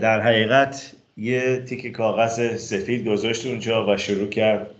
در 0.00 0.20
حقیقت 0.20 0.92
یه 1.16 1.62
تیک 1.68 1.92
کاغذ 1.92 2.56
سفید 2.56 3.08
گذاشت 3.08 3.46
اونجا 3.46 3.86
و 3.86 3.96
شروع 3.96 4.28
کرد 4.28 4.70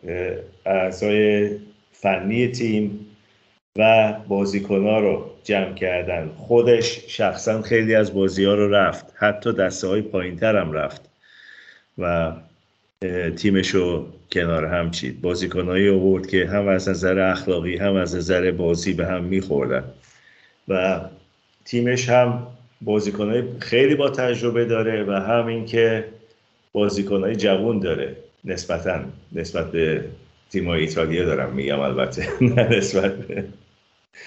اعضای 0.67 1.51
فنی 1.93 2.49
تیم 2.49 3.07
و 3.81 4.13
بازیکنها 4.29 5.01
رو 5.01 5.31
جمع 5.45 5.75
کردن. 5.75 6.31
خودش 6.37 7.01
شخصا 7.09 7.63
خیلی 7.63 7.95
از 7.95 8.15
بازی 8.15 8.45
ها 8.45 8.55
رو 8.55 8.75
رفت. 8.75 9.07
حتی 9.17 9.53
دسته 9.53 9.89
های 9.89 10.03
پایین 10.03 10.39
هم 10.39 10.73
رفت. 10.73 11.01
و 11.99 12.33
تیمش 13.37 13.69
رو 13.69 14.07
کنار 14.33 14.65
هم 14.65 14.91
چید. 14.91 15.21
بازیکنهایی 15.21 15.89
آورد 15.89 16.27
که 16.27 16.47
هم 16.47 16.69
از 16.69 16.89
نظر 16.89 17.19
اخلاقی 17.19 17.77
هم 17.77 17.95
از 17.95 18.17
نظر 18.17 18.51
بازی 18.51 18.93
به 18.93 19.07
هم 19.07 19.25
میخوردن. 19.25 19.85
و 20.69 21.01
تیمش 21.65 22.09
هم 22.09 22.47
بازیکنهای 22.81 23.43
خیلی 23.59 23.95
با 23.95 24.11
تجربه 24.11 24.65
داره 24.65 25.05
و 25.05 25.13
هم 25.13 25.47
اینکه 25.47 26.05
بازیکنهای 26.73 27.37
جوون 27.37 27.79
داره. 27.79 28.17
نسبتا 28.45 29.01
نسبت 29.33 29.71
به 29.71 30.05
تیم 30.51 30.69
ایتالیا 30.69 31.25
دارم 31.25 31.53
میگم 31.53 31.81
البته. 31.81 32.29
نسبت 32.79 33.17
به 33.17 33.45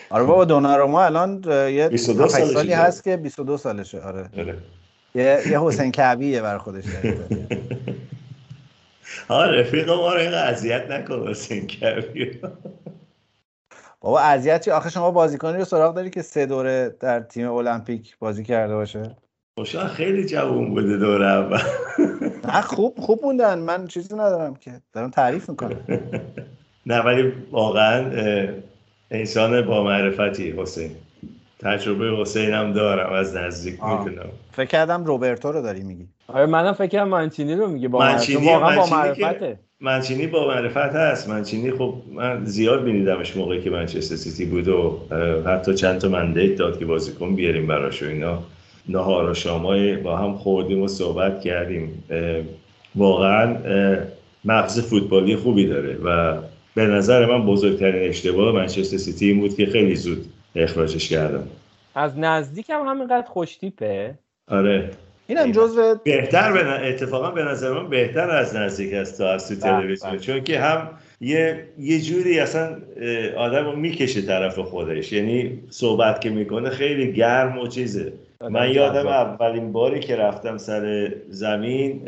آره 0.10 0.24
بابا 0.24 0.46
دوناروما 0.46 1.04
الان 1.04 1.44
یه 1.48 1.90
22 1.90 2.28
سالی 2.28 2.74
هست 2.74 3.04
که 3.04 3.18
22 3.18 3.58
سالشه 3.58 4.02
آره, 4.02 4.30
آره. 4.38 4.58
یه 5.16 5.42
یه 5.50 5.62
حسین 5.62 5.92
کعبیه 5.92 6.42
بر 6.42 6.58
خودش 6.58 6.84
آره 9.28 9.62
رفیق 9.62 9.90
ما 9.90 10.14
رو 10.14 10.20
اینقدر 10.20 10.52
اذیت 10.52 10.92
نکن 10.92 11.28
حسین 11.28 11.68
کعبی 11.68 12.40
بابا 14.04 14.20
اذیت 14.20 14.66
چی؟ 14.66 14.72
آخه 14.72 14.90
شما 14.90 15.12
بازیکنی 15.12 15.58
رو 15.58 15.66
سراغ 15.66 15.96
داری 15.96 16.10
که 16.10 16.22
سه 16.22 16.46
دوره 16.46 16.96
در 17.00 17.20
تیم 17.20 17.52
المپیک 17.52 18.18
بازی 18.20 18.44
کرده 18.44 18.76
باشه؟ 18.76 19.16
خوشا 19.60 19.88
خیلی 19.88 20.26
جوون 20.26 20.70
بوده 20.70 20.98
دوره 20.98 21.26
اول. 21.26 21.62
نه 22.54 22.62
خوب 22.62 23.00
خوب 23.00 23.20
موندن. 23.24 23.60
من 23.60 23.88
چیزی 23.88 24.14
ندارم 24.14 24.56
که. 24.56 24.72
دارم 24.94 25.10
تعریف 25.10 25.50
می‌کنم. 25.50 25.80
نه 26.86 27.00
ولی 27.00 27.34
واقعا 27.52 28.12
انسان 29.14 29.62
با 29.62 29.84
معرفتی 29.84 30.54
حسین. 30.58 30.92
تجربه 31.60 32.22
حسین 32.22 32.54
هم 32.54 32.74
دارم 32.74 33.14
از 33.14 33.36
نزدیک 33.36 33.74
می‌تونم. 33.74 34.30
فکر 34.52 34.66
کردم 34.66 35.06
روبرتو 35.06 35.52
رو 35.52 35.62
داری 35.62 35.84
میگی. 35.84 36.08
آره 36.28 36.46
منم 36.46 36.74
فکر 36.74 36.88
کردم 36.88 37.08
منچینی 37.08 37.56
رو 37.56 37.68
میگی. 37.68 37.88
با 37.88 38.00
منچینی 38.00 38.48
واقعا 38.48 38.76
با 38.76 38.86
معرفته. 38.86 39.60
منچینی 39.80 40.28
با 40.28 40.48
معرفت 40.48 40.96
هست. 40.96 41.30
منچینی 41.30 41.72
خب 41.72 41.94
من 42.14 42.46
زیاد 42.46 42.84
بینیدمش 42.84 43.38
موقعی 43.38 43.62
که 43.62 43.70
منچستر 43.70 44.16
سیتی 44.16 44.46
بود 44.46 44.68
و 44.68 45.00
حتی 45.46 45.74
چند 45.74 46.00
تا 46.00 46.08
مندیت 46.10 46.56
داد 46.56 46.80
که 46.80 46.86
بازیکن 46.86 47.36
بیاریم 47.36 47.68
براش 47.68 48.04
و 48.04 48.06
اینا. 48.06 48.40
نهار 48.90 49.30
و 49.30 49.34
شامای 49.34 49.96
با 49.96 50.18
هم 50.18 50.34
خوردیم 50.34 50.82
و 50.82 50.88
صحبت 50.88 51.42
کردیم. 51.42 52.04
واقعا 52.96 53.56
مغز 54.46 54.80
فوتبالی 54.90 55.36
خوبی 55.36 55.68
داره 55.68 55.98
و 56.06 56.38
به 56.76 56.86
نظر 56.86 57.26
من 57.26 57.46
بزرگترین 57.46 58.10
اشتباه 58.10 58.56
منچستر 58.56 58.98
سیتی 58.98 59.28
این 59.28 59.40
بود 59.40 59.56
که 59.56 59.66
خیلی 59.66 59.96
زود 59.96 60.26
اخراجش 60.56 61.10
کردم. 61.10 61.48
از 61.96 62.20
نزدیک 62.20 62.70
هم 62.70 62.88
همینقدر 62.88 63.28
خوشتیپه. 63.28 64.14
آره. 64.48 64.90
اینم 65.28 65.52
جزء 65.52 65.96
بهتر 66.04 66.54
به 66.54 66.88
اتفاقا 66.90 67.32
به 67.32 67.44
نظر 67.44 67.74
من 67.74 67.90
بهتر 67.90 68.30
از 68.30 68.56
نزدیک 68.56 68.94
است 68.94 69.18
تا 69.18 69.30
از 69.30 69.50
تو 69.50 69.56
بله، 69.56 69.62
تلویزیون. 69.62 70.12
بله. 70.12 70.20
چون 70.20 70.44
که 70.44 70.60
هم 70.60 70.90
یه 71.22 71.66
یه 71.80 72.02
جوری 72.02 72.40
اصلا 72.40 72.78
آدم 73.38 73.66
رو 73.66 73.76
می‌کشه 73.76 74.22
طرف 74.22 74.60
خودش. 74.60 75.14
یعنی 75.14 75.60
صحبت 75.70 76.22
که 76.22 76.30
می‌کنه 76.30 76.70
خیلی 76.70 77.14
گرم 77.14 77.58
و 77.58 77.68
چیزه. 77.68 78.14
من 78.50 78.72
یادم 78.72 79.08
اولین 79.08 79.72
باری 79.72 80.00
که 80.00 80.16
رفتم 80.16 80.58
سر 80.58 81.14
زمین 81.30 82.08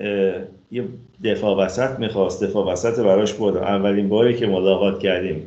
یه 0.72 0.84
دفاع 1.24 1.66
وسط 1.66 2.00
می‌خواست 2.00 2.44
دفاع 2.44 2.72
وسط 2.72 3.00
براش 3.00 3.34
بودم 3.34 3.62
اولین 3.62 4.10
باری 4.10 4.34
که 4.34 4.48
ملاقات 4.48 5.00
کردیم 5.00 5.44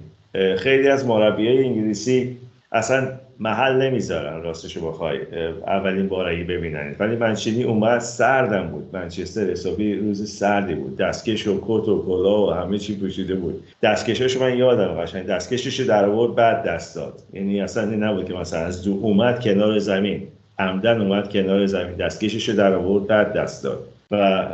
خیلی 0.59 0.89
از 0.89 1.07
مربیای 1.07 1.65
انگلیسی 1.65 2.37
اصلا 2.73 3.09
محل 3.41 3.83
نمی‌ذارن 3.83 4.43
راستشو 4.43 4.89
بخوای 4.89 5.19
اولین 5.67 6.09
بار 6.09 6.29
اگه 6.29 6.45
ببینن 6.45 6.97
ولی 6.99 7.17
منچینی 7.17 7.63
اومد 7.63 7.99
سردم 7.99 8.69
بود. 8.69 8.85
منچستر 8.93 9.51
حسابی 9.51 9.95
روز 9.95 10.31
سردی 10.31 10.75
بود. 10.75 10.97
دستکش 10.97 11.47
و 11.47 11.61
کت 11.61 11.89
و 11.89 12.05
کلا 12.07 12.47
و 12.47 12.51
همه 12.51 12.79
چی 12.79 12.97
پوشیده 12.97 13.35
بود. 13.35 13.65
دستکشش 13.83 14.37
من 14.37 14.59
یادم 14.59 14.95
قشنگ. 14.95 15.27
دستکشش 15.27 15.81
در 15.81 16.05
آورد 16.05 16.35
بعد 16.35 16.63
دست 16.63 16.97
داد. 16.97 17.15
یعنی 17.33 17.61
اصلا 17.61 17.85
نبود 17.85 18.25
که 18.25 18.35
مثلا 18.35 18.61
از 18.61 18.85
دو 18.85 18.99
اومد 19.03 19.41
کنار 19.41 19.79
زمین. 19.79 20.23
عمدن 20.59 21.01
اومد 21.01 21.33
کنار 21.33 21.67
زمین. 21.67 21.95
دستکشش 21.95 22.49
در 22.49 22.75
آورد 22.75 23.07
بعد 23.07 23.33
دست 23.33 23.65
داد. 23.65 23.79
و 24.11 24.47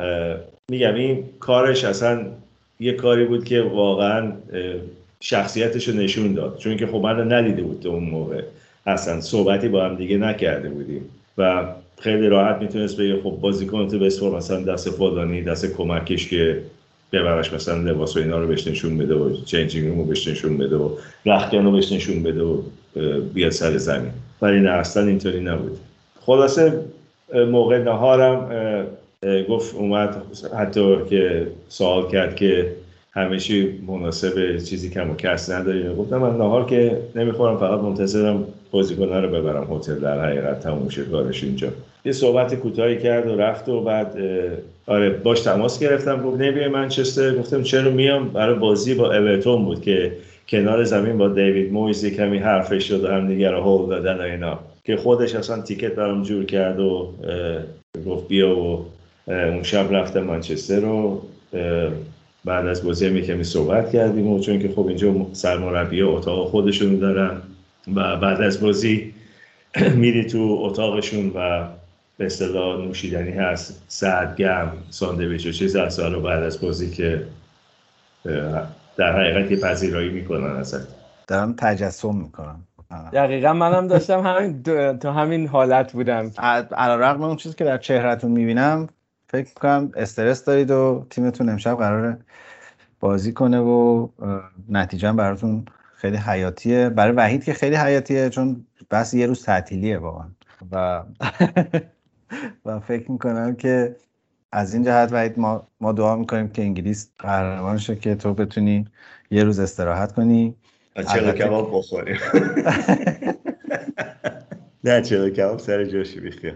میگم 0.71 0.95
این 0.95 1.25
کارش 1.41 1.85
اصلا 1.85 2.27
یه 2.81 2.93
کاری 2.93 3.25
بود 3.25 3.45
که 3.45 3.63
واقعا 3.63 4.33
شخصیتش 5.21 5.89
رو 5.89 5.95
نشون 5.95 6.35
داد. 6.35 6.59
چون 6.59 6.77
که 6.77 6.87
خب 6.87 6.97
من 6.97 7.33
ندیده 7.33 7.63
بود 7.63 7.87
اون 7.87 8.05
موقع. 8.05 8.43
اصلا 8.87 9.21
صحبتی 9.21 9.69
با 9.69 9.85
هم 9.85 9.97
دیگه 9.97 10.17
نکرده 10.17 10.69
بودیم. 10.69 11.03
و 11.39 11.65
خیلی 12.01 12.29
راحت 12.29 12.63
می‌تونست 12.63 12.97
بگه 12.97 13.23
خب 13.23 13.31
بازیکن 13.31 13.89
تو 13.89 13.99
بسپر 13.99 14.37
مثلا 14.37 14.63
دست 14.63 14.91
فلانی 14.91 15.43
دست 15.43 15.77
کمکش 15.77 16.29
که 16.29 16.61
ببرش 17.13 17.53
مثلا 17.53 17.77
لباس 17.77 18.17
و 18.17 18.21
اینا 18.21 18.39
رو 18.39 18.47
بهش 18.47 18.67
نشون 18.67 18.99
بده 18.99 19.15
و 19.15 19.37
چنجینگ 19.45 19.97
رو 19.97 20.05
بهش 20.05 20.29
نشون 20.29 20.59
بده 20.59 20.77
و 20.77 20.91
رختکن 21.27 21.65
رو 21.65 21.73
بهش 21.73 21.93
نشون 21.93 22.23
بده 22.23 22.43
و 22.43 22.63
بیاد 23.35 23.51
سر 23.51 23.77
زمین. 23.77 24.11
ولی 24.43 24.61
نه 24.61 24.71
اصلا 24.71 25.07
اینطوری 25.07 25.41
نبود. 25.41 25.79
خلاصه 26.21 26.73
موقع 27.35 27.79
نهارم 27.79 28.51
گفت 29.49 29.75
اومد 29.75 30.17
حتی 30.59 30.97
که 31.11 31.47
سوال 31.69 32.09
کرد 32.09 32.37
که 32.37 32.73
چی 33.39 33.81
مناسب 33.87 34.57
چیزی 34.57 34.91
کم 34.91 35.11
و 35.11 35.15
کس 35.15 35.51
نداری 35.51 35.95
گفتم 35.95 36.17
من 36.19 36.37
نهار 36.37 36.67
که 36.67 36.99
نمی‌خورم 37.17 37.57
فقط 37.57 37.81
منتظرم 37.81 38.45
بازیکن‌ها 38.71 39.21
رو 39.21 39.29
ببرم 39.29 39.67
هتل 39.71 39.95
در 39.95 40.25
حقیقت 40.25 40.61
تموم 40.61 40.89
شد 40.89 41.11
کارش 41.11 41.45
اینجا. 41.45 41.69
یه 42.05 42.13
صحبت 42.13 42.55
کوتاهی 42.55 42.99
کرد 42.99 43.27
و 43.31 43.37
رفت 43.37 43.69
و 43.69 43.81
بعد 43.81 44.17
آره 44.87 45.11
باش 45.11 45.41
تماس 45.41 45.81
گرفتم. 45.81 46.23
گفت 46.23 46.41
نمیای 46.41 46.69
منچستر. 46.69 47.35
گفتم 47.35 47.63
چرا 47.63 47.91
میام؟ 47.91 48.29
برای 48.29 48.55
بازی 48.55 48.95
با 48.95 49.07
اورتون 49.07 49.65
بود 49.65 49.81
که 49.83 50.13
کنار 50.49 50.85
زمین 50.85 51.19
با 51.19 51.29
دیوید 51.29 51.73
مویز 51.73 52.07
کمی 52.07 52.39
حرفش 52.39 52.89
شد 52.89 53.05
و 53.05 53.09
هم 53.09 53.29
دیگه 53.29 53.51
رو 53.51 53.61
هول 53.61 53.89
دادن 53.89 54.21
اینا. 54.21 54.59
که 54.85 54.97
خودش 54.97 55.35
اصلا 55.35 55.63
تیکت 55.63 55.95
برام 55.95 56.23
جور 56.23 56.45
کرد 56.45 56.81
و 56.81 57.13
گفت 58.07 58.29
بیا 58.29 58.59
و 58.59 58.85
اون 59.29 59.63
شب 59.63 59.95
رفتم 59.95 60.21
منچستر 60.21 60.81
رو 60.81 61.23
بعد 62.45 62.67
از 62.67 62.85
بازی 62.85 63.07
هم 63.07 63.21
کمی 63.21 63.45
صحبت 63.45 63.93
کردیم 63.93 64.27
و 64.27 64.41
چون 64.41 64.59
که 64.59 64.69
خب 64.69 64.87
اینجا 64.87 65.27
سرمربی 65.33 66.03
اتاق 66.03 66.49
خودشون 66.49 66.99
دارن 66.99 67.43
و 67.95 68.17
بعد 68.17 68.41
از 68.41 68.61
بازی 68.61 69.15
میری 70.03 70.25
تو 70.25 70.59
اتاقشون 70.63 71.33
و 71.35 71.69
به 72.17 72.27
اصطلاح 72.27 72.81
نوشیدنی 72.81 73.31
هست 73.31 73.83
سردگرم 73.89 74.73
ساندویچ 74.91 75.47
و 75.47 75.51
چیز 75.51 75.77
از 75.77 76.01
رو 76.01 76.21
بعد 76.21 76.43
از 76.43 76.61
بازی 76.61 76.91
که 76.91 77.27
در 78.97 79.21
حقیقت 79.21 79.51
یه 79.51 79.57
پذیرایی 79.57 80.09
می‌کنن 80.09 80.57
ازت. 80.57 80.89
دارم 81.27 81.55
تجسم 81.59 82.17
می‌کنم. 82.17 82.67
دقیقا 83.13 83.53
منم 83.53 83.89
داشتم 83.89 84.21
همین 84.21 84.63
تو 84.99 85.11
همین 85.11 85.49
حالت 85.49 85.93
بودم. 85.93 86.31
علا 86.77 86.97
رقم 86.97 87.23
اون 87.23 87.37
چیزی 87.37 87.55
که 87.55 87.65
در 87.65 87.79
چهرهتون 87.79 88.31
می‌بینم 88.31 88.89
فکر 89.35 89.55
کنم 89.55 89.93
استرس 89.97 90.45
دارید 90.45 90.71
و 90.71 91.07
تیمتون 91.11 91.49
امشب 91.49 91.77
قراره 91.77 92.19
بازی 93.01 93.33
کنه 93.33 93.61
و 93.61 94.09
نتیجه 94.69 95.13
براتون 95.13 95.65
خیلی 95.95 96.17
حیاتیه. 96.17 96.89
برای 96.89 97.13
وحید 97.13 97.45
که 97.45 97.53
خیلی 97.53 97.77
حیاتیه 97.77 98.31
چون 98.31 98.67
بس 98.91 99.15
یه 99.15 99.27
روز 99.27 99.45
تعطیلیه 99.45 99.99
واقعا. 99.99 100.27
و 100.73 101.03
و 102.65 102.81
فکر 102.81 103.11
می‌کنم 103.11 103.57
که 103.57 103.97
از 104.53 104.75
این 104.75 104.85
جهت 104.85 105.13
وحید 105.13 105.39
ما, 105.39 105.69
ما 105.81 105.93
دعا 105.93 106.17
می‌کنیم 106.17 106.49
که 106.49 106.63
انگلیس 106.63 107.11
قهرمان 107.19 107.79
شه 107.79 107.97
که 107.97 108.15
تو 108.15 108.35
بتونی 108.35 108.85
یه 109.31 109.45
روز 109.45 109.59
استراحت 109.59 110.13
کنی. 110.13 110.57
چرا 111.13 111.33
کباب 111.33 111.79
بخوریم. 111.79 112.19
نه 114.85 115.03
چرا 115.03 115.31
کباب 115.31 115.59
سر 115.59 115.85
جاشی 115.85 116.21
بیخیال. 116.21 116.55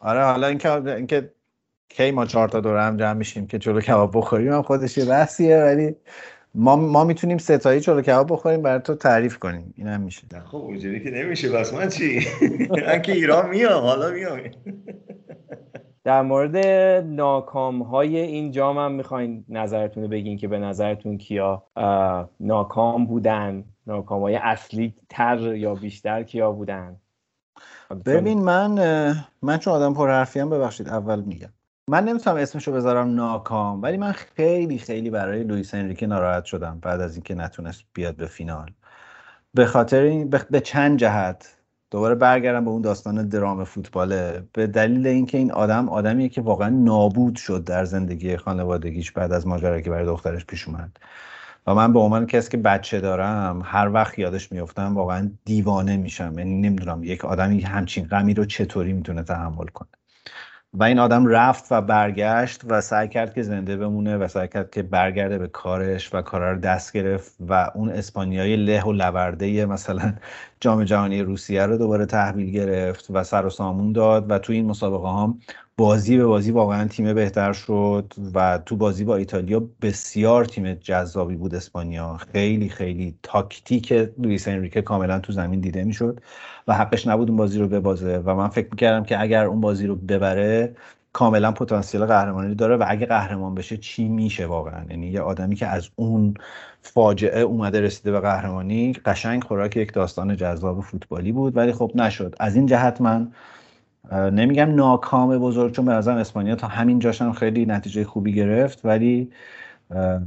آره 0.00 0.24
حالا 0.24 0.46
اینکه 0.46 0.72
اینکه 0.72 1.30
کی 1.88 2.10
ما 2.10 2.26
چهار 2.26 2.48
تا 2.48 2.60
دور 2.60 2.86
هم 2.86 2.96
جمع 2.96 3.12
میشیم 3.12 3.46
که 3.46 3.58
چلو 3.58 3.80
کباب 3.80 4.10
بخوریم؟ 4.14 4.52
هم 4.52 4.62
خودش 4.62 4.98
یه 4.98 5.04
بحثیه 5.04 5.58
ولی 5.58 5.96
ما 6.54 6.76
ما 6.76 7.04
می‌تونیم 7.04 7.38
ستایی 7.38 7.80
چلو 7.80 8.02
کباب 8.02 8.32
بخوریم 8.32 8.62
برای 8.62 8.80
تو 8.80 8.94
تعریف 8.94 9.38
کنیم. 9.38 9.74
این 9.76 9.86
هم 9.86 10.00
میشه. 10.00 10.22
خب 10.44 10.56
اونجوری 10.56 11.04
که 11.04 11.10
نمیشه 11.10 11.50
بس 11.50 11.74
من 11.74 11.88
چی؟ 11.88 12.26
من 12.86 13.02
که 13.02 13.12
ایران 13.12 13.48
میام 13.48 13.82
حالا 13.82 14.10
میام. 14.10 14.40
در 16.04 16.22
مورد 16.22 16.56
ناکام 17.06 17.82
های 17.82 18.16
این 18.16 18.50
جام 18.50 18.78
هم 18.78 18.92
می‌خواین 18.92 19.44
نظرتون 19.48 20.02
رو 20.02 20.08
بگین 20.08 20.36
که 20.36 20.48
به 20.48 20.58
نظرتون 20.58 21.18
کیا 21.18 21.62
ناکام 22.40 23.06
بودن 23.06 23.64
ناکام 23.86 24.22
های 24.22 24.36
اصلی 24.36 24.94
تر 25.08 25.38
یا 25.38 25.74
بیشتر 25.74 26.22
کیا 26.22 26.52
بودن؟ 26.52 26.96
ببین 28.06 28.42
من 28.42 28.70
من 29.42 29.58
چون 29.58 29.74
آدم 29.74 29.94
پر 29.94 30.10
حرفی 30.10 30.40
هم 30.40 30.50
ببخشید 30.50 30.88
اول 30.88 31.20
میگم. 31.20 31.48
من 31.88 32.04
نمی‌تونم 32.04 32.36
اسمشو 32.36 32.72
بذارم 32.72 33.14
ناکام 33.14 33.82
ولی 33.82 33.96
من 33.96 34.12
خیلی 34.12 34.78
خیلی 34.78 35.10
برای 35.10 35.44
لوئیس 35.44 35.74
انریکه 35.74 36.06
ناراحت 36.06 36.44
شدم 36.44 36.78
بعد 36.82 37.00
از 37.00 37.14
اینکه 37.14 37.34
نتونست 37.34 37.84
بیاد 37.94 38.16
به 38.16 38.26
فینال. 38.26 38.70
به 39.54 39.66
خاطر 39.66 40.02
این 40.02 40.30
به 40.50 40.60
چند 40.60 40.98
جهت. 40.98 41.56
دوباره 41.90 42.14
برگردم 42.14 42.64
به 42.64 42.70
اون 42.70 42.82
داستان 42.82 43.28
درام 43.28 43.64
فوتباله 43.64 44.48
به 44.52 44.66
دلیل 44.66 45.06
اینکه 45.06 45.38
این 45.38 45.52
آدم 45.52 45.88
آدمیه 45.88 46.28
که 46.28 46.40
واقعا 46.40 46.68
نابود 46.68 47.36
شد 47.36 47.64
در 47.64 47.84
زندگی 47.84 48.36
خانوادگیش 48.36 49.12
بعد 49.12 49.32
از 49.32 49.46
ماجرایی 49.46 49.82
که 49.82 49.90
برای 49.90 50.06
دخترش 50.06 50.46
پیش 50.46 50.68
اومد. 50.68 50.96
و 51.66 51.74
من 51.74 51.92
به 51.92 51.98
عنوان 52.00 52.26
کسی 52.26 52.50
که 52.50 52.56
بچه 52.56 53.00
دارم 53.00 53.62
هر 53.64 53.90
وقت 53.92 54.18
یادش 54.18 54.52
میفتم 54.52 54.94
واقعا 54.94 55.30
دیوانه 55.44 55.96
میشم. 55.96 56.38
یعنی 56.38 56.60
نمی‌دونم 56.60 57.04
یک 57.04 57.24
آدمی 57.24 57.60
همچین 57.60 58.06
غمی 58.06 58.34
رو 58.34 58.44
چطوری 58.44 58.92
می‌تونه 58.92 59.22
تحمل 59.22 59.66
کنه. 59.66 59.88
و 60.74 60.84
این 60.84 60.98
آدم 60.98 61.26
رفت 61.26 61.72
و 61.72 61.80
برگشت 61.80 62.60
و 62.64 62.80
سعی 62.80 63.08
کرد 63.08 63.34
که 63.34 63.42
زنده 63.42 63.76
بمونه 63.76 64.16
و 64.16 64.28
سعی 64.28 64.48
کرد 64.48 64.70
که 64.70 64.82
برگرده 64.82 65.38
به 65.38 65.48
کارش 65.48 66.14
و 66.14 66.22
کارا 66.22 66.52
رو 66.52 66.58
دست 66.60 66.92
گرفت 66.92 67.36
و 67.40 67.70
اون 67.74 67.90
اسپانیای 67.90 68.56
له 68.56 68.84
و 68.84 68.92
لورده 68.92 69.66
مثلا 69.66 70.14
جام 70.60 70.84
جهانی 70.84 71.22
روسیه 71.22 71.66
رو 71.66 71.76
دوباره 71.76 72.06
تحویل 72.06 72.50
گرفت 72.50 73.06
و 73.10 73.24
سر 73.24 73.46
و 73.46 73.50
سامون 73.50 73.92
داد 73.92 74.30
و 74.30 74.38
تو 74.38 74.52
این 74.52 74.66
مسابقه 74.66 75.08
هم 75.08 75.38
بازی 75.76 76.16
به 76.16 76.26
بازی 76.26 76.50
واقعا 76.50 76.88
تیم 76.88 77.14
بهتر 77.14 77.52
شد 77.52 78.12
و 78.34 78.58
تو 78.66 78.76
بازی 78.76 79.04
با 79.04 79.16
ایتالیا 79.16 79.62
بسیار 79.82 80.44
تیم 80.44 80.74
جذابی 80.74 81.36
بود 81.36 81.54
اسپانیا. 81.54 82.16
خیلی 82.32 82.68
خیلی 82.68 83.18
تاکتیک 83.22 83.92
لوئیس 84.18 84.48
انریکه 84.48 84.82
کاملا 84.82 85.18
تو 85.20 85.32
زمین 85.32 85.60
دیده 85.60 85.84
می‌شد 85.84 86.20
و 86.68 86.74
حقش 86.74 87.06
نبود 87.06 87.28
اون 87.28 87.36
بازی 87.36 87.58
رو 87.58 87.68
ببازه. 87.68 88.18
و 88.18 88.34
من 88.34 88.48
فکر 88.48 88.68
می‌کردم 88.70 89.04
که 89.04 89.20
اگر 89.20 89.44
اون 89.44 89.60
بازی 89.60 89.86
رو 89.86 89.96
ببره 89.96 90.76
کاملا 91.18 91.52
پتانسیل 91.52 92.04
قهرمانی 92.04 92.54
داره 92.54 92.76
و 92.76 92.84
اگه 92.88 93.06
قهرمان 93.06 93.54
بشه 93.54 93.76
چی 93.76 94.08
میشه 94.08 94.46
واقعا؟ 94.46 94.84
یعنی 94.90 95.06
یه 95.06 95.20
آدمی 95.20 95.54
که 95.54 95.66
از 95.66 95.88
اون 95.96 96.34
فاجعه 96.82 97.40
اومده 97.40 97.80
رسیده 97.80 98.10
به 98.10 98.20
قهرمانی 98.20 98.92
قشنگ 98.92 99.44
خوراک 99.44 99.76
یک 99.76 99.92
داستان 99.92 100.36
جذاب 100.36 100.80
فوتبالی 100.80 101.32
بود 101.32 101.56
ولی 101.56 101.72
خب 101.72 101.92
نشد. 101.94 102.34
از 102.40 102.56
این 102.56 102.66
جهت 102.66 103.00
من 103.00 103.32
نمیگم 104.12 104.74
ناکام 104.74 105.38
بزرگ 105.38 105.72
چون 105.72 105.84
به 105.84 105.92
نظرم 105.92 106.16
اسپانیا 106.16 106.54
تا 106.54 106.66
همین 106.66 106.98
جاشم 106.98 107.32
خیلی 107.32 107.66
نتیجه 107.66 108.04
خوبی 108.04 108.32
گرفت 108.32 108.84
ولی 108.84 109.30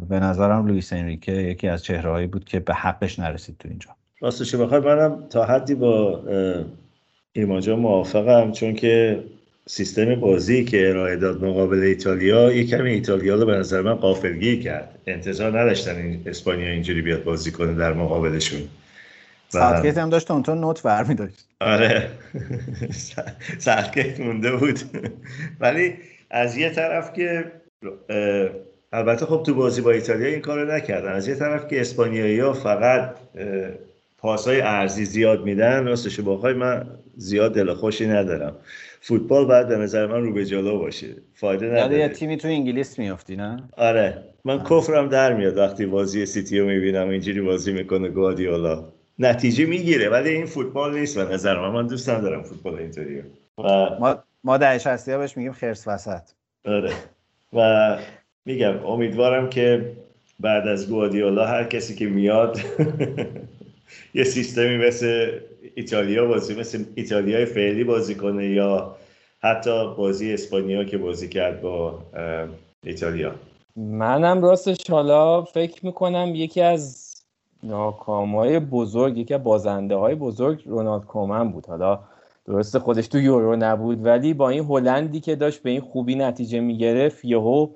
به 0.09 0.19
نظرم 0.19 0.67
لوئیس 0.67 0.93
انریکه 0.93 1.31
یکی 1.31 1.67
از 1.67 1.83
چهرههایی 1.83 2.27
بود 2.27 2.45
که 2.45 2.59
به 2.59 2.73
حقش 2.73 3.19
نرسید 3.19 3.55
تو 3.59 3.69
اینجا. 3.69 3.89
راستش 4.19 4.55
بخوای 4.55 4.79
منم 4.79 5.23
تا 5.29 5.45
حدی 5.45 5.75
با 5.75 6.21
ایمانجا 7.33 7.75
موافقم 7.75 8.51
چون 8.51 8.73
که 8.73 9.23
سیستم 9.73 10.15
بازی 10.15 10.65
که 10.65 10.89
ارائه 10.89 11.15
داد 11.15 11.43
مقابل 11.43 11.79
ایتالیا 11.79 12.51
یک 12.51 12.69
کمی 12.69 12.91
ایتالیا 12.91 13.35
رو 13.35 13.45
به 13.45 13.55
نظر 13.55 13.81
من 13.81 13.93
قافلگیر 13.93 14.63
کرد. 14.63 14.99
انتظار 15.07 15.59
نداشتن 15.59 15.95
این 15.95 16.21
اسپانیا 16.25 16.69
اینجوری 16.69 17.01
بیاد 17.01 17.23
بازی 17.23 17.51
کنه 17.51 17.73
در 17.73 17.93
مقابلشون. 17.93 18.59
ساعتگیت 19.49 19.97
هم 19.97 20.09
داشت 20.09 20.31
اونطور 20.31 20.55
نوت 20.55 20.83
برمی 20.83 21.15
داشت 21.15 21.45
آره. 21.61 22.09
ساعتگیت 23.57 24.19
مونده 24.19 24.55
بود. 24.55 24.79
ولی 25.59 25.93
از 26.29 26.57
یه 26.57 26.69
طرف 26.69 27.13
که 27.13 27.51
البته 28.93 29.25
خب 29.25 29.43
تو 29.45 29.55
بازی 29.55 29.81
با 29.81 29.91
ایتالیا 29.91 30.27
این 30.27 30.41
کارو 30.41 30.71
نکردن. 30.71 31.11
از 31.11 31.27
یه 31.27 31.35
طرف 31.35 31.67
که 31.67 31.81
اسپانیایی 31.81 32.39
ها 32.39 32.53
فقط 32.53 33.15
پاسای 34.17 34.61
ارزی 34.61 35.05
زیاد 35.05 35.43
میدن 35.43 35.85
راستش 35.85 36.19
باخای 36.19 36.53
من 36.53 36.87
زیاد 37.17 37.53
دل 37.53 37.73
خوشی 37.73 38.07
ندارم. 38.07 38.55
فوتبال 39.03 39.45
باید 39.45 39.67
به 39.67 39.77
نظر 39.77 40.07
من 40.07 40.23
رو 40.23 40.33
به 40.33 40.45
جلو 40.45 40.79
باشه. 40.79 41.07
فایده 41.33 41.65
نداره 41.65 41.99
یه 41.99 42.09
تیمی 42.09 42.37
تو 42.37 42.47
انگلیس 42.47 42.99
میافتی 42.99 43.35
نه؟ 43.35 43.63
آره. 43.77 44.23
من 44.45 44.63
کفرم 44.63 45.09
در 45.09 45.33
میاد 45.33 45.57
وقتی 45.57 45.85
بازی 45.85 46.25
سیتی 46.25 46.59
رو 46.59 46.67
می‌بینم 46.67 47.09
اینجوری 47.09 47.41
بازی 47.41 47.73
می‌کنه 47.73 48.09
گوادیولا. 48.09 48.83
نتیجه 49.19 49.65
می‌گیره 49.65 50.09
ولی 50.09 50.29
این 50.29 50.45
فوتبال 50.45 50.99
نیست 50.99 51.19
به 51.19 51.33
نظر 51.33 51.59
من. 51.59 51.69
من 51.69 51.87
دوست 51.87 52.09
ندارم 52.09 52.43
فوتبال 52.43 52.75
اینطوری 52.75 53.23
و 53.57 53.63
ما 53.99 54.15
ما 54.43 54.57
در 54.57 54.79
ها 55.07 55.17
بهش 55.17 55.37
میگیم 55.37 55.53
خرس 55.53 55.87
وسط. 55.87 56.21
آره. 56.65 56.91
و 57.53 57.97
میگم 58.45 58.85
امیدوارم 58.85 59.49
که 59.49 59.91
بعد 60.39 60.67
از 60.67 60.89
گوادیولا 60.89 61.45
هر 61.45 61.63
کسی 61.63 61.95
که 61.95 62.05
میاد 62.05 62.59
یه 64.13 64.23
سیستمی 64.23 64.77
مثل 64.77 65.31
ایتالیا 65.75 66.25
بازی 66.25 66.59
مثل 66.59 66.83
ایتالیای 66.95 67.45
فعلی 67.45 67.83
بازی 67.83 68.15
کنه 68.15 68.47
یا 68.49 68.95
حتی 69.39 69.95
بازی 69.97 70.33
اسپانیا 70.33 70.83
که 70.83 70.97
بازی 70.97 71.29
کرد 71.29 71.61
با 71.61 71.99
ایتالیا. 72.83 73.31
منم 73.75 74.41
راستش 74.41 74.89
حالا 74.89 75.43
فکر 75.43 75.85
می‌کنم 75.85 76.31
یکی 76.35 76.61
از 76.61 77.07
ناکامهای 77.63 78.59
بزرگ 78.59 79.17
یکی 79.17 79.33
از 79.33 79.43
بازنده 79.43 79.95
های 79.95 80.15
بزرگ 80.15 80.63
رونالد 80.65 81.05
کومن 81.05 81.51
بود. 81.51 81.65
حالا 81.65 81.99
درسته 82.45 82.79
خودش 82.79 83.07
تو 83.07 83.19
یورو 83.19 83.55
نبود 83.55 84.05
ولی 84.05 84.33
با 84.33 84.49
این 84.49 84.63
هلندی 84.63 85.19
که 85.19 85.35
داشت 85.35 85.63
به 85.63 85.69
این 85.69 85.81
خوبی 85.81 86.15
نتیجه 86.15 86.59
می‌گرفت 86.59 87.25
یهو 87.25 87.67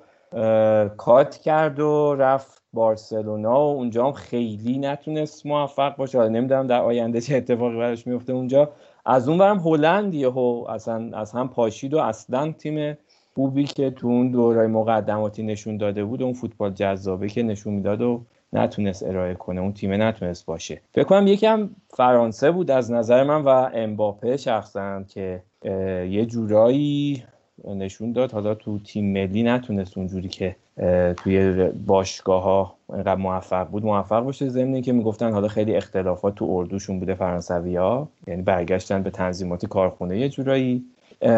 کات 0.96 1.36
کرد 1.36 1.80
و 1.80 2.14
رفت 2.18 2.62
بارسلونا 2.76 3.54
و 3.54 3.76
اونجا 3.76 4.06
هم 4.06 4.12
خیلی 4.12 4.78
نتونست 4.78 5.46
موفق 5.46 5.96
باشه. 5.96 6.28
نمی‌دونم 6.28 6.66
در 6.66 6.80
آینده 6.80 7.20
چه 7.20 7.36
اتفاقی 7.36 7.76
براش 7.76 8.06
میفته 8.06 8.32
اونجا 8.32 8.70
از 9.06 9.28
اون 9.28 9.38
برم 9.38 9.58
هلند 9.58 10.14
یهو 10.14 10.64
اصلا 10.68 11.18
از 11.18 11.32
هم 11.32 11.48
پاشید 11.48 11.94
و 11.94 11.98
اصلا 11.98 12.52
تیم 12.52 12.98
خوبی 13.34 13.64
که 13.64 13.90
تو 13.90 14.06
اون 14.06 14.30
دورای 14.30 14.66
مقدماتی 14.66 15.42
نشون 15.42 15.76
داده 15.76 16.04
بود 16.04 16.22
اون 16.22 16.32
فوتبال 16.32 16.70
جذابه 16.72 17.28
که 17.28 17.42
نشون 17.42 17.74
می‌داد 17.74 18.02
و 18.02 18.22
نتونست 18.52 19.02
ارائه 19.02 19.34
کنه. 19.34 19.60
اون 19.60 19.72
تیم 19.72 20.02
نتونست 20.02 20.46
باشه. 20.46 20.80
فکر 20.94 21.04
کنم 21.04 21.26
یکم 21.26 21.70
فرانسه 21.90 22.50
بود 22.50 22.70
از 22.70 22.92
نظر 22.92 23.24
من 23.24 23.42
و 23.42 23.48
امباپه 23.74 24.36
شخصا 24.36 25.02
که 25.02 25.42
یه 26.10 26.26
جورایی 26.26 27.24
نشون 27.64 28.12
داد. 28.12 28.32
حالا 28.32 28.54
تو 28.54 28.78
تیم 28.78 29.12
ملی 29.12 29.42
نتونست 29.42 29.98
اونجوری 29.98 30.28
که 30.28 30.56
توی 31.16 31.68
باشگاه 31.86 32.42
ها 32.42 32.74
انقدر 32.92 33.14
موفق 33.14 33.68
بود 33.68 33.84
موفق 33.84 34.20
باشه 34.20 34.48
ضمن 34.48 34.80
که 34.80 34.92
می‌گفتن 34.92 35.32
حالا 35.32 35.48
خیلی 35.48 35.76
اختلافات 35.76 36.34
تو 36.34 36.44
اردوشون 36.50 36.98
بوده 36.98 37.14
فرانسوی 37.14 37.76
ها 37.76 38.08
یعنی 38.26 38.42
برگشتن 38.42 39.02
به 39.02 39.10
تنظیمات 39.10 39.66
کارخونه 39.66 40.18
یه 40.18 40.28
جورایی. 40.28 40.84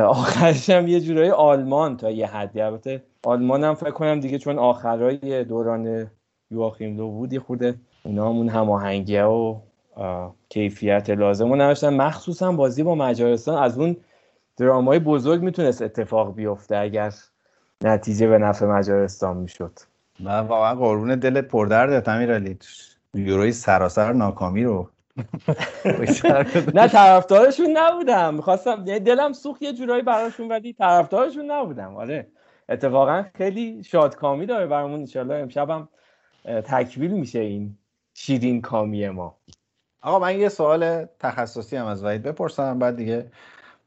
آخرش 0.06 0.70
هم 0.70 0.88
یه 0.88 1.00
جورایی 1.00 1.30
آلمان 1.30 1.96
تا 1.96 2.10
یه 2.10 2.26
حدی. 2.26 2.60
البته 2.60 3.02
آلمان 3.24 3.64
هم 3.64 3.74
فکر 3.74 3.90
کنم 3.90 4.20
دیگه 4.20 4.38
چون 4.38 4.58
آخرای 4.58 5.44
دوران 5.44 6.06
یواخیم 6.50 6.96
لو 6.96 7.10
بود 7.10 7.32
یه 7.32 7.40
خورده 7.40 7.74
اونا 8.04 8.28
همون 8.28 8.48
هماهنگی 8.48 9.18
و 9.18 9.56
کیفیت 10.48 11.10
لازم 11.10 11.48
رو 11.48 11.54
نداشتن. 11.54 11.96
مخصوصا 11.96 12.52
بازی 12.52 12.82
با 12.82 12.94
مجارستان. 12.94 13.62
از 13.62 13.78
اون 13.78 13.96
درامای 14.58 14.98
بزرگ 14.98 15.42
می‌تونست 15.42 15.82
اتفاق 15.82 16.34
بیفته 16.34 16.76
اگر 16.76 17.14
نتیجه 17.84 18.26
به 18.28 18.38
نفع 18.38 18.66
مجارستان 18.66 19.36
می‌شد. 19.36 19.72
و 20.24 20.28
واقعا 20.30 20.74
قربون 20.74 21.14
دل 21.14 21.40
پردرد 21.40 22.08
امیرعلی. 22.08 22.58
یوروی 23.14 23.52
سراسر 23.52 24.12
ناکامی 24.12 24.64
رو. 24.64 24.90
نه 26.74 26.88
طرفدارشون 26.88 27.76
نبودم. 27.76 28.34
می‌خواستم 28.34 28.82
یعنی 28.86 29.00
دلم 29.00 29.32
سوخت 29.32 29.62
یه 29.62 29.72
جورایی 29.72 30.02
براشون 30.02 30.48
ولی 30.48 30.72
طرفدارشون 30.72 31.50
نبودم. 31.50 31.96
آره 31.96 32.26
اتفاقا 32.68 33.24
خیلی 33.34 33.82
شادکامی 33.84 34.46
داره 34.46 34.66
برامون 34.66 35.00
انشالله 35.00 35.34
امشبم 35.34 35.88
تکمیل 36.44 37.10
میشه 37.10 37.38
این 37.38 37.78
شیرین 38.14 38.60
کامی 38.60 39.08
ما. 39.08 39.36
آقا 40.02 40.18
من 40.18 40.38
یه 40.38 40.48
سوال 40.48 41.04
تخصصی 41.04 41.76
هم 41.76 41.86
از 41.86 42.04
وحید 42.04 42.22
بپرسم 42.22 42.78
بعد 42.78 42.96
دیگه 42.96 43.30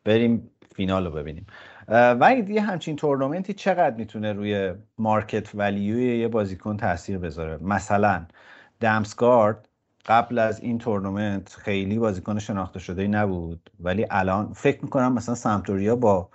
بریم 0.04 0.52
فینال 0.82 1.06
رو 1.06 1.12
ببینیم. 1.12 1.46
وحید 1.90 2.50
یه 2.50 2.62
همچین 2.62 2.96
تورنمنتی 2.96 3.54
چقدر 3.54 3.96
می‌تونه 3.96 4.34
روی 4.34 4.74
مارکت 4.98 5.56
ولیوی 5.56 6.18
یه 6.20 6.28
بازیکن 6.28 6.78
تاثیر 6.78 7.18
بذاره؟ 7.18 7.58
مثلا 7.58 8.26
دمسگارد 8.80 9.70
قبل 10.06 10.40
از 10.40 10.60
این 10.60 10.78
تورنمنت 10.78 11.50
خیلی 11.50 12.00
بازیکن 12.00 12.40
شناخته 12.40 12.80
شده 12.80 13.08
نبود 13.08 13.70
ولی 13.80 14.06
الان 14.10 14.54
فکر 14.54 14.84
می‌کنم 14.84 15.14
مثلا 15.14 15.36
سمتوریا 15.36 15.96
با 15.96 16.30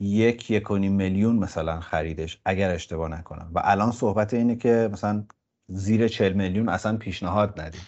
یک 0.00 0.50
یک 0.50 0.70
میلیون 0.70 1.36
مثلا 1.36 1.80
خریدش 1.80 2.40
اگر 2.44 2.70
اشتباه 2.70 3.08
نکنم. 3.08 3.50
و 3.54 3.60
الان 3.64 3.92
صحبت 3.92 4.34
اینه 4.34 4.56
که 4.56 4.88
مثلا 4.92 5.24
زیر 5.68 6.08
چل 6.08 6.32
میلیون 6.32 6.68
اصلا 6.68 6.96
پیشنهاد 6.96 7.60
ندیم. 7.60 7.86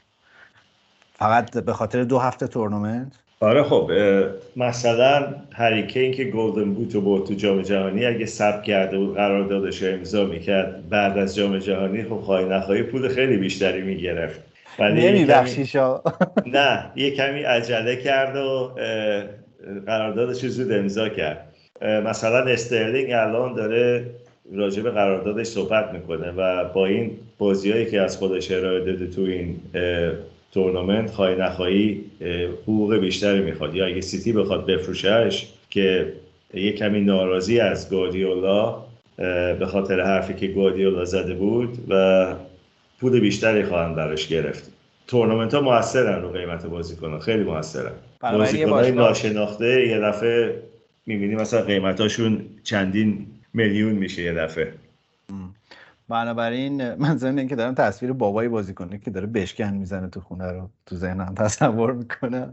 فقط 1.13 1.59
به 1.59 1.73
خاطر 1.73 2.05
دو 2.05 2.19
هفته 2.19 2.47
تورنمنت؟ 2.47 3.13
آره 3.43 3.62
خب 3.62 3.91
مثلا 4.57 5.34
هریکین 5.53 6.12
که 6.12 6.24
گلدن 6.24 6.74
بوت 6.74 6.95
و 6.95 7.01
بود 7.01 7.26
تو 7.26 7.34
جام 7.34 7.62
جهانی 7.62 8.07
اگه 8.07 8.26
ثبت 8.26 8.62
کرده 8.62 8.99
بود 8.99 9.14
قرار 9.14 9.49
دادش 9.49 9.82
امضا 9.82 10.24
می‌کرد. 10.24 10.88
بعد 10.88 11.18
از 11.18 11.36
جام 11.36 11.59
جهانی 11.59 12.03
خب 12.03 12.20
خواهی 12.20 12.45
نخواهی 12.45 12.82
پول 12.82 13.09
خیلی 13.09 13.36
بیشتری 13.36 13.82
می‌گرفت. 13.82 14.41
نمیبخشیشا 14.78 16.01
نه 16.55 16.91
یه 16.97 17.11
کمی 17.11 17.43
عجله 17.43 17.97
کرد 17.97 18.36
و 18.36 18.70
قراردادش 19.86 20.47
زود 20.47 20.72
امضا 20.72 21.09
کرد. 21.09 21.47
مثلا 21.82 22.38
استرلینگ 22.38 23.12
الان 23.12 23.55
داره 23.55 24.07
راجع 24.53 24.82
به 24.82 24.91
قراردادش 24.91 25.47
صحبت 25.47 25.93
می‌کنه 25.93 26.30
و 26.30 26.64
با 26.64 26.86
این 26.86 27.11
بازیهایی 27.38 27.86
که 27.86 28.01
از 28.01 28.16
خودش 28.16 28.51
ارائه 28.51 28.84
داده 28.84 29.07
تو 29.07 29.20
این 29.22 29.61
تورنمنت 30.53 31.11
خواهی 31.11 31.37
نخواهی 31.37 32.05
حقوق 32.63 32.97
بیشتری 32.97 33.41
می‌خواد. 33.41 33.75
یا 33.75 33.87
اگه 33.87 34.01
سیتی 34.01 34.33
بخواد 34.33 34.67
بفروشش 34.67 35.47
که 35.71 36.13
یه 36.55 36.73
کمی 36.73 37.01
ناراضی 37.01 37.61
از 37.61 37.91
گواردیولا 37.91 38.85
به 39.59 39.67
خاطر 39.67 40.01
حرفی 40.01 40.35
که 40.35 40.47
گواردیولا 40.47 41.05
زده 41.05 41.35
بود 41.35 41.79
و 41.89 42.27
پول 43.01 43.21
بیشتری 43.21 43.63
خواهند 43.63 43.97
براش 43.97 44.29
گرفت. 44.29 44.73
تورنمنت 45.07 45.55
ها 45.55 45.61
موثرن 45.61 46.23
رو 46.23 46.29
قیمت 46.29 46.67
بازیکن 46.67 47.19
خیلی 47.19 47.43
موثرن. 47.43 47.93
بازیکن 48.23 48.71
های 48.71 48.93
ناشناخته 48.93 49.87
یه 49.89 49.99
دفعه 49.99 50.63
می‌بینی 51.07 51.35
مثلا 51.35 51.61
قیمتاشون 51.61 52.41
چندین 52.65 53.27
میلیون 53.55 53.93
میشه 53.93 54.23
یه 54.23 54.33
دفعه. 54.33 54.73
بنابراین 56.11 56.95
من 56.95 57.17
ضمن 57.17 57.39
اینکه 57.39 57.57
دارم 57.57 57.75
تصویر 57.75 58.13
بابای 58.13 58.49
بازیکنه 58.49 58.99
که 58.99 59.11
داره 59.11 59.27
بشکن 59.27 59.75
می‌زنه 59.75 60.09
تو 60.09 60.21
خونه 60.21 60.53
رو 60.53 60.71
تو 60.87 60.97
ذهنم 60.97 61.35
تصور 61.35 61.93
می‌کنه. 61.93 62.49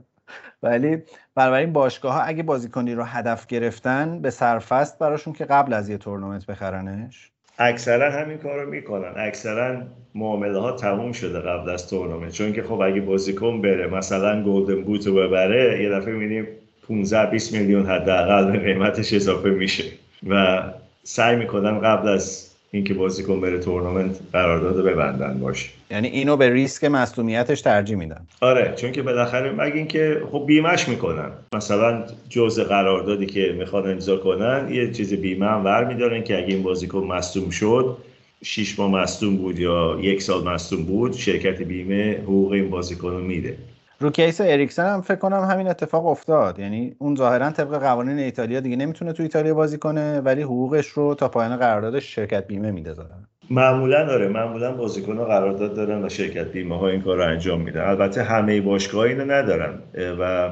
ولی 0.64 0.98
بنابراین 1.36 1.74
باشگاه 1.74 2.14
ها 2.14 2.22
اگه 2.22 2.44
بازیکنی 2.44 2.94
رو 2.94 3.04
هدف 3.04 3.48
گرفتن 3.48 4.22
به 4.22 4.30
سرفست 4.30 5.00
براشون 5.00 5.34
که 5.34 5.46
قبل 5.46 5.74
از 5.74 5.90
یه 5.90 5.98
تورنمنت 5.98 6.46
بخرنش. 6.46 7.32
اکثرا 7.60 8.12
همین 8.12 8.38
کار 8.38 8.64
رو 8.64 8.70
می‌کنن. 8.70 9.14
اکثرا 9.18 9.82
معامله 10.16 10.60
ها 10.60 10.72
تموم 10.72 11.12
شده 11.12 11.40
قبل 11.40 11.70
از 11.70 11.90
تورنمنت. 11.90 12.32
چون 12.32 12.54
که 12.54 12.64
خب 12.64 12.82
اگه 12.82 13.02
بازیکن 13.02 13.62
بره 13.62 13.88
مثلا 13.88 14.44
گلدن 14.44 14.84
بوت 14.84 15.08
رو 15.08 15.16
ببره 15.16 15.84
یه 15.84 15.90
دفعه 15.90 16.14
می‌بینیم 16.14 16.48
15 16.88 17.32
20 17.32 17.54
میلیون 17.54 17.86
حداقل 17.86 18.52
به 18.52 18.60
قیمتش 18.60 19.14
اضافه 19.14 19.50
میشه. 19.50 19.84
و 20.30 20.64
سعی 21.04 21.36
می‌کنن 21.36 21.80
قبل 21.80 22.08
از 22.08 22.47
اینکه 22.72 22.94
بازیکن 22.94 23.42
بره 23.42 23.60
تورنمنت 23.60 24.20
قرارداد 24.34 24.86
ببندن 24.86 25.40
باشه. 25.40 25.70
یعنی 25.92 26.08
اینو 26.08 26.38
به 26.38 26.50
ریسک 26.50 26.84
مصونیتش 26.84 27.62
ترجیح 27.62 27.98
میدن. 27.98 28.28
آره 28.42 28.74
چون 28.76 28.92
که 28.92 29.02
بالاخره 29.02 29.52
مگه 29.52 29.76
اینکه 29.76 30.22
خب 30.32 30.44
بیمش 30.48 30.90
می‌کنن. 30.90 31.32
مثلا 31.56 32.04
جزء 32.30 32.64
قراردادی 32.64 33.26
که 33.26 33.56
می‌خوان 33.60 33.92
امضا 33.92 34.18
کنن 34.18 34.70
یه 34.72 34.92
چیز 34.92 35.14
بیمه 35.14 35.46
هم 35.46 35.66
ور 35.66 35.86
میدارن 35.86 36.24
که 36.24 36.38
اگه 36.38 36.48
این 36.48 36.64
بازیکن 36.64 37.04
مصدوم 37.04 37.50
شد 37.50 37.98
شیش 38.44 38.80
ماه 38.80 38.92
مصدوم 38.92 39.38
بود 39.38 39.60
یا 39.60 39.98
یک 40.02 40.22
سال 40.22 40.44
مصدوم 40.44 40.84
بود 40.84 41.14
شرکت 41.14 41.62
بیمه 41.62 42.20
حقوق 42.24 42.52
این 42.52 42.70
بازیکن 42.70 43.10
رو 43.10 43.20
میده. 43.20 43.58
رو 44.00 44.10
کیس 44.10 44.42
اریکسن 44.42 44.94
هم 44.94 45.02
فکر 45.02 45.16
کنم 45.16 45.44
همین 45.52 45.68
اتفاق 45.68 46.06
افتاد. 46.06 46.60
یعنی 46.60 46.96
اون 46.98 47.16
ظاهرا 47.16 47.50
طبق 47.50 47.78
قوانین 47.78 48.20
ایتالیا 48.20 48.60
دیگه 48.60 48.76
نمی‌تونه 48.76 49.14
تو 49.14 49.24
ایتالیا 49.24 49.54
بازی 49.54 49.78
کنه 49.78 50.20
ولی 50.20 50.42
حقوقش 50.42 50.88
رو 50.88 51.16
تا 51.16 51.28
پایان 51.30 51.58
قراردادش 51.58 52.16
شرکت 52.16 52.48
بیمه 52.48 52.72
میده 52.72 52.94
زارن 52.94 53.28
معمولا 53.50 54.04
داره 54.04 54.28
معمولا 54.28 54.72
بازیکن 54.72 55.24
قرارداد 55.24 55.76
دارن 55.76 56.06
و 56.06 56.10
شرکت 56.10 56.48
بیمه 56.52 56.80
ها 56.80 56.88
این 56.88 57.02
کار 57.02 57.18
رو 57.18 57.24
انجام 57.24 57.62
میدن 57.62 57.82
البته 57.82 58.24
همه 58.24 58.62
باشگاه 58.62 59.04
اینو 59.04 59.26
ندارن. 59.26 59.80
و 60.20 60.50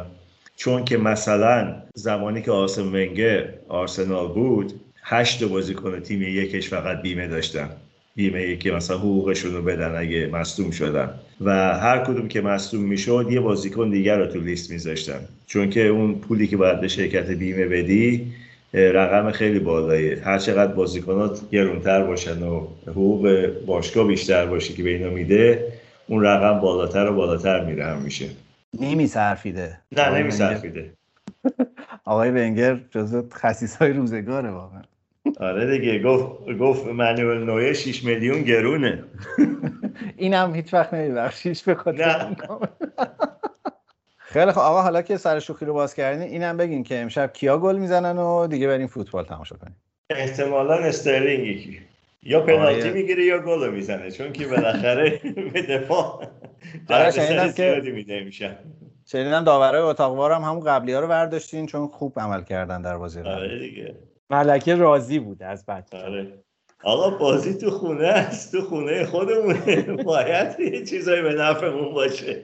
چون 0.56 0.86
که 0.86 0.98
مثلا 0.98 1.76
زمانی 1.93 2.41
که 2.41 2.52
آرسن 2.52 2.82
ونگر 2.82 3.50
آرسنال 3.70 4.28
بود 4.28 4.74
هشت 5.04 5.43
بازیکن 5.43 6.00
تیم 6.00 6.22
یکش 6.22 6.70
فقط 6.70 7.02
بیمه 7.02 7.28
داشتن. 7.28 7.70
بیمه 8.16 8.55
که 8.55 8.72
مثلا 8.72 8.97
حقوقشون 8.97 9.53
رو 9.53 9.61
بدن 9.61 9.95
اگه 9.95 10.28
مصدوم 10.28 10.72
شدن. 10.72 11.09
و 11.41 11.51
هر 11.80 11.99
کدوم 11.99 12.28
که 12.28 12.41
مصدوم 12.41 12.84
می‌شد 12.84 13.28
یه 13.32 13.39
بازیکن 13.39 13.89
دیگر 13.89 14.18
رو 14.18 14.26
تو 14.26 14.39
لیست 14.39 14.72
میذاشتن. 14.72 15.20
چون 15.47 15.70
که 15.70 15.88
اون 15.88 16.16
پولی 16.16 16.47
که 16.47 16.57
باید 16.57 16.82
به 16.82 16.88
شرکت 16.88 17.30
بیمه 17.32 17.66
بدی 17.66 18.34
رقم 18.74 19.32
خیلی 19.32 19.59
بالاییه 19.59 20.22
هر 20.24 20.38
چقدر 20.38 20.74
بازیکنات 20.74 21.49
گرونتر 21.51 22.03
باشن 22.03 22.43
و 22.43 22.68
حقوق 22.88 23.51
باشگاه 23.66 24.07
بیشتر 24.07 24.45
باشه 24.45 24.74
که 24.74 24.84
به 24.84 24.89
اینا 24.89 25.09
میده 25.09 25.74
اون 26.07 26.24
رقم 26.24 26.59
بالاتر 26.59 27.09
و 27.11 27.13
بالاتر 27.16 27.66
میره 27.66 27.86
هم 27.86 28.01
میشه. 28.01 28.26
نمیصرفیده. 28.80 29.78
نه 29.91 30.20
نمیصرفیده. 30.20 30.93
آقای 32.05 32.30
ونگر 32.30 32.80
جزو 32.91 33.24
خصیص 33.34 33.76
های 33.76 33.93
روزگاره 33.93 34.49
واقعا. 34.49 34.82
آره 35.39 35.77
دیگه 35.77 35.99
گفت 35.99 36.57
گفت 36.59 36.86
منوال 36.86 37.43
نویه 37.43 37.73
6 37.73 38.03
میلیون 38.03 38.41
گرونه. 38.41 39.03
اینم 40.17 40.55
هیچ 40.55 40.73
وقت 40.73 40.93
نمیبخشیش 40.93 41.63
به 41.63 41.75
خاطر 41.75 42.36
خیلی 44.17 44.51
خب 44.51 44.59
آقا 44.59 44.81
حالا 44.81 45.01
که 45.01 45.17
سر 45.17 45.39
شوخی 45.39 45.65
رو 45.65 45.73
باز 45.73 45.95
کردین 45.95 46.21
اینم 46.21 46.57
بگین 46.57 46.83
که 46.83 46.99
امشب 46.99 47.33
کیا 47.33 47.57
گل 47.57 47.77
می‌زنن 47.77 48.17
و 48.17 48.47
دیگه 48.47 48.67
بریم 48.67 48.88
فوتبال 48.88 49.25
تماشا 49.25 49.55
کنیم. 49.55 49.75
احتمالا 50.09 50.73
استرلینگ 50.73 51.47
یکی. 51.47 51.79
یا 52.23 52.41
پنالتی 52.41 52.89
می‌گیره 52.89 53.25
یا 53.25 53.39
گل 53.39 53.69
می‌زنه 53.69 54.11
چون 54.11 54.33
که 54.33 54.47
بالاخره 54.47 55.19
به 55.53 55.61
دفاع 55.61 56.27
آره 56.89 57.11
شنیدم 57.11 57.51
که 57.51 57.81
میده 57.93 58.23
میشن 58.23 58.55
شنیدم 59.05 59.43
داورای 59.43 59.81
اتاقوار 59.81 60.31
هم 60.31 60.41
همون 60.41 60.59
قبلی 60.59 60.93
ها 60.93 60.99
رو 60.99 61.07
برداشتین 61.07 61.65
چون 61.65 61.88
خوب 61.88 62.19
عمل 62.19 62.43
کردن 62.43 62.81
در 62.81 62.97
بازی 62.97 63.19
آره 63.21 63.59
دیگه. 63.59 63.95
ملکه 64.30 64.76
راضی 64.76 65.19
بود 65.19 65.43
از 65.43 65.65
بچه 65.65 65.97
آره. 65.97 66.43
آقا 66.84 67.17
بازی 67.17 67.53
تو 67.53 67.71
خونه 67.71 68.07
است 68.07 68.51
تو 68.51 68.61
خونه 68.61 69.05
خودمونه. 69.05 69.82
باید 70.03 70.59
یه 70.59 70.86
چیزایی 70.86 71.21
به 71.21 71.34
نفعمون 71.34 71.93
باشه. 71.93 72.41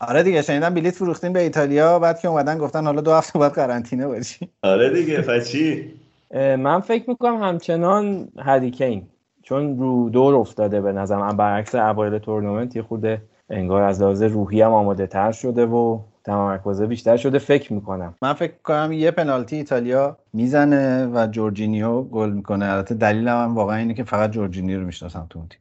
آره 0.00 0.22
دیگه 0.22 0.42
شنیدم 0.42 0.74
بلیت 0.74 0.94
فروختین 0.94 1.32
به 1.32 1.40
ایتالیا 1.40 1.98
بعد 1.98 2.20
که 2.20 2.28
اومدن 2.28 2.58
گفتن 2.58 2.84
حالا 2.84 3.00
دو 3.00 3.12
هفته 3.12 3.38
بعد 3.38 3.52
قرنطینه 3.52 4.06
باشی 4.06 4.50
آره 4.62 4.90
دیگه 4.90 5.22
فچی 5.22 5.92
من 6.34 6.80
فکر 6.80 7.10
می‌کنم 7.10 7.42
همچنان 7.42 8.28
هریکین 8.38 9.08
چون 9.42 9.78
رو 9.78 10.10
دور 10.10 10.34
افتاده 10.34 10.80
به 10.80 10.92
نظرم. 10.92 11.36
برعکس 11.36 11.74
اوایل 11.74 12.18
تورنمنت 12.18 12.76
یه 12.76 12.82
خورده 12.82 13.04
انگار 13.50 13.82
از 13.82 14.02
لحاظ 14.02 14.22
روحی 14.22 14.62
هم 14.62 14.72
آماده 14.72 15.06
تر 15.06 15.32
شده 15.32 15.66
و 15.66 15.98
تمرکز 16.24 16.82
بیشتر 16.82 17.16
شده 17.16 17.38
فکر 17.38 17.72
می‌کنم. 17.72 18.14
من 18.22 18.32
فکر 18.32 18.52
کنم 18.64 18.92
یه 18.92 19.10
پنالتی 19.10 19.56
ایتالیا 19.56 20.16
می‌زنه 20.32 21.06
و 21.06 21.26
جورجینیو 21.26 22.02
گل 22.02 22.30
می‌کنه. 22.30 22.66
البته 22.66 22.94
دلیلم 22.94 23.42
هم 23.42 23.54
واقعا 23.54 23.76
اینه 23.76 23.94
که 23.94 24.04
فقط 24.04 24.30
جورجینیو 24.30 24.80
رو 24.80 24.86
می‌شناسم 24.86 25.26
تو 25.30 25.38
اون 25.38 25.48
تیم. 25.48 25.60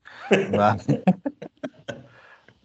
و 0.59 0.75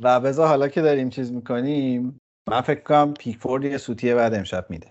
و 0.01 0.20
بذار 0.20 0.49
حالا 0.49 0.68
که 0.68 0.82
داریم 0.82 1.09
چیز 1.09 1.32
می‌کنیم 1.32 2.20
من 2.49 2.61
فکر 2.61 2.80
کنم 2.80 3.14
پیکفورد 3.14 3.64
یه 3.64 3.76
سوتی 3.77 4.14
بد 4.14 4.35
امشب 4.34 4.66
میده. 4.68 4.86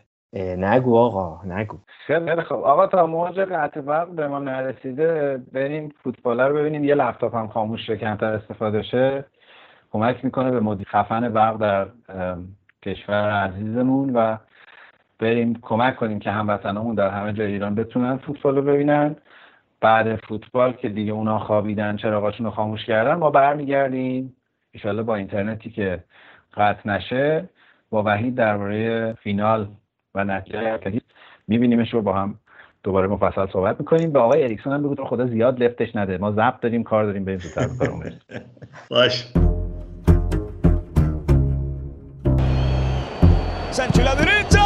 نگو 0.57 0.97
آقا 0.97 1.41
نگو. 1.45 1.77
خیلی 2.07 2.41
خب 2.41 2.55
آقا 2.55 2.87
تا 2.87 3.05
موج 3.05 3.39
قطع 3.39 3.79
وقت 3.79 4.07
به 4.07 4.27
ما 4.27 4.39
نرسیده 4.39 5.37
بریم 5.51 5.93
فوتبال 6.03 6.39
رو 6.39 6.55
ببینیم. 6.55 6.83
یه 6.83 6.95
لپتاپ 6.95 7.35
هم 7.35 7.47
خاموش 7.47 7.87
شه 7.87 7.97
کمتر 7.97 8.33
استفاده 8.33 8.83
شه. 8.83 9.25
کمک 9.91 10.25
می‌کنه 10.25 10.51
به 10.51 10.59
مدیر 10.59 10.87
خفن 10.87 11.29
برق 11.29 11.57
در 11.57 11.87
کشور 12.85 13.29
عزیزمون 13.31 14.09
و 14.13 14.37
بریم 15.19 15.59
کمک 15.61 15.95
کنیم 15.95 16.19
که 16.19 16.31
هموطنامون 16.31 16.95
در 16.95 17.09
همه 17.09 17.33
جای 17.33 17.51
ایران 17.51 17.75
بتونن 17.75 18.17
فوتبال 18.17 18.55
رو 18.55 18.61
ببینن. 18.61 19.15
بعد 19.81 20.15
فوتبال 20.15 20.73
که 20.73 20.89
دیگه 20.89 21.11
اونا 21.11 21.39
خوابیدن 21.39 21.97
چراغاشون 21.97 22.45
رو 22.45 22.51
خاموش 22.51 22.85
کردن 22.85 23.13
ما 23.13 23.29
برمیگردیم. 23.29 24.35
ایشالله 24.71 25.03
با 25.03 25.15
اینترنتی 25.15 25.69
که 25.69 26.03
قطع 26.57 26.89
نشه 26.89 27.49
با 27.89 28.03
وحید 28.03 28.35
درباره 28.35 29.13
فینال 29.13 29.67
و 30.15 30.23
نتیجه 30.23 30.79
میبینیمش 31.47 31.93
رو 31.93 32.01
با 32.01 32.13
هم 32.13 32.35
دوباره 32.83 33.07
مفصل 33.07 33.47
صحبت 33.53 33.79
می‌کنیم. 33.79 34.11
به 34.11 34.19
آقای 34.19 34.43
اریکسون 34.43 34.73
هم 34.73 34.83
بگو 34.83 35.05
خدا 35.05 35.27
زیاد 35.27 35.63
لفتش 35.63 35.95
نده. 35.95 36.17
ما 36.17 36.31
ضبط 36.31 36.59
داریم 36.61 36.83
کار 36.83 37.05
داریم 37.05 37.25
بریم 37.25 37.37
زودتر 37.37 37.67
باش. 38.89 39.33
Sancho 43.75 44.01
la 44.03 44.15
derecha, 44.15 44.63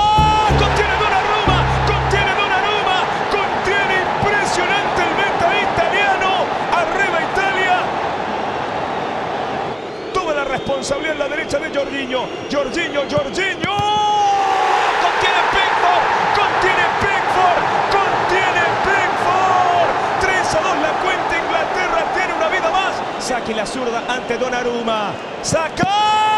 contiene 0.59 0.93
Donnarumma, 1.01 1.57
contiene 1.87 2.31
Donnarumma, 2.35 2.97
contiene 3.31 4.05
impresionante 4.05 5.01
el 5.01 5.13
meta 5.17 5.49
italiano, 5.65 6.45
arriba 6.77 7.17
Italia. 7.33 7.77
Toda 10.13 10.35
la 10.35 10.43
responsabilidad 10.43 11.13
en 11.13 11.19
la 11.21 11.27
derecha 11.27 11.57
de 11.57 11.75
Jorginho, 11.75 12.27
Jorginho, 12.51 13.01
Jorginho, 13.09 13.75
contiene 15.01 15.41
Pickford, 15.57 16.05
contiene 16.37 16.85
Pickford, 17.01 17.63
contiene 17.89 18.61
Pickford. 18.85 19.89
3 20.21 20.53
a 20.53 20.61
2 20.61 20.77
la 20.85 20.93
cuenta, 21.01 21.31
Inglaterra 21.35 22.13
tiene 22.13 22.33
una 22.35 22.47
vida 22.47 22.69
más. 22.69 22.93
Saque 23.17 23.55
la 23.55 23.65
zurda 23.65 24.03
ante 24.07 24.37
Donnarumma, 24.37 25.13
saca. 25.41 26.28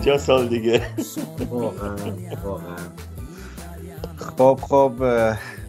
50 0.00 0.18
سال 0.18 0.48
دیگه. 0.48 0.86
خب 4.16 4.60
خب 4.62 4.92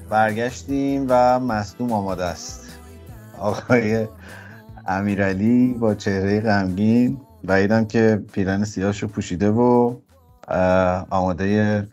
برگشتیم 0.09 1.05
و 1.09 1.39
مصدوم 1.39 1.91
آماده 1.91 2.25
است. 2.25 2.79
آقای 3.39 4.07
امیرعلی 4.87 5.73
با 5.73 5.95
چهره 5.95 6.39
غمگین 6.39 7.21
بعیدم 7.43 7.85
که 7.85 8.23
پیرن 8.33 8.63
سیاهشو 8.63 9.07
پوشیده 9.07 9.49
و 9.49 9.95
آماده 11.09 11.87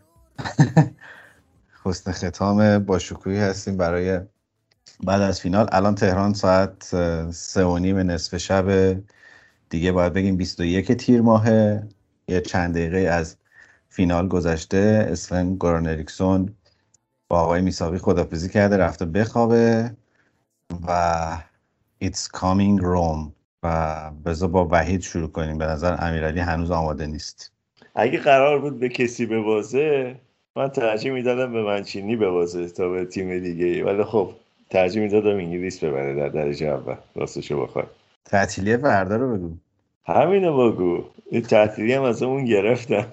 حسن 1.85 2.13
ختام 2.13 2.79
با 2.79 2.99
شکوهی 2.99 3.39
هستیم 3.39 3.77
برای 3.77 4.21
بعد 5.05 5.23
از 5.23 5.41
فینال. 5.41 5.69
الان 5.73 5.95
تهران 5.95 6.35
ساعت 6.35 6.83
سه 7.31 7.65
و 7.65 7.79
نیم 7.79 7.99
نصف 7.99 8.37
شب 8.37 8.97
دیگه 9.71 9.93
باید 9.93 10.13
بگیم 10.13 10.37
21 10.37 10.93
تیر 10.93 11.21
ماهه. 11.23 11.89
یه 12.29 12.41
چند 12.41 12.75
دقیقه 12.75 12.99
از 12.99 13.37
فینال 13.89 14.29
گذشته 14.29 15.07
اسفن 15.11 15.55
گوران 15.55 15.87
اریکسون 15.87 16.55
با 17.29 17.41
آقای 17.41 17.61
میساقی 17.61 17.99
خدافزی 17.99 18.49
کرده 18.49 18.77
رفته 18.77 19.05
بخوابه 19.05 19.91
و 20.89 21.39
It's 22.05 22.29
coming 22.39 22.81
Rome. 22.81 23.33
و 23.63 24.11
بذار 24.25 24.49
با 24.49 24.69
وحید 24.71 25.01
شروع 25.01 25.29
کنیم. 25.29 25.59
به 25.59 25.65
نظر 25.65 25.97
امیرعلی 25.99 26.41
هنوز 26.41 26.71
آماده 26.71 27.07
نیست. 27.07 27.53
اگه 27.95 28.19
قرار 28.19 28.59
بود 28.59 28.81
به 28.81 28.89
کسی 28.89 29.27
ببازه 29.27 30.17
من 30.57 30.69
ترجیح 30.69 31.13
می‌دادم 31.13 31.53
به 31.53 31.63
منچینی 31.63 32.17
ببازه 32.17 32.69
تا 32.69 32.89
به 32.89 33.05
تیم 33.05 33.39
دیگه 33.39 33.85
ولی 33.85 34.05
خب 34.05 34.31
ترجیح 34.71 35.03
می‌دادم 35.03 35.37
انگلیس 35.37 35.85
ببره 35.85 36.15
در 36.15 36.29
درجه 36.29 36.67
اول. 36.67 36.97
راستشو 37.15 37.63
بخوای 37.63 37.85
تعطیلی 38.25 38.77
فردا 38.77 39.17
رو 39.17 39.37
بگو. 39.37 39.57
همینو 40.09 40.71
بگو. 40.71 41.05
این 41.31 41.43
تعطیلی 41.43 41.93
هم 41.93 42.03
از 42.03 42.23
اون 42.23 42.45
گرفتم. 42.45 43.07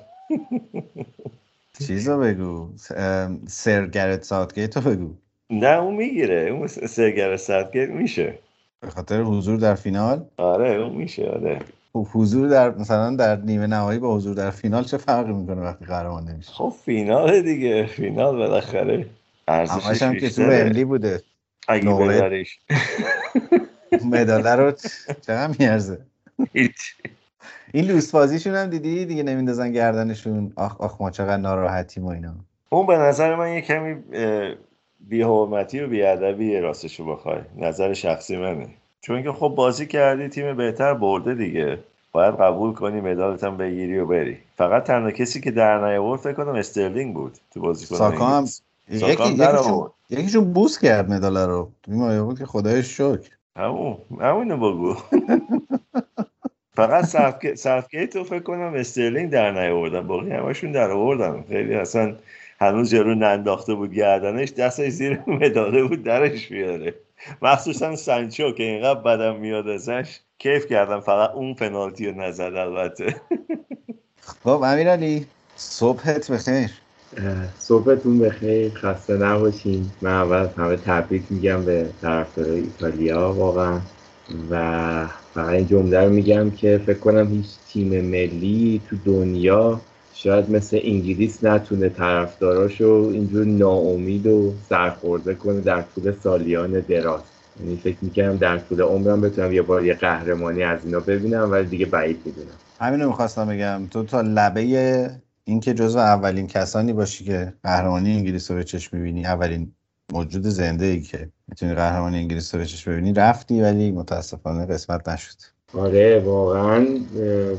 چیز 1.88 2.10
رو 2.10 2.20
بگو. 2.20 2.70
ام، 2.98 3.40
سر 3.48 3.88
گرت 3.88 4.24
ساوتگیت 4.24 4.78
رو 4.78 4.92
بگو. 4.92 5.14
نه 5.50 5.68
اون 5.68 5.96
می‌گیره. 5.96 6.50
اون 6.52 6.68
سرگر 6.68 7.38
سرگیر 7.38 7.90
میشه. 7.90 8.40
به 8.82 8.90
خاطر 8.90 9.22
حضور 9.22 9.60
در 9.60 9.76
فینال؟ 9.76 10.26
آره 10.38 10.70
اون 10.70 10.96
میشه 10.96 11.30
آره. 11.30 11.60
خب 11.94 12.08
حضور 12.14 12.48
در 12.48 12.70
مثلا 12.70 13.16
در 13.16 13.36
نیمه 13.36 13.68
نهایی 13.68 14.00
با 14.00 14.16
حضور 14.16 14.36
در 14.36 14.50
فینال 14.50 14.84
چه 14.84 14.98
فرقی 14.98 15.34
می‌کنه 15.34 15.62
وقتی 15.62 15.86
قهرمان 15.86 16.24
نمیشه؟ 16.24 16.52
خب 16.52 16.74
فینال 16.86 17.42
دیگه. 17.42 17.86
فینال 17.86 18.38
بالاخره 18.38 19.06
ارزشش 19.48 20.02
هم 20.04 20.16
که 20.16 20.30
تو. 20.30 20.42
ومبلی 20.44 20.84
بوده. 20.84 21.22
اگه. 21.68 21.94
ببریش. 21.94 22.60
مداله 24.06 24.56
رو 24.56 24.72
چقدر 25.22 25.56
میارزه؟ 25.60 25.98
این 27.74 27.86
لوس 27.86 28.12
بازیشون 28.12 28.56
هم 28.56 28.70
دیدی؟ 28.70 29.06
دیگه 29.06 29.24
نمیندازن 29.24 29.72
گردنشون. 29.72 30.54
آخ 30.56 30.82
آخ 30.82 31.02
ما 31.02 31.12
چقدر 31.12 31.38
ناراحتیم 31.38 32.06
و 32.06 32.10
اینا. 32.10 32.36
اون 32.70 32.88
به 32.88 32.98
نظر 32.98 33.36
من 33.36 33.54
یه 33.54 33.62
کمی 33.62 33.96
بی 35.00 35.22
حرمتی 35.22 35.80
و 35.80 35.88
بیادبی 35.88 36.58
راستشو 36.58 37.06
بخوای. 37.06 37.40
نظر 37.58 37.94
شخصی 37.94 38.38
منه. 38.38 38.68
چون 39.02 39.24
که 39.24 39.32
خب 39.32 39.48
بازی 39.48 39.86
کردی 39.86 40.28
تیم 40.28 40.58
بهتر 40.58 40.94
برده 40.94 41.36
دیگه. 41.36 41.80
باید 42.12 42.36
قبول 42.36 42.74
کنی 42.74 43.02
مدالت 43.02 43.44
هم 43.44 43.58
بگیری 43.58 43.98
و 43.98 44.06
بری. 44.06 44.38
فقط 44.58 44.84
تنها 44.84 45.12
کسی 45.12 45.42
که 45.42 45.52
در 45.52 45.88
نیاورد 45.88 46.20
فکر 46.22 46.34
کنم 46.34 46.56
استرلینگ 46.56 47.14
بود 47.14 47.38
تو 47.54 47.62
بازی 47.62 47.86
ساکا 47.86 48.26
هم 48.26 48.46
ساکا 48.46 49.08
یکی 49.08 49.34
یکیشون. 49.34 49.90
یکیشون 50.10 50.54
بوس 50.54 50.80
کرد 50.80 51.10
مداله 51.10 51.46
رو. 51.46 51.72
این 51.88 52.24
بود 52.24 52.40
که 52.40 52.46
خدایش 52.46 52.98
شکر. 52.98 53.30
همون 53.58 53.98
همونو 54.22 54.58
بگو. 54.58 54.96
فقط 56.76 57.06
ساوتگیت 57.56 58.16
رو 58.16 58.24
فکر 58.24 58.40
کنم 58.40 58.74
استرلینگ 58.76 59.30
در 59.30 59.52
نیاوردن. 59.52 60.08
باقی 60.08 60.32
همشون 60.32 60.72
در 60.72 60.92
آوردن. 60.92 61.44
خیلی 61.48 61.74
اصلا 61.74 62.16
هنوز 62.60 62.90
جلو 62.92 63.16
ننداخته 63.16 63.74
بود 63.74 63.94
گردنش 63.94 64.52
دستش 64.52 64.90
زیر 64.90 65.20
مداله 65.28 65.84
بود 65.84 66.04
درش 66.04 66.48
بیاره. 66.48 66.94
مخصوصا 67.42 67.96
سانچو 67.96 68.52
که 68.52 68.64
اینقدر 68.64 69.00
بدم 69.00 69.36
میاد 69.36 69.68
ازش. 69.68 70.20
کیف 70.38 70.68
کردم 70.68 71.00
فقط 71.00 71.30
اون 71.32 71.54
پنالتی 71.54 72.08
رو 72.08 72.22
نزد 72.22 72.42
البته. 72.56 73.16
خب 74.44 74.50
امیرعلی 74.64 75.26
صبحت 75.56 76.32
بخیر. 76.32 76.72
صبحتون 77.60 78.20
بخیر. 78.20 78.72
خسته 78.74 79.18
نباشین. 79.18 79.86
من 80.02 80.12
اول 80.12 80.48
همه 80.58 80.76
تبریک 80.76 81.24
میگم 81.30 81.66
به 81.66 81.90
طرفدارای 82.02 82.60
ایتالیا 82.60 83.34
واقعا. 83.34 83.80
و 84.52 85.08
فقط 85.34 85.50
این 85.50 85.68
جمله 85.68 86.00
رو 86.00 86.10
میگم 86.10 86.52
که 86.52 86.82
فکر 86.86 87.00
کنم 87.00 87.28
هیچ 87.32 87.48
تیم 87.70 88.06
ملی 88.06 88.82
تو 88.90 88.96
دنیا 89.06 89.82
شاید 90.14 90.52
مثل 90.52 90.80
انگلیس 90.84 91.44
نتونه 91.44 91.90
طرفداراشو 91.90 93.10
اینجور 93.14 93.46
ناامید 93.46 94.28
و 94.28 94.54
سرخورده 94.70 95.34
کنه 95.34 95.62
در 95.62 95.84
طول 95.96 96.14
سالیان 96.24 96.72
دراز. 96.80 97.22
یعنی 97.60 97.76
فکر 97.76 97.98
می‌کردم 98.02 98.38
در 98.38 98.58
طول 98.58 98.82
عمرم 98.82 99.22
بتونم 99.22 99.54
یه 99.54 99.62
بار 99.62 99.86
یه 99.86 99.94
قهرمانی 99.94 100.64
از 100.64 100.80
اینا 100.86 101.00
ببینم 101.00 101.52
ولی 101.52 101.66
دیگه 101.66 101.86
بعید 101.86 102.20
می‌دونم. 102.26 102.48
همینو 102.80 103.08
می‌خواستم 103.08 103.46
بگم. 103.46 103.88
تو 103.92 104.04
تا 104.04 104.22
لبه 104.22 105.10
اینکه 105.48 105.74
جزو 105.74 106.00
اولین 106.00 106.48
کسانی 106.48 106.94
باشی 106.94 107.26
که 107.26 107.54
قهرمانی 107.64 108.12
انگلیس 108.12 108.52
رو 108.52 108.58
به 108.58 108.64
چشم 108.64 108.98
می‌بینی 108.98 109.26
اولین 109.26 109.72
موجود 110.14 110.44
زنده 110.44 110.86
ای 110.86 111.02
که 111.02 111.30
می‌تونی 111.48 111.74
قهرمانی 111.74 112.18
انگلیس 112.18 112.56
رو 112.56 112.60
به 112.62 112.66
چشم 112.66 112.92
ببینی 112.92 113.14
رفتی 113.14 113.62
ولی 113.62 113.92
متاسفانه 113.92 114.66
قسمت 114.66 115.10
نشد. 115.10 115.36
آره 115.74 116.20
واقعا 116.20 116.86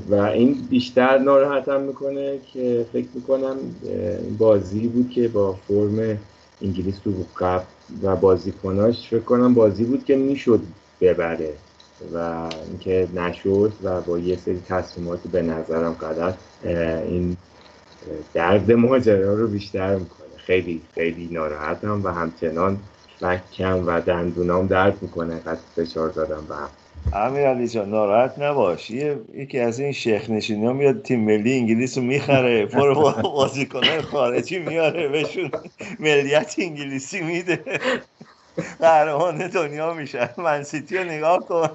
و 0.08 0.14
این 0.14 0.66
بیشتر 0.70 1.18
ناراحتم 1.18 1.80
می‌کنه 1.80 2.38
که 2.52 2.86
فکر 2.92 3.06
می‌کنم 3.14 3.56
بازی 4.38 4.88
بود 4.88 5.10
که 5.10 5.28
با 5.28 5.52
فرم 5.52 6.18
انگلیس 6.62 6.98
تو 6.98 7.12
قبل 7.36 7.64
و 8.02 8.16
بازیکناش 8.16 9.08
فکر 9.08 9.20
کنم 9.20 9.54
بازی 9.54 9.84
بود 9.84 10.04
که 10.04 10.16
می‌شد 10.16 10.60
ببره 11.00 11.52
و 12.14 12.48
اینکه 12.68 13.08
نشد 13.14 13.72
و 13.82 14.00
با 14.00 14.18
یه 14.18 14.36
سری 14.36 14.62
تصمیمات 14.68 15.20
به 15.32 15.42
نظرم 15.42 15.92
غلط 15.92 16.34
این 17.08 17.36
درد 18.34 18.72
ماجرا 18.72 19.34
رو 19.34 19.48
بیشتر 19.48 19.94
می‌کنه. 19.94 20.26
خیلی 20.36 20.80
خیلی 20.94 21.28
ناراحتم 21.32 22.04
و 22.04 22.08
همچنان 22.08 22.78
فکم 23.20 23.86
و 23.86 24.00
دندونام 24.00 24.66
درد 24.66 25.02
می‌کنه. 25.02 25.38
قد 25.38 25.58
فشار 25.76 26.08
دادم 26.08 26.46
به 26.48 26.54
هم. 26.54 26.68
امیر 27.12 27.46
علی 27.46 27.68
جان 27.68 27.90
ناراحت 27.90 28.38
نباش. 28.38 28.90
یه 28.90 29.18
یکی 29.34 29.58
از 29.58 29.80
این 29.80 29.92
شیخ 29.92 30.30
نشینی 30.30 30.66
ها 30.66 30.72
میاد 30.72 31.02
تیم 31.02 31.20
ملی 31.20 31.52
انگلیس 31.58 31.98
رو 31.98 32.04
می‌خره. 32.04 32.66
پر 32.66 32.94
با 32.94 33.12
بازیکنان 33.12 34.02
خارجی 34.02 34.58
میاره 34.58 35.08
بهشون 35.08 35.50
ملیت 36.00 36.54
انگلیسی 36.58 37.20
میده. 37.20 37.60
قهرمان 38.80 39.48
دنیا 39.48 39.94
میشن 39.94 40.28
من 40.38 40.58
سیتی 40.58 40.98
رو 40.98 41.04
نگاه 41.04 41.38
کن. 41.38 41.68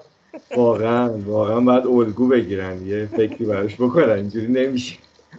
واقعا 0.58 1.18
واقعا 1.18 1.60
باید 1.60 1.88
الگو 1.88 2.28
بگیرن. 2.28 2.88
یه 2.88 3.06
فکری 3.06 3.46
براش 3.46 3.76
بکنن. 3.76 4.10
اینجوری 4.10 4.48
نمیشه. 4.48 4.96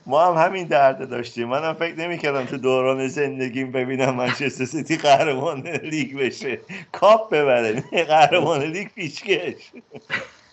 ما 0.07 0.27
هم 0.27 0.47
همین 0.47 0.67
درد 0.67 1.11
داشتیم. 1.11 1.49
منم 1.49 1.75
فکر 1.75 1.99
نمی‌کردم 1.99 2.45
تو 2.45 2.57
دوران 2.57 3.09
زندگیم 3.09 3.73
ببینم 3.73 4.15
منچستر 4.15 4.65
سیتی 4.65 4.97
قهرمان 4.97 5.69
لیگ 5.69 6.19
بشه. 6.19 6.59
کاپ 6.93 7.35
ببره. 7.35 7.85
نه 7.93 8.05
قهرمان 8.05 8.63
لیگ 8.63 8.89
پیشکش 8.89 9.73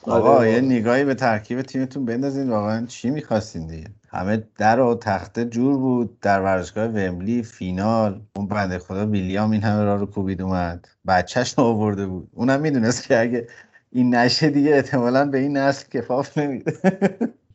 آقا 0.04 0.38
آره. 0.38 0.52
یه 0.52 0.62
نگاهی 0.62 1.04
به 1.04 1.14
ترکیب 1.14 1.62
تیمتون 1.62 2.06
بندازین. 2.06 2.50
واقعا 2.50 2.86
چی 2.86 3.10
می‌خواستین 3.10 3.68
دیگه؟ 3.68 3.88
همه 4.12 4.44
در 4.58 4.80
و 4.80 4.96
تخته 4.96 5.46
جور 5.46 5.78
بود. 5.78 6.20
در 6.20 6.42
ورزشگاه 6.42 6.86
ومبلی 6.86 7.44
فینال. 7.44 8.22
اون 8.36 8.48
بنده 8.48 8.80
خدا 8.80 9.08
ویلیام 9.08 9.52
این 9.52 9.64
همه 9.64 9.84
راه 9.84 10.00
رو 10.00 10.06
کوبید 10.06 10.42
اومد. 10.42 10.88
بچهش 11.08 11.54
رو 11.58 11.64
آورده 11.64 12.06
بود. 12.06 12.30
اونم 12.34 12.62
می‌دونست 12.62 13.08
که 13.08 13.20
اگه 13.20 13.48
این 13.92 14.16
نشه 14.16 14.50
دیگه 14.50 14.76
احتمالا 14.76 15.26
به 15.26 15.38
این 15.38 15.58
نسل 15.58 15.88
کفاف 15.90 16.38
نمیده. 16.38 16.74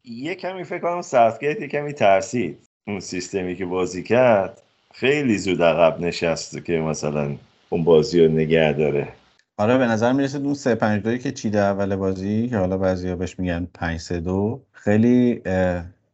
یه 0.04 0.34
کمی 0.34 0.64
فکر 0.64 0.78
کنم 0.78 1.02
ساوتگیت 1.02 1.60
یه 1.60 1.68
کمی 1.68 1.92
ترسید. 1.92 2.58
اون 2.86 3.00
سیستمی 3.00 3.56
که 3.56 3.66
بازی 3.66 4.02
کرد 4.02 4.62
خیلی 4.94 5.38
زود 5.38 5.62
عقب 5.62 6.00
نشست 6.00 6.64
که 6.64 6.72
مثلا 6.72 7.36
اون 7.68 7.84
بازی 7.84 8.24
رو 8.24 8.32
نگه 8.32 8.72
داره. 8.72 9.08
آره 9.56 9.78
به 9.78 9.86
نظر 9.86 10.12
می‌رسه 10.12 10.38
اون 10.38 10.54
3 10.54 10.74
5 10.74 11.02
2 11.02 11.16
که 11.16 11.32
چیده 11.32 11.58
اول 11.58 11.96
بازی 11.96 12.48
که 12.48 12.56
حالا 12.56 12.78
بعضیا 12.78 13.16
بهش 13.16 13.38
میگن 13.38 13.68
5 13.74 14.00
3 14.00 14.20
2 14.20 14.60
خیلی 14.72 15.42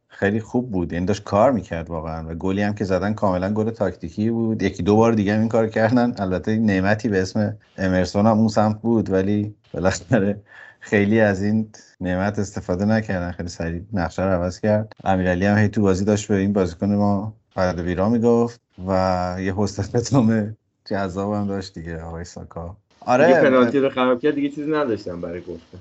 خیلی 0.07 0.39
خوب 0.39 0.71
بود. 0.71 0.93
یعنی 0.93 1.05
داشت 1.05 1.23
کار 1.23 1.51
می‌کرد 1.51 1.89
واقعا 1.89 2.29
و 2.29 2.33
گلی 2.33 2.61
هم 2.61 2.75
که 2.75 2.83
زدن 2.83 3.13
کاملا 3.13 3.53
گل 3.53 3.69
تاکتیکی 3.69 4.29
بود. 4.29 4.63
یکی 4.63 4.83
دو 4.83 4.95
بار 4.95 5.11
دیگه 5.13 5.33
هم 5.33 5.39
این 5.39 5.49
کار 5.49 5.67
کردن. 5.67 6.13
البته 6.19 6.57
نعمتی 6.57 7.09
به 7.09 7.21
اسم 7.21 7.57
امرسون 7.77 8.25
هم 8.25 8.37
اون 8.37 8.47
سمت 8.47 8.81
بود 8.81 9.09
ولی 9.09 9.55
بالاخره 9.73 10.41
خیلی 10.81 11.19
از 11.19 11.43
این 11.43 11.69
نعمت 12.01 12.39
استفاده 12.39 12.85
نکردن 12.85 13.31
خیلی 13.31 13.49
سریع 13.49 13.81
نقشه 13.93 14.23
رو 14.23 14.29
عوض 14.29 14.59
کرد. 14.59 14.93
امیرعلی 15.03 15.45
هم 15.45 15.57
هی 15.57 15.67
تو 15.67 15.81
بازی 15.81 16.05
داشت 16.05 16.27
به 16.27 16.35
این 16.35 16.53
بازیکن 16.53 16.95
ما 16.95 17.33
فرد 17.53 17.79
ویرا 17.79 18.09
می‌گفت 18.09 18.61
و 18.87 19.35
یه 19.39 19.53
حسن 19.57 19.83
ختام 19.99 20.57
جذاب 20.85 21.33
هم 21.33 21.47
داشت 21.47 21.73
دیگه 21.73 22.01
آقای 22.01 22.23
ساکا. 22.23 22.77
دیگه 22.99 23.11
آره 23.11 23.41
پنالتی 23.41 23.79
رو 23.79 23.89
خراب 23.89 24.19
کرد 24.21 24.35
دیگه 24.35 24.49
چیزی 24.49 24.71
نداشتم 24.71 25.21
برای 25.21 25.41
گفتن 25.41 25.79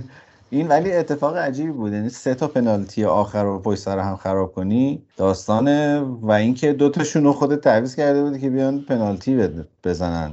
این 0.50 0.68
ولی 0.68 0.92
اتفاق 0.92 1.36
عجیبی 1.36 1.70
بود 1.72 1.92
یعنی 1.92 2.08
سه 2.08 2.34
تا 2.34 2.48
پنالتی 2.48 3.04
آخر 3.04 3.44
رو 3.44 3.58
پشت 3.58 3.80
سر 3.80 3.98
هم 3.98 4.16
خراب 4.16 4.52
کنی 4.52 5.02
داستانه. 5.16 6.00
و 6.00 6.30
اینکه 6.30 6.72
دو 6.72 6.88
تاشون 6.88 7.24
رو 7.24 7.32
خودت 7.32 7.60
تعویض 7.60 7.94
کرده 7.96 8.22
بودی 8.22 8.40
که 8.40 8.50
بیان 8.50 8.80
پنالتی 8.80 9.48
بزنن. 9.84 10.32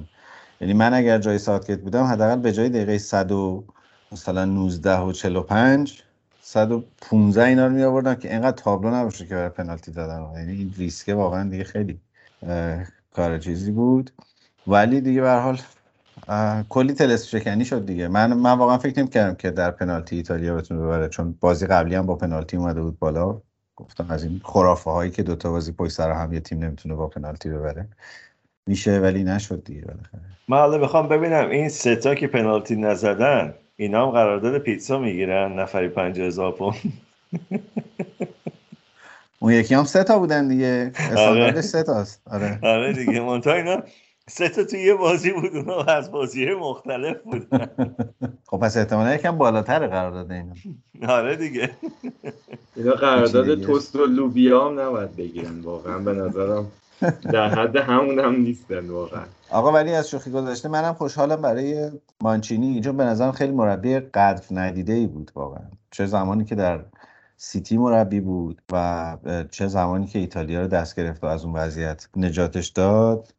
یعنی 0.62 0.74
من 0.74 0.94
اگر 0.94 1.18
جای 1.18 1.38
ساعتکت 1.38 1.80
بودم 1.80 2.04
حداقل 2.04 2.36
به 2.36 2.52
جای 2.52 2.70
دقیقه 2.70 2.98
100 2.98 3.32
و 3.32 3.64
مثلا 4.12 4.46
19 4.46 5.00
و 5.00 5.12
45 5.12 6.04
115 6.42 7.44
اینا 7.44 7.68
رو 7.68 7.74
می 7.74 7.84
آوردم 7.84 8.16
که 8.16 8.32
اینقدر 8.32 8.58
تابلو 8.58 8.92
نباشه 8.92 9.26
که 9.26 9.36
برای 9.36 9.50
پنالتی 9.50 9.92
دادن. 9.92 10.32
یعنی 10.36 10.52
این 10.52 10.74
ریسکه 10.78 11.14
واقعا 11.14 11.50
دیگه 11.50 11.64
خیلی 11.64 12.00
کار 13.14 13.38
چیزی 13.38 13.72
بود. 13.72 14.12
ولی 14.68 15.02
دیگه 15.02 15.22
به 15.22 15.32
حال 15.32 15.60
کلی 16.70 16.94
تلس 16.94 17.28
شکنی 17.28 17.66
شد 17.66 17.86
دیگه. 17.86 18.08
من 18.08 18.34
من 18.34 18.58
واقعا 18.58 18.78
فکر 18.78 19.00
نمی‌کردم 19.00 19.36
که 19.36 19.52
در 19.52 19.72
پنالتی 19.72 20.16
ایتالیا 20.16 20.56
بتونه 20.56 20.80
ببره 20.80 21.10
چون 21.10 21.38
بازی 21.40 21.66
قبلی 21.66 21.96
هم 21.96 22.06
با 22.06 22.16
پنالتی 22.16 22.58
اومده 22.58 22.82
بود 22.82 23.00
بالا. 23.00 23.42
گفتم 23.76 24.06
از 24.10 24.24
این 24.24 24.42
خرافه 24.44 24.92
هایی 24.92 25.12
که 25.12 25.24
دوتا 25.24 25.52
بازی 25.52 25.72
پشت 25.72 25.92
سر 25.92 26.12
هم 26.12 26.34
یه 26.34 26.40
تیم 26.40 26.64
نمی‌تونه 26.64 26.96
با 26.96 27.08
پنالتی 27.08 27.50
ببره. 27.50 27.88
میشه 28.68 29.00
ولی 29.00 29.24
نشد 29.24 29.64
دیگه 29.64 29.82
بالاخره. 29.82 30.22
من 30.48 30.58
حالا 30.58 30.78
بخوام 30.78 31.08
ببینم 31.08 31.50
این 31.50 31.70
ستا 31.70 32.16
که 32.16 32.28
پنالتی 32.28 32.76
نزدن 32.76 33.54
اینا 33.78 34.06
هم 34.06 34.12
قرارداد 34.12 34.58
پیتزا 34.58 35.00
می‌گیرن 35.00 35.60
نفری 35.60 35.90
50 35.90 36.28
هزار 36.28 36.52
پوند. 36.52 36.76
اون 39.40 39.54
یکی 39.54 39.76
هم 39.76 39.84
سه 39.84 40.04
تا 40.04 40.20
بودن 40.20 40.48
دیگه. 40.48 40.92
استانداردش 40.96 41.64
سه 41.64 41.84
تاست. 41.84 42.22
آره. 42.28 42.60
آره 42.64 42.94
دیگه. 42.94 43.20
منتها 43.20 43.54
اینا 43.54 43.84
سه 44.30 44.50
تا 44.50 44.64
تو 44.64 44.78
یه 44.78 44.94
بازی 44.94 45.32
بود 45.32 45.56
اونا 45.56 45.84
از 45.84 46.12
بازی 46.12 46.46
مختلف 46.54 47.18
بود. 47.22 47.48
خب 48.50 48.58
پس 48.58 48.78
احتمالا 48.78 49.16
یکم 49.16 49.38
بالاتر 49.38 49.88
قرار 49.88 50.12
داده 50.12 50.34
اینا. 50.34 50.54
آره 51.14 51.36
دیگه. 51.36 51.70
اینا 52.76 52.92
قرارداد. 52.92 53.62
توست 53.62 53.96
و 53.96 54.06
لوبیا 54.06 54.70
هم 54.70 54.80
نباید 54.80 55.16
بگیرن 55.16 55.60
واقعا 55.60 56.00
به 56.00 56.14
نظرم. 56.14 56.72
در 57.32 57.50
حد 57.50 57.76
همون 57.76 58.20
هم 58.20 58.36
نیستن 58.36 58.90
واقعا. 58.90 59.24
آقا 59.52 59.72
ولی 59.72 59.94
از 59.94 60.10
شوخی 60.10 60.32
گذاشته 60.32 60.70
منم 60.70 60.94
خوشحالم 60.94 61.42
برای 61.42 61.92
مانچینی. 62.22 62.82
چون 62.82 62.98
به 62.98 63.04
نظرم 63.04 63.32
خیلی 63.32 63.52
مربی 63.52 64.00
قدر 64.00 64.44
ندیده 64.52 64.94
ای 64.94 65.08
بود 65.08 65.32
واقعا. 65.36 65.64
چه 65.92 66.06
زمانی 66.06 66.46
که 66.46 66.56
در 66.56 66.80
سیتی 67.38 67.78
مربی 67.78 68.20
بود 68.20 68.62
و 68.72 69.18
چه 69.52 69.68
زمانی 69.68 70.08
که 70.08 70.20
ایتالیا 70.20 70.62
رو 70.62 70.68
دست 70.68 70.96
گرفت 70.96 71.24
و 71.24 71.28
از 71.28 71.46
اون 71.46 71.54
وضعیت 71.54 72.08
نجاتش 72.16 72.68
داد. 72.68 73.34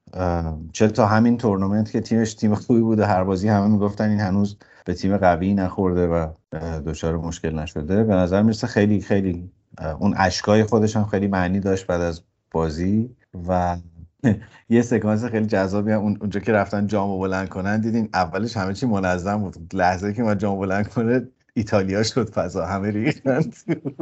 چه 0.73 0.89
تا 0.89 1.07
همین 1.07 1.37
تورنمنت 1.37 1.91
که 1.91 2.01
تیمش 2.01 2.35
تیم 2.35 2.55
خوبی 2.55 2.81
بود 2.81 2.99
و 2.99 3.05
هر 3.05 3.25
بازی 3.25 3.49
همه 3.49 3.69
می‌گفتن 3.69 4.09
این 4.09 4.21
هنوز 4.21 4.57
به 4.85 4.95
تیم 4.95 5.17
قوی 5.17 5.55
نخورده 5.55 6.07
و 6.07 6.27
دچار 6.87 7.17
مشکل 7.17 7.59
نشده. 7.59 8.05
به 8.05 8.15
نظر 8.15 8.43
می‌رسه 8.43 8.67
خیلی 8.67 9.01
خیلی 9.01 9.51
اون 9.99 10.15
اشکای 10.17 10.65
خودش 10.65 10.97
هم 10.97 11.05
خیلی 11.05 11.27
معنی 11.27 11.61
داشت 11.61 11.87
بعد 11.87 12.01
از 12.01 12.23
بازی. 12.51 13.17
و 13.49 13.77
یه 14.71 14.83
سکانس 14.83 15.25
خیلی 15.25 15.47
جذابی 15.47 15.93
هم 15.93 16.01
اون- 16.01 16.19
اونجا 16.21 16.41
که 16.41 16.53
رفتن 16.53 16.87
جامو 16.87 17.19
بلند 17.19 17.49
کنن 17.49 17.81
دیدین 17.81 18.09
اولش 18.15 18.57
همه 18.57 18.75
چی 18.75 18.87
منظم 18.87 19.37
بود. 19.39 19.57
لحظه 19.75 20.13
که 20.13 20.23
ما 20.23 20.35
جامو 20.35 20.61
بلند 20.61 20.89
کنه 20.89 21.29
ایتالیا 21.55 22.03
شد 22.03 22.31
فضا 22.31 22.67
همه 22.67 22.91
ریختن. 22.91 23.41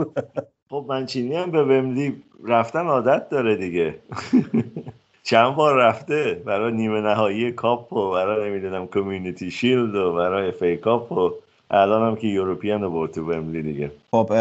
خب 0.70 0.86
منچینی 0.88 1.36
هم 1.36 1.50
به 1.50 1.64
وملی 1.64 2.22
رفتن 2.44 2.86
عادت 2.86 3.28
داره 3.28 3.56
دیگه. 3.56 3.94
چند 5.22 5.54
بار 5.54 5.76
رفته 5.76 6.42
برای 6.46 6.72
نیمه 6.72 7.00
نهایی 7.00 7.52
کاپ 7.52 7.92
و 7.92 8.10
برای 8.10 8.50
نمی‌دونم 8.50 8.86
کمیونیتی 8.86 9.50
شیلد 9.50 9.94
و 9.94 10.12
برای 10.14 10.52
فی 10.52 10.76
کاپ 10.76 11.12
و 11.12 11.30
الان 11.70 12.08
هم 12.10 12.16
که 12.16 12.26
یوروپیان 12.26 12.82
رو 12.82 12.90
برد 12.90 13.10
تو 13.10 13.22
وملی 13.32 13.62
دیگه. 13.62 13.92
خب 14.10 14.32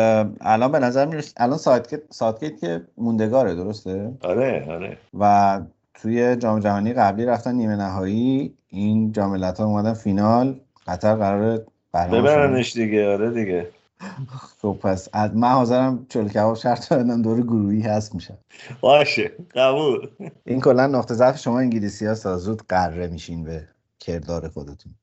الان 0.42 0.72
به 0.72 0.80
نظر 0.80 1.06
می‌رسه 1.06 1.34
الان 1.38 1.58
ساعتگیت 1.58 2.02
ساعتگیت 2.10 2.60
که 2.60 2.82
موندگاره 2.98 3.56
درسته؟ 3.56 4.12
آره 4.22 4.66
آره. 4.70 4.98
و 5.20 5.62
توی 5.94 6.36
جام 6.36 6.60
جهانی 6.60 6.94
قبلی 6.94 7.26
رفتن 7.26 7.56
نیمه 7.56 7.76
نهایی. 7.76 8.54
این 8.70 9.12
جام 9.12 9.32
ملت‌ها 9.32 9.66
اومدن 9.66 9.94
فینال. 9.94 10.56
قطر 10.88 11.16
قراره 11.16 11.66
برنامه 11.92 12.22
ببرنش 12.22 12.74
دیگه 12.74 13.14
آره 13.14 13.32
دیگه. 13.32 13.68
خب 14.62 14.78
پس 14.82 15.10
از- 15.14 15.36
من 15.36 15.52
حاضرم 15.52 16.06
چلو 16.10 16.28
کباب 16.30 16.56
شرط 16.56 16.94
بندم 16.94 17.22
دور 17.22 17.42
گروهی 17.42 17.82
هست 17.82 18.16
میشم 18.16 18.38
باشه 18.82 19.32
قبول. 19.56 20.08
این 20.46 20.62
کلا 20.62 20.88
نقطه 20.88 21.14
ضعف 21.14 21.38
شما 21.40 21.60
انگلیسی 21.60 22.06
ها 22.06 22.14
زود 22.14 22.62
قره 22.70 23.08
میشین 23.08 23.44
به 23.44 23.68
کردار 24.00 24.48
خودتون. 24.50 24.94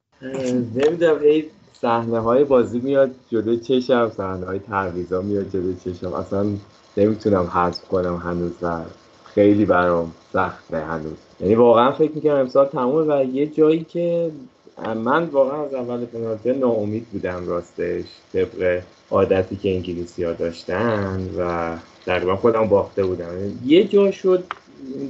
نمی‌دونم 0.74 1.22
هی 1.22 1.44
صحنه 1.82 2.18
های 2.18 2.44
بازی 2.44 2.80
میاد 2.80 3.10
جلوی 3.30 3.56
چشم 3.56 4.10
صحنه 4.16 4.46
های 4.46 4.58
تعویضا 4.58 5.22
میاد 5.22 5.48
جلوی 5.48 5.76
چشم. 5.84 6.12
اصلا 6.12 6.46
نمی‌تونم 6.96 7.44
حذف 7.44 7.88
کنم 7.88 8.16
هنوز 8.16 8.52
و 8.62 8.80
خیلی 9.24 9.64
برام 9.64 10.12
سخته 10.32 10.78
هنوز. 10.78 11.16
یعنی 11.40 11.54
واقعا 11.54 11.92
فکر 11.92 12.12
می‌کنم 12.14 12.34
امسال 12.34 12.66
تموم 12.66 13.08
و 13.08 13.24
یه 13.24 13.46
جایی 13.46 13.84
که 13.84 14.30
من 15.04 15.24
واقعا 15.24 15.64
از 15.64 15.74
اول 15.74 16.04
پنالتی 16.04 16.52
ناامید 16.52 17.06
بودم 17.12 17.48
راستش 17.48 18.04
طبق 18.32 18.80
عادتی 19.10 19.56
که 19.56 19.74
انگلیسی 19.74 20.24
ها 20.24 20.32
داشتن 20.32 21.28
و 21.38 21.76
تقریبا 22.06 22.36
خودم 22.36 22.68
باخته 22.68 23.04
بودم. 23.04 23.28
یه 23.66 23.84
جا 23.84 24.10
شد 24.10 24.44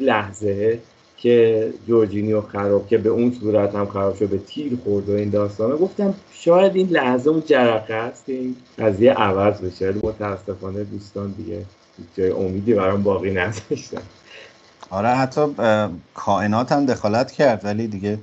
لحظه 0.01 0.79
که 1.23 1.73
جورجینیو 1.87 2.41
خراب 2.41 2.89
که 2.89 2.99
به 2.99 3.09
اون 3.09 3.37
صورت 3.41 3.75
هم 3.75 3.87
خراب 3.87 4.16
شد 4.16 4.29
به 4.29 4.39
تیر 4.39 4.79
خورد 4.85 5.09
و 5.09 5.12
این 5.12 5.31
داستانه 5.31 5.77
گفتم 5.77 6.14
شاید 6.33 6.77
این 6.77 6.89
لحظه 6.89 7.31
اون 7.31 7.43
جرقه 7.47 7.95
است 7.95 8.27
که 8.27 8.33
این 8.33 8.57
قضیه 8.79 9.12
عوض 9.12 9.61
بشه. 9.61 9.91
ولی 9.91 10.01
متاسفانه 10.03 10.85
دوستان 10.85 11.35
دیگه 11.39 11.64
جای 12.16 12.31
امیدی 12.31 12.75
برام 12.75 13.03
باقی 13.03 13.31
نذاشتن. 13.31 14.03
آره 14.91 15.09
حتی 15.09 15.41
کائنات 16.14 16.73
هم 16.73 16.87
دخالت 16.87 17.33
کرد 17.33 17.64
ولی 17.64 17.87
دیگه. 17.87 18.18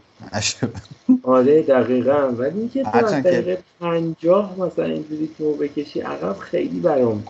آره 1.24 1.62
دقیقا. 1.62 2.32
ولی 2.38 2.60
اینکه 2.60 2.84
تو 2.84 2.98
از 2.98 3.14
دقیقه 3.14 3.58
پنجاه 3.82 4.60
مثلا 4.60 4.86
اینجوری 4.86 5.30
تو 5.38 5.54
بکشی 5.54 6.02
عقب 6.02 6.38
خیلی 6.40 6.80
برام 6.80 7.24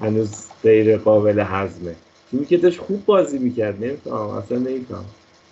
هنوز 0.00 0.30
غیر 0.62 0.98
قابل 0.98 1.44
هضمه 1.46 1.94
چون 2.30 2.44
که 2.44 2.56
داشت 2.56 2.80
خوب 2.80 3.04
بازی 3.04 3.38
می‌کرد 3.38 3.84
نمیفهم 3.84 4.28
اصلا 4.28 4.58
نمیفهم 4.58 5.04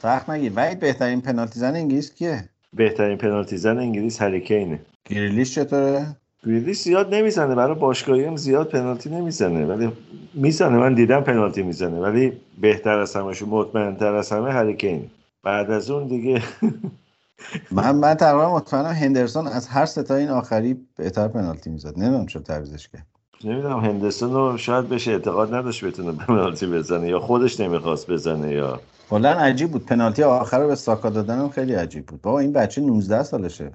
سخت 0.03 0.31
نگیر 0.31 0.53
وحید 0.57 0.81
بهترین 0.81 1.21
پنالتی 1.21 1.61
زن 1.61 1.75
انگلیس 1.75 2.15
کیه؟ 2.15 2.49
بهترین 2.75 3.19
پنالتی 3.19 3.57
زن 3.57 3.79
انگلیس 3.79 4.23
هریکینه 4.23 4.81
گریلیش 5.05 5.55
چطوره؟ 5.55 6.17
گریلیش 6.47 6.81
زیاد 6.81 7.15
نمی‌زنه 7.15 7.55
برای 7.55 7.75
باشگاهی 7.75 8.25
هم 8.25 8.37
زیاد 8.37 8.69
پنالتی 8.69 9.11
نمی‌زنه 9.11 9.67
ولی 9.67 9.93
می‌زنه. 10.35 10.79
من 10.79 10.95
دیدم 10.95 11.21
پنالتی 11.21 11.63
می‌زنه 11.63 12.01
ولی 12.01 12.33
بهتر 12.61 12.99
از 12.99 13.17
همش 13.17 13.43
مطمئنتر 13.43 14.15
از 14.15 14.33
همه 14.33 14.53
هریکین 14.53 15.11
بعد 15.43 15.71
از 15.71 15.91
اون 15.91 16.09
دیگه 16.09 16.43
من 17.71 17.97
من 17.97 18.15
تقریبا 18.15 18.55
مطمئنم 18.57 18.87
هندرسون 18.95 19.47
از 19.47 19.69
هر 19.69 19.87
ستای 19.87 20.21
این 20.21 20.31
آخری 20.31 20.87
بهتر 20.97 21.29
پنالتی 21.29 21.71
می‌زد. 21.71 21.99
نمی‌دونم 21.99 22.27
چرا 22.27 22.43
تعویضش 22.43 22.89
کرد. 22.89 23.07
نمی‌دونم 23.45 23.81
هندرسون 23.81 24.35
رو 24.35 24.59
شاید 24.59 24.89
بهش 24.89 25.09
اعتقاد 25.09 25.55
نداشت 25.55 25.85
بتونه 25.85 26.13
پنالتی 26.13 26.67
بزنه 26.67 27.09
یا 27.09 27.21
خودش 27.21 27.61
نمی‌خواست 27.61 28.11
بزنه 28.11 28.53
یا 28.53 28.81
کلا 29.11 29.31
عجیب 29.31 29.71
بود. 29.73 29.87
پنالتی 29.87 30.23
آخر 30.23 30.61
رو 30.61 30.69
به 30.69 30.75
ساکا 30.75 31.11
دادنم 31.11 31.49
خیلی 31.51 31.75
عجیب 31.75 32.07
بود. 32.07 32.23
بابا 32.23 32.39
این 32.41 32.53
بچه 32.53 32.81
19 32.81 33.23
سالشه. 33.23 33.73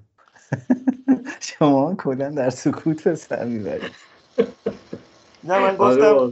شما 1.59 1.95
کلا 1.95 2.29
در 2.29 2.49
سکوت 2.49 3.03
به 3.03 3.15
سر 3.15 3.45
می‌برید. 3.45 3.91
نه 5.43 5.59
من 5.59 5.77
آره 5.77 5.77
گفتم. 5.77 6.31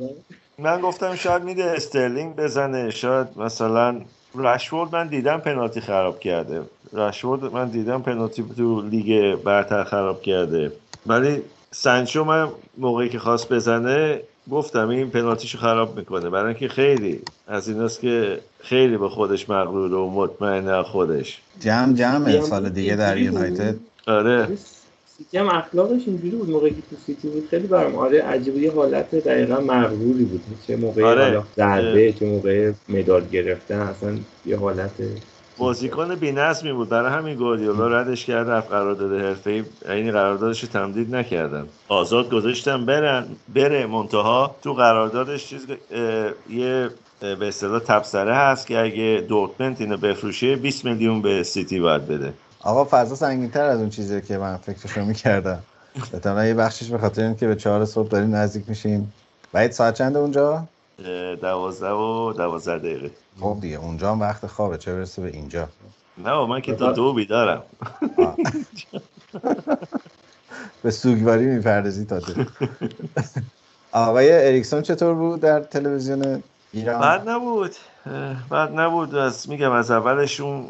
من 0.60 0.82
گفتم 0.82 1.16
شاید 1.16 1.44
میده 1.44 1.64
استرلینگ 1.66 2.36
بزنه. 2.36 2.90
شاید 2.90 3.28
مثلا 3.38 4.02
رشورد 4.36 4.96
من 4.96 5.08
دیدم 5.08 5.38
پنالتی 5.40 5.82
خراب 5.82 6.20
کرده. 6.20 6.64
رشورد 6.94 7.44
من 7.44 7.70
دیدم 7.70 8.02
پنالتی 8.02 8.44
تو 8.58 8.82
لیگ 8.82 9.36
برتر 9.36 9.84
خراب 9.84 10.22
کرده. 10.22 10.72
ولی 11.06 11.44
سنچو 11.74 12.24
من 12.24 12.47
موقعی 12.78 13.09
که 13.09 13.19
خواست 13.19 13.53
بزنه 13.53 14.22
گفتم 14.51 14.89
این 14.89 15.09
پنالتیشو 15.09 15.57
خراب 15.57 15.97
می‌کنه. 15.97 16.30
برای 16.30 16.45
اینکه 16.45 16.67
خیلی 16.67 17.22
از 17.47 17.69
ایناست 17.69 17.99
که 17.99 18.39
خیلی 18.59 18.97
به 18.97 19.09
خودش 19.09 19.49
مغرور 19.49 19.93
و 19.93 20.09
مطمئن 20.09 20.67
از 20.67 20.86
خودش. 20.86 21.41
جمع 21.59 21.93
جمع 21.93 22.41
سال 22.41 22.69
دیگه 22.69 22.95
در. 22.95 23.17
یونایتد. 23.17 23.76
آره. 24.07 24.47
سیتی 25.17 25.38
هم 25.38 25.49
اخلاقش 25.49 26.01
اینجوری 26.07 26.36
بود. 26.36 26.49
موقعی 26.49 26.72
که 26.72 26.82
تو 26.89 26.95
سیتی 27.05 27.28
بود 27.28 27.47
خیلی 27.49 27.67
برام 27.67 27.95
آره 27.95 28.22
عجیب 28.22 28.57
یه 28.57 28.72
حالت 28.72 29.15
دقیقا 29.15 29.59
مغروری 29.59 30.24
بود. 30.24 30.41
چه 30.67 30.76
موقع 30.76 31.03
آره. 31.03 31.24
حالا 31.24 31.43
ضربه 31.55 32.13
چه 32.13 32.26
موقع 32.26 32.72
مدال 32.89 33.26
گرفتن 33.32 33.80
اصلا 33.80 34.17
یه 34.45 34.57
حالت 34.57 34.91
بازیکن 35.62 36.16
بی‌نظمی 36.16 36.74
بود. 36.74 36.89
برای 36.89 37.12
همین 37.12 37.36
گواردیولا 37.36 37.88
ردش 37.88 38.26
کرد 38.26 38.49
رفت 38.49 38.70
قرارداد 38.72 39.22
حرفه‌ای. 39.22 39.64
این 39.89 40.12
قراردادش 40.12 40.64
رو 40.64 40.70
تمدید 40.70 41.16
نکردن. 41.16 41.68
آزاد 41.88 42.30
گذاشتن 42.30 42.86
برن 42.86 43.26
بره 43.55 43.86
منتها. 43.86 44.55
تو 44.64 44.74
قراردادش 44.74 45.47
چیز 45.47 45.66
یه 46.49 46.89
به 47.20 47.47
اصطلاح 47.47 47.80
تبصره 47.80 48.36
هست 48.36 48.68
که 48.68 48.80
اگه 48.80 49.26
دورتموند 49.30 49.78
اینو 49.80 49.97
بفروشه 49.97 50.55
20 50.55 50.86
میلیون 50.86 51.22
به 51.22 51.43
سیتی 51.43 51.80
باید 51.80 52.07
بده. 52.07 52.34
آقا 52.62 52.88
فضا 52.91 53.16
سنگین‌تر 53.16 53.64
از 53.64 53.80
اون 53.80 53.89
چیزی 53.89 54.22
که 54.22 54.38
من 54.38 54.57
فکرشو 54.57 55.05
می‌کردم. 55.05 55.59
احتمالاً 56.14 56.45
یه 56.45 56.53
بخشش 56.53 56.89
به 56.89 56.97
خاطر 56.97 57.22
اینه 57.22 57.36
که 57.36 57.47
به 57.47 57.55
چهار 57.55 57.86
صبح 57.86 58.07
داریم 58.07 58.36
نزدیک 58.36 58.64
میشیم 58.68 59.14
بعد 59.51 59.72
ساعت 59.72 59.93
چنده 59.93 60.20
اونجا؟ 60.20 60.64
دوازده 61.41 61.91
و 61.91 62.34
دوازده 62.38 62.78
دقیقه. 62.78 63.12
خب 63.39 63.58
دیگه 63.62 63.78
اونجا 63.78 64.12
هم 64.12 64.20
وقت 64.20 64.47
خوابه 64.47 64.78
چه 64.78 64.93
برسه 64.93 65.22
به 65.22 65.28
اینجا. 65.28 65.68
نه 66.18 66.45
من 66.45 66.62
که 66.62 66.76
تا 66.76 66.91
دو 66.91 67.14
بیدارم. 67.14 67.64
به 70.84 70.91
سوگواری 70.91 71.45
می‌پردازی 71.45 72.06
تازه 72.06 72.47
آقای 73.91 74.47
اریکسون 74.47 74.82
چطور 74.82 75.14
بود 75.14 75.39
در 75.39 75.60
تلویزیون 75.60 76.43
ایران؟ 76.74 77.02
بد 77.02 77.30
نبود. 77.30 77.72
بد 78.52 78.80
نبود. 78.80 79.16
از 79.16 79.49
میگم 79.49 79.72
از 79.72 79.91
اولشون 79.91 80.68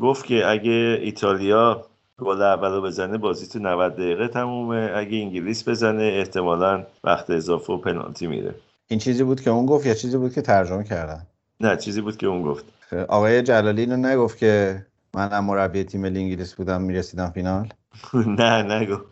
گفت 0.00 0.26
که 0.26 0.46
اگه 0.46 0.98
ایتالیا 1.02 1.84
گل 2.18 2.42
اولو 2.42 2.82
بزنه 2.82 3.18
بازی 3.18 3.46
تو 3.46 3.58
90 3.58 3.92
دقیقه 3.92 4.28
تمومه. 4.28 4.92
اگه 4.94 5.18
انگلیس 5.18 5.68
بزنه 5.68 6.02
احتمالا 6.02 6.86
وقت 7.04 7.30
اضافه 7.30 7.72
و 7.72 7.76
پنالتی 7.76 8.26
میره. 8.26 8.54
این 8.88 8.98
چیزی 8.98 9.24
بود 9.24 9.40
که 9.40 9.50
اون 9.50 9.66
گفت 9.66 9.86
یا 9.86 9.94
چیزی 9.94 10.16
بود 10.16 10.34
که 10.34 10.42
ترجمه 10.42 10.84
کردن؟ 10.84 11.26
نه 11.60 11.76
چیزی 11.76 12.00
بود 12.00 12.16
که 12.16 12.26
اون 12.26 12.42
گفت. 12.42 12.64
آقای 13.08 13.42
جلالی 13.42 13.80
اینو 13.80 13.96
نگفت 13.96 14.38
که 14.38 14.86
من 15.14 15.32
هم 15.32 15.44
مربی 15.44 15.84
تیم 15.84 16.00
ملی 16.00 16.20
انگلیس 16.20 16.54
بودم 16.54 16.82
می‌رسیدم 16.82 17.30
فینال؟ 17.30 17.68
نه 18.38 18.62
نگو 18.62 18.96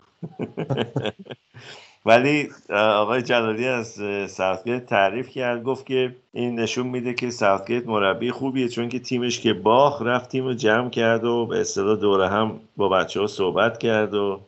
ولی 2.07 2.49
آقای 2.71 3.23
جلالی 3.23 3.69
از 3.69 4.01
ساوتگیت 4.29 4.87
تعریف 4.87 5.29
کرد 5.29 5.63
گفت 5.63 5.87
که 5.87 6.17
این 6.33 6.61
نشون 6.61 6.87
میده 6.87 7.15
که 7.15 7.31
ساوتگیت 7.31 7.87
مربی 7.87 8.31
خوبیه 8.31 8.69
چون 8.69 8.89
که 8.89 8.99
تیمش 8.99 9.41
که 9.41 9.53
باخ 9.53 10.03
رفت 10.03 10.29
تیم 10.31 10.45
رو 10.45 10.55
جمع 10.55 10.91
کرد 10.91 11.25
و 11.25 11.47
به 11.47 11.61
اصطلاح 11.61 11.97
دوره 11.97 12.29
هم 12.29 12.61
با 12.77 12.89
بچه 12.89 13.21
ها 13.21 13.27
صحبت 13.27 13.79
کرد 13.79 14.15
و 14.15 14.41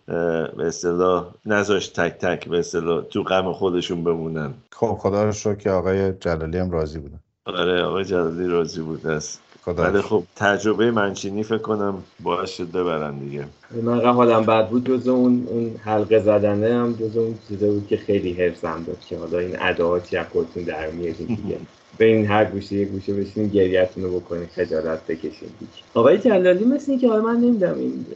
به 0.56 0.66
اصطلاح 0.66 1.26
نذاشت 1.46 2.00
تک 2.00 2.12
تک 2.18 2.48
به 2.48 2.58
اصطلاح 2.58 3.02
تو 3.02 3.22
غم 3.22 3.52
خودشون 3.52 4.04
بمونن. 4.04 4.54
خب 4.72 4.98
خدا 5.00 5.24
رو 5.24 5.32
شکر 5.32 5.54
که 5.54 5.70
آقای 5.70 6.12
جلالی 6.12 6.58
هم 6.58 6.70
راضی 6.70 6.98
بودن 6.98 7.20
آره 7.46 7.82
آقای 7.82 8.04
جلالی 8.04 8.46
راضی 8.46 8.82
بود 8.82 9.06
از 9.06 9.38
خدا 9.64 9.82
ولی. 9.82 10.00
خب 10.02 10.22
تجربه 10.36 10.90
منچینی 10.90 11.42
فکر 11.42 11.58
کنم 11.58 12.04
باعث 12.20 12.50
شد 12.50 12.70
ببرن 12.72 13.18
دیگه. 13.18 13.44
من 13.82 14.04
حالم 14.04 14.46
بد 14.46 14.68
بود 14.68 14.86
جز 14.88 15.08
اون 15.08 15.46
اون 15.50 15.76
حلقه 15.84 16.18
زدنه 16.20 16.74
هم 16.74 16.92
جز 16.92 17.16
اون 17.16 17.38
چیزا 17.48 17.66
بود 17.66 17.86
که 17.86 17.96
خیلی 17.96 18.32
حرسم 18.32 18.84
داد 18.86 19.00
که 19.00 19.18
حالا 19.18 19.38
این 19.38 19.56
اداها 19.60 20.00
چی 20.00 20.16
از 20.16 20.26
خودتون 20.32 20.62
در 20.62 20.90
میارین 20.90 21.26
دیگه. 21.36 21.58
به 21.98 22.04
این 22.04 22.26
هر 22.26 22.44
گوشه 22.44 22.76
یه 22.76 22.84
گوشه 22.84 23.14
بشینین 23.14 23.48
گریهتون 23.48 24.04
رو 24.04 24.20
بکنین 24.20 24.46
خجالت 24.46 25.06
بکشین. 25.06 25.48
دیگه. 25.60 25.72
آقای 25.94 26.18
جلالی 26.18 26.64
مثل 26.64 26.90
اینکه 26.92 27.08
حالا 27.08 27.22
من 27.22 27.36
نمی‌دونم 27.36 27.78
این 27.78 28.06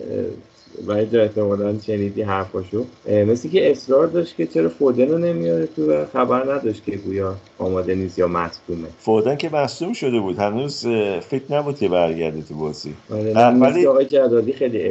و 0.86 1.04
جا 1.04 1.22
احتمالا 1.22 1.78
شنیدی 1.86 2.22
حرفاشو. 2.22 2.84
مثل 3.06 3.48
اینکه 3.48 3.70
اصرار 3.70 4.06
داشت 4.06 4.36
که 4.36 4.46
چرا 4.46 4.68
فودن 4.68 5.08
رو 5.08 5.18
نمیاره 5.18 5.66
تو 5.76 5.92
و 5.92 6.04
خبر 6.12 6.54
نداشت 6.54 6.84
که 6.84 6.96
گویا 6.96 7.34
آماده 7.58 7.94
نیست 7.94 8.18
یا 8.18 8.28
مصدومه 8.28 8.88
فودن 8.98 9.36
که 9.36 9.50
مصدوم 9.54 9.92
شده 9.92 10.20
بود. 10.20 10.38
هنوز 10.38 10.86
فکر 11.20 11.42
نبود 11.50 11.78
که 11.78 11.88
برگرده 11.88 12.42
تو 12.42 12.54
بازی. 12.54 12.94
آره 13.10 13.32
ولی- 13.50 13.82
که 13.82 13.88
آقای 13.88 14.04
جلالی 14.04 14.52
خیلی 14.52 14.82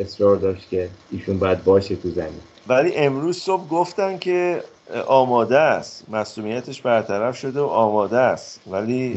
اصرار 0.00 0.36
داشت 0.36 0.68
که 0.70 0.88
ایشون 1.12 1.38
باید 1.38 1.64
باشه 1.64 1.96
تو 1.96 2.10
زمین. 2.10 2.40
ولی 2.68 2.94
امروز 2.94 3.36
صبح 3.38 3.68
گفتن 3.68 4.18
که 4.18 4.60
آماده 5.06 5.58
است. 5.58 6.10
مسئولیتش 6.10 6.82
برطرف 6.82 7.36
شده 7.38 7.60
و 7.60 7.64
آماده 7.64 8.18
است. 8.18 8.60
ولی 8.66 9.14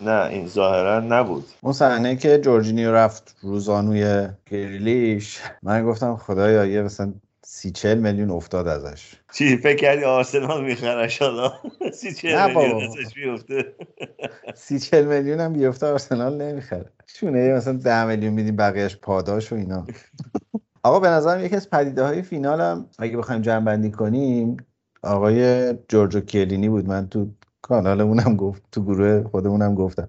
نه 0.00 0.26
این 0.30 0.46
ظاهرا 0.46 1.00
نبود. 1.00 1.44
اون 1.60 1.72
صحنه 1.72 2.16
که 2.16 2.38
جورجینیو 2.38 2.92
رفت 2.92 3.36
روزانوی 3.42 4.28
گریلیش 4.50 5.38
من 5.62 5.84
گفتم 5.86 6.16
خدایا 6.16 6.64
یه 6.64 6.82
مثلا 6.82 7.12
سی 7.42 7.70
چل 7.70 7.98
میلیون 7.98 8.30
افتاد 8.30 8.68
ازش. 8.68 9.14
چی 9.32 9.56
فکر 9.56 9.76
کردی 9.76 10.04
آرسنال 10.04 10.64
میخرش 10.64 11.22
حالا؟ 11.22 11.52
سی 11.94 12.28
نه 12.28 12.46
میلیون. 12.46 12.82
ازش 12.82 13.16
میفته 13.16 13.74
سی 14.54 14.78
چل 14.78 15.04
میلیون 15.04 15.40
هم 15.40 15.52
بیفته 15.52 15.86
آرسنال 15.86 16.42
نمی‌خره. 16.42 16.92
شونه 17.06 17.52
مثلا 17.52 17.72
ده 17.72 18.04
میلیون 18.04 18.32
میدیم 18.32 18.56
بقیهش 18.56 18.96
پاداش 18.96 19.52
و 19.52 19.56
اینا. 19.56 19.86
آقا 20.82 21.00
به 21.00 21.08
نظرم 21.08 21.44
یکی 21.44 21.56
از 21.56 21.70
پدیده 21.70 22.04
های 22.04 22.22
فینال 22.22 22.60
هم 22.60 22.86
اگه 22.98 23.16
بخوایم 23.16 23.42
جمع 23.42 23.64
بندی 23.64 23.90
کنیم 23.90 24.56
آقای 25.02 25.72
جورجو 25.88 26.20
کلینی 26.20 26.68
بود. 26.68 26.88
من 26.88 27.08
تو 27.08 27.26
کانالمونم 27.62 28.36
گفت 28.36 28.62
تو 28.72 28.84
گروه 28.84 29.22
خودمونم 29.22 29.74
گفتم. 29.74 30.08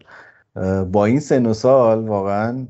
با 0.92 1.06
این 1.06 1.20
سن 1.20 1.46
و 1.46 1.54
سال 1.54 2.08
واقعا 2.08 2.68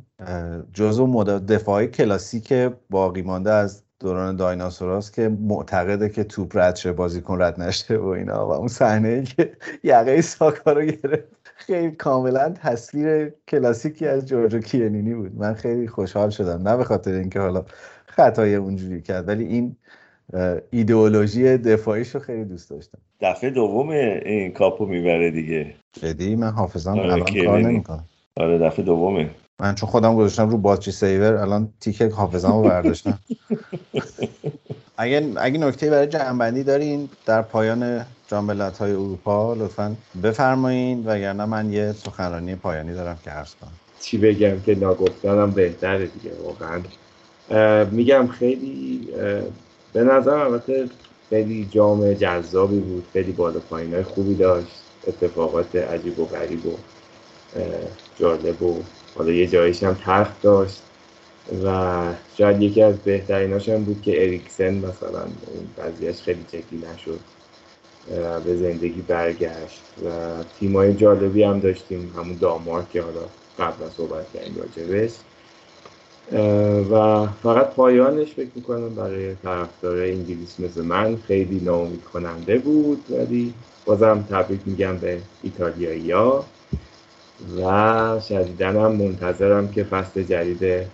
جزو 0.74 1.24
دفاعی 1.24 1.88
کلاسیک 1.88 2.54
باقی 2.90 3.22
مانده 3.22 3.52
از 3.52 3.84
دوران 4.00 4.36
دایناسوراست 4.36 5.14
که 5.14 5.30
معتقده 5.30 6.10
که 6.10 6.24
توپ 6.24 6.58
رد 6.58 6.76
شه 6.76 6.92
بازیکن 6.92 7.42
رد 7.42 7.62
نشه 7.62 7.98
و 7.98 8.06
اینا. 8.06 8.48
و 8.48 8.52
اون 8.52 8.68
صحنه 8.68 9.24
که 9.24 9.58
یقه 9.84 10.22
ساکا 10.22 10.72
رو 10.74 10.82
گرفت 10.82 11.24
خیلی 11.44 11.92
کاملا 11.92 12.50
تصویر 12.50 13.34
کلاسیکی 13.48 14.08
از 14.08 14.26
جورجو 14.26 14.60
کیلینی 14.60 15.14
بود. 15.14 15.36
من 15.36 15.54
خیلی 15.54 15.88
خوشحال 15.88 16.30
شدم. 16.30 16.68
نه 16.68 16.78
به 16.78 16.84
خاطر 16.84 17.12
اینکه 17.12 17.40
حالا 17.40 17.66
خطای 18.08 18.56
اونجوری 18.56 19.02
کرد 19.02 19.28
ولی 19.28 19.46
این 19.46 19.78
ایدئولوژی 20.72 21.58
دفاعیش 21.58 22.16
رو 22.16 22.20
خیلی 22.20 22.46
دوست 22.46 22.70
داشتم. 22.70 22.98
دفعه 23.22 23.50
دوم 23.50 23.90
این 23.90 24.52
کاپو 24.52 24.86
می‌بره 24.86 25.32
دیگه. 25.32 25.74
جدی؟ 26.02 26.36
من 26.36 26.50
حافظم 26.50 27.00
آره، 27.00 27.14
الان 27.14 27.46
کار. 27.46 27.60
نمی‌کنه 27.62 28.04
آره 28.38 28.58
دفعه 28.58 28.86
دومه. 28.86 29.30
من 29.60 29.76
چون 29.76 29.90
خودم 29.90 30.16
گذاشتم 30.16 30.50
رو 30.50 30.58
باتری 30.58 30.92
سیور 30.92 31.34
الان 31.34 31.70
تیک 31.80 32.02
حافظم 32.02 32.52
رو 32.52 32.62
برداشتم. 32.62 33.20
اگه 34.98 35.32
اگه 35.38 35.58
نکته 35.58 35.90
برای 35.90 36.08
جنبندی 36.08 36.64
دارین 36.64 37.10
در 37.26 37.42
پایان 37.42 38.06
جام 38.28 38.50
های 38.80 38.92
اروپا 38.92 39.54
لطفا 39.54 39.96
بفرمایین 40.24 41.04
وگرنه 41.06 41.46
من 41.46 41.74
یه 41.74 41.92
سخنرانی 41.92 42.56
پایانی 42.56 42.94
دارم 42.94 43.18
که 43.24 43.32
عرض 43.32 43.56
کنم. 43.56 43.72
چی 44.00 44.18
بگم 44.18 44.62
که 44.66 44.76
ناگفتنم 44.76 45.52
بهتره 45.52 46.08
دیگه 46.08 46.32
واقعا. 46.44 46.82
میگم 47.92 48.28
خیلی 48.28 49.08
به 49.94 50.04
نظر 50.04 50.36
البته 50.36 50.90
خیلی 51.30 51.68
جام 51.72 52.14
جذابی 52.14 52.80
بود 52.80 53.08
خیلی 53.14 53.32
بالا 53.32 53.60
پایین 53.60 53.94
های 53.94 54.04
خوبی 54.04 54.36
داشت. 54.36 54.82
اتفاقات 55.08 55.76
عجیب 55.76 56.20
و 56.20 56.26
غریب 56.26 56.66
و 56.66 56.74
جالب 58.20 58.64
و 58.64 58.84
حالا 59.18 59.32
یه 59.32 59.48
جایش 59.48 59.84
هم 59.84 59.94
تلخ 59.94 60.28
داشت 60.42 60.82
و 61.66 62.04
شاید 62.38 62.62
یکی 62.62 62.82
از 62.82 62.96
بهتریناش 62.98 63.70
هم 63.70 63.84
بود 63.84 64.02
که 64.02 64.24
اریکسن 64.24 64.74
مثلا 64.74 65.22
اون 65.22 65.86
قضیهش 65.86 66.22
خیلی 66.22 66.46
جدی 66.52 66.84
نشد. 66.94 67.20
به 68.46 68.56
زندگی 68.56 69.02
برگشت 69.02 69.82
و 70.06 70.10
تیمای 70.60 70.94
جالبی 70.94 71.44
هم 71.44 71.60
داشتیم 71.60 72.14
همون 72.18 72.38
دانمارک 72.42 72.92
که 72.92 73.02
حالا 73.02 73.22
قبل 73.60 73.90
صحبت 73.98 74.26
کردیم 74.34 74.56
راجبش 74.58 75.12
و 76.92 77.28
فقط 77.44 77.68
پایانش 77.68 78.34
فکر 78.34 78.50
می‌کنم 78.56 78.96
برای 78.96 79.36
طرفدار 79.36 79.98
انگلیس 79.98 80.60
مثل 80.60 80.82
من 80.82 81.18
خیلی 81.28 81.60
ناامید 81.60 82.04
کننده 82.04 82.58
بود 82.58 83.06
ولی 83.10 83.54
بازم 83.86 84.26
تبریک 84.30 84.60
میگم 84.66 84.98
به 84.98 85.22
ایتالیایی 85.44 86.12
ها 86.12 86.46
و 87.58 88.20
شدیداً 88.30 88.68
هم 88.68 88.92
منتظرم 88.92 89.72
که 89.72 89.84
فصل 89.84 90.24
جدید 90.24 90.88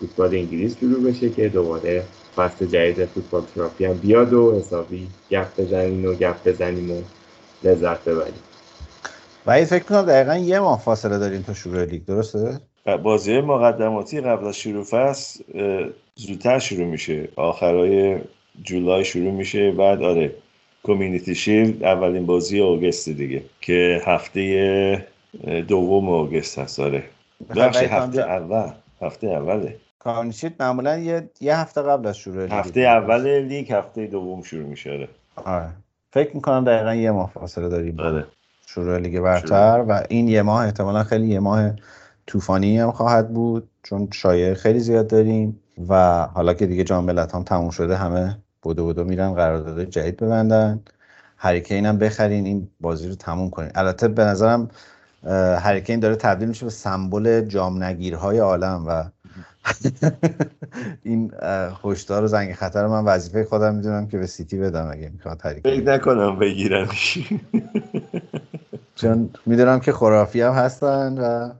فوتبال 0.00 0.34
انگلیس 0.34 0.78
شروع 0.78 1.10
بشه 1.10 1.30
که 1.30 1.48
دوباره 1.48 2.04
فصل 2.36 2.66
جدید 2.66 3.04
فوتبال 3.04 3.42
تراپی 3.54 3.84
هم 3.84 3.94
بیاد 3.94 4.32
و 4.32 4.58
حسابی 4.58 5.08
گپ 5.30 5.60
بزنیم 5.60 6.04
و 6.04 6.14
گپ 6.14 6.48
بزنیم 6.48 6.90
و 6.90 7.02
لذت 7.64 8.04
ببریم 8.04 8.42
و 9.46 9.50
این 9.50 9.64
فکر 9.64 9.84
کنم 9.84 10.02
دقیقا 10.02 10.36
یه 10.36 10.60
ماه 10.60 10.80
فاصله 10.80 11.18
داریم 11.18 11.42
تا 11.42 11.54
شروع 11.54 11.84
لیگ 11.84 12.04
درسته؟ 12.04 12.60
بازی 13.02 13.40
مقدماتی 13.40 14.20
قبل 14.20 14.46
از 14.46 14.56
شروع 14.56 14.84
فصل 14.84 15.44
زودتر 16.16 16.58
شروع 16.58 16.86
میشه. 16.86 17.28
آخرای 17.36 18.18
جولای 18.62 19.04
شروع 19.04 19.32
میشه 19.32 19.70
بعد 19.70 20.02
آره 20.02 20.34
Community 20.82 21.34
Shield 21.34 21.84
اولین 21.84 22.26
بازی 22.26 22.60
August 22.60 23.08
دیگه 23.08 23.42
که 23.60 24.02
هفته 24.06 25.06
دوم 25.68 26.08
August 26.08 26.58
هست 26.58 26.80
آره. 26.80 27.02
هفته 27.56 28.20
اول. 28.20 28.70
هفته 29.02 29.26
اوله. 29.26 29.76
Community 29.98 30.30
Shield 30.30 30.52
معمولا 30.60 30.98
یه, 30.98 31.30
یه 31.40 31.56
هفته 31.56 31.82
قبل 31.82 32.06
از 32.06 32.18
شروع 32.18 32.42
لیگ 32.42 32.52
هفته 32.52 32.80
اول 32.80 33.38
لیگ 33.38 33.72
هفته 33.72 34.06
دوم 34.06 34.42
شروع 34.42 34.66
میشه 34.68 34.90
آره. 34.90 35.08
آره. 35.44 35.70
فکر 36.12 36.36
می‌کنم 36.36 36.64
دقیقا 36.64 36.94
یه 36.94 37.10
ماه 37.10 37.30
فاصله 37.34 37.68
داریم 37.68 38.00
آره. 38.00 38.26
شروع 38.66 38.98
لیگ 38.98 39.20
برتر 39.20 39.84
و 39.88 40.02
این 40.08 40.28
یه 40.28 40.42
ماه 40.42 40.64
احتمالا 40.64 41.04
خیلی 41.04 41.26
یه 41.26 41.40
ماه 41.40 41.70
طوفانی 42.26 42.78
هم 42.78 42.90
خواهد 42.90 43.34
بود 43.34 43.68
چون 43.82 44.08
شایعه 44.12 44.54
خیلی 44.54 44.80
زیاد 44.80 45.06
داریم 45.06 45.60
و 45.88 46.22
حالا 46.26 46.54
که 46.54 46.66
دیگه 46.66 46.84
جام 46.84 47.04
ملت 47.04 47.34
هم 47.34 47.42
تموم 47.42 47.70
شده 47.70 47.96
همه 47.96 48.38
بودو 48.62 48.84
بودو 48.84 49.04
میرن 49.04 49.34
قرارداد 49.34 49.84
جدید 49.84 50.16
ببندن. 50.16 50.80
هریکین 51.36 51.86
هم 51.86 51.98
بخرین 51.98 52.46
این 52.46 52.68
بازی 52.80 53.08
رو 53.08 53.14
تموم 53.14 53.50
کنین. 53.50 53.70
البته 53.74 54.08
به 54.08 54.24
نظرم 54.24 54.68
هریکین 55.58 56.00
داره 56.00 56.16
تبدیل 56.16 56.48
میشه 56.48 56.64
به 56.64 56.70
سمبل 56.70 57.40
جام 57.40 57.82
نگیرهای 57.82 58.38
عالم 58.38 58.84
و 58.88 59.04
این 61.02 61.32
اه، 61.42 61.80
هشدار 61.84 62.24
و 62.24 62.26
زنگ 62.26 62.52
خطر 62.52 62.86
من 62.86 63.04
وظیفه 63.04 63.44
خودم 63.44 63.74
می‌دونم 63.74 64.06
که 64.06 64.18
به 64.18 64.26
سیتی 64.26 64.58
بدم 64.58 64.90
اگه 64.92 65.10
می‌خواد 65.14 65.40
هریکین. 65.44 65.80
فکر 65.80 65.92
نکنم 65.92 66.38
بگیرنش 66.38 67.18
چون 68.94 69.30
می‌دونم 69.46 69.80
که 69.80 69.92
خرافی 69.92 70.40
هم 70.40 70.52
هستن 70.52 71.18
و 71.18 71.52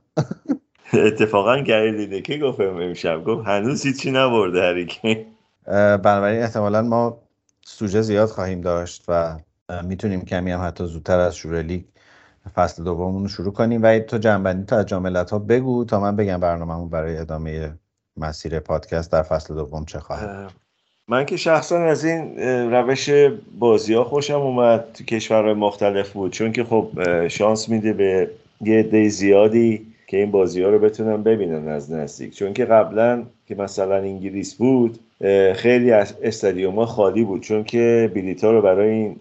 اتفاقا 0.92 1.58
گری 1.58 2.22
که 2.22 2.38
گفتم 2.38 2.76
امشب. 2.76 3.24
گفت 3.24 3.46
هنوز 3.46 3.86
هیچی 3.86 4.10
نبرده 4.10 4.62
هریکین. 4.62 5.24
بنابراین 5.66 6.42
احتمالا 6.42 6.82
ما 6.82 7.18
سوژه 7.64 8.02
زیاد 8.02 8.28
خواهیم 8.28 8.60
داشت 8.60 9.04
و 9.08 9.36
می‌تونیم 9.84 10.24
کمی 10.24 10.50
هم 10.50 10.66
حتی 10.66 10.86
زودتر 10.86 11.18
از 11.18 11.36
شروع 11.36 11.60
لیگ 11.60 11.82
فصل 12.54 12.84
دوممون 12.84 13.22
رو 13.22 13.28
شروع 13.28 13.52
کنیم. 13.52 13.82
و 13.82 13.98
تو 13.98 14.18
جنبندی 14.18 14.64
تا 14.64 14.76
از 14.76 14.86
جام 14.86 15.16
ها 15.16 15.38
بگو 15.38 15.84
تا 15.84 16.00
من 16.00 16.16
بگم 16.16 16.40
برنامه‌مون 16.40 16.88
برای 16.88 17.16
ادامه 17.16 17.72
مسیر 18.16 18.60
پادکست 18.60 19.12
در 19.12 19.22
فصل 19.22 19.54
دوم 19.54 19.84
چه 19.84 19.98
خواهد 19.98 20.52
من 21.08 21.26
که 21.26 21.36
شخصا 21.36 21.78
از 21.78 22.04
این 22.04 22.40
روش 22.72 23.10
بازی 23.58 23.94
ها 23.94 24.04
خوشم 24.04 24.40
اومد. 24.40 24.92
تو 24.92 25.04
کشورهای 25.04 25.54
مختلف 25.54 26.10
بود. 26.12 26.32
چون 26.32 26.52
که 26.52 26.64
خب 26.64 26.88
شانس 27.28 27.68
میده 27.68 27.92
به 27.92 28.30
یه 28.60 28.78
عده 28.78 29.08
زیادی. 29.08 29.93
که 30.06 30.16
این 30.16 30.30
بازی 30.30 30.62
ها 30.62 30.70
رو 30.70 30.78
بتونن 30.78 31.22
ببینن 31.22 31.68
از 31.68 31.92
نزدیک. 31.92 32.34
چون 32.34 32.52
که 32.52 32.64
قبلا 32.64 33.26
که 33.46 33.54
مثلا 33.54 33.96
انگلیس 33.96 34.54
بود 34.54 34.98
خیلی 35.54 35.90
از 35.90 36.14
استادیوم 36.22 36.84
خالی 36.84 37.24
بود 37.24 37.40
چون 37.40 37.64
که 37.64 38.10
بلیط 38.14 38.44
ها 38.44 38.50
رو 38.50 38.62
برای 38.62 38.90
این 38.90 39.16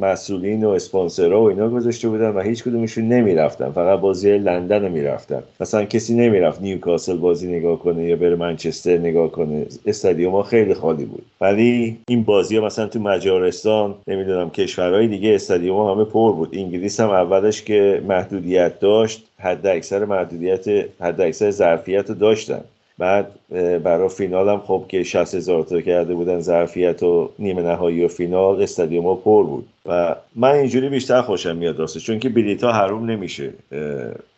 مسئولین 0.00 0.64
و 0.64 0.68
اسپانسرها 0.68 1.42
و 1.42 1.48
اینا 1.48 1.68
گذاشته 1.68 2.08
بودن 2.08 2.30
و 2.30 2.40
هیچ 2.40 2.64
کدومشون 2.64 3.08
نمی‌رفتن. 3.08 3.70
فقط 3.70 4.00
بازی 4.00 4.38
لندن 4.38 4.82
رو 4.82 4.88
می‌رفتن. 4.88 5.42
مثلا 5.60 5.84
کسی 5.84 6.14
نمی‌رفت 6.14 6.62
نیوکاسل 6.62 7.16
بازی 7.16 7.52
نگاه 7.52 7.78
کنه 7.78 8.04
یا 8.04 8.16
بره 8.16 8.36
منچستر 8.36 8.98
نگاه 8.98 9.30
کنه. 9.30 9.66
استادیوم 9.86 10.32
ها 10.32 10.42
خیلی 10.42 10.74
خالی 10.74 11.04
بود. 11.04 11.22
ولی 11.40 11.96
این 12.08 12.22
بازی 12.22 12.56
ها 12.56 12.66
مثلا 12.66 12.86
تو 12.86 13.00
مجارستان 13.00 13.94
نمی‌دونم 14.06 14.50
کشورهای 14.50 15.08
دیگه 15.08 15.34
استادیوم 15.34 15.76
ها 15.76 15.94
همه 15.94 16.04
پر 16.04 16.32
بود. 16.32 16.48
انگلیس 16.52 17.00
هم 17.00 17.10
اولش 17.10 17.62
که 17.62 18.02
محدودیت 18.08 18.80
داشت 18.80 19.26
حد 19.38 19.66
اکثر 19.66 20.04
محدودیت 20.04 20.64
حد 21.00 21.20
اکثر 21.20 21.50
ظرفیت 21.50 22.08
رو 22.08 22.14
داشتن. 22.14 22.60
بعد 22.98 23.26
برای 23.82 24.08
فینال 24.08 24.48
هم 24.48 24.60
خب 24.60 24.84
که 24.88 25.02
60 25.02 25.34
هزار 25.34 25.62
تا 25.62 25.80
کرده 25.80 26.14
بودن 26.14 26.40
ظرفیت 26.40 27.02
و 27.02 27.30
نیمه 27.38 27.62
نهایی 27.62 28.04
و 28.04 28.08
فینال 28.08 28.62
استادیوم 28.62 29.06
ها 29.06 29.14
پر 29.14 29.44
بود. 29.44 29.68
و 29.86 30.16
من 30.34 30.50
اینجوری 30.50 30.88
بیشتر 30.88 31.22
خوشم 31.22 31.56
میاد 31.56 31.78
راسته 31.78 32.00
چون 32.00 32.18
که 32.18 32.28
بلیط 32.28 32.64
ها 32.64 32.72
حروم 32.72 33.10
نمیشه. 33.10 33.52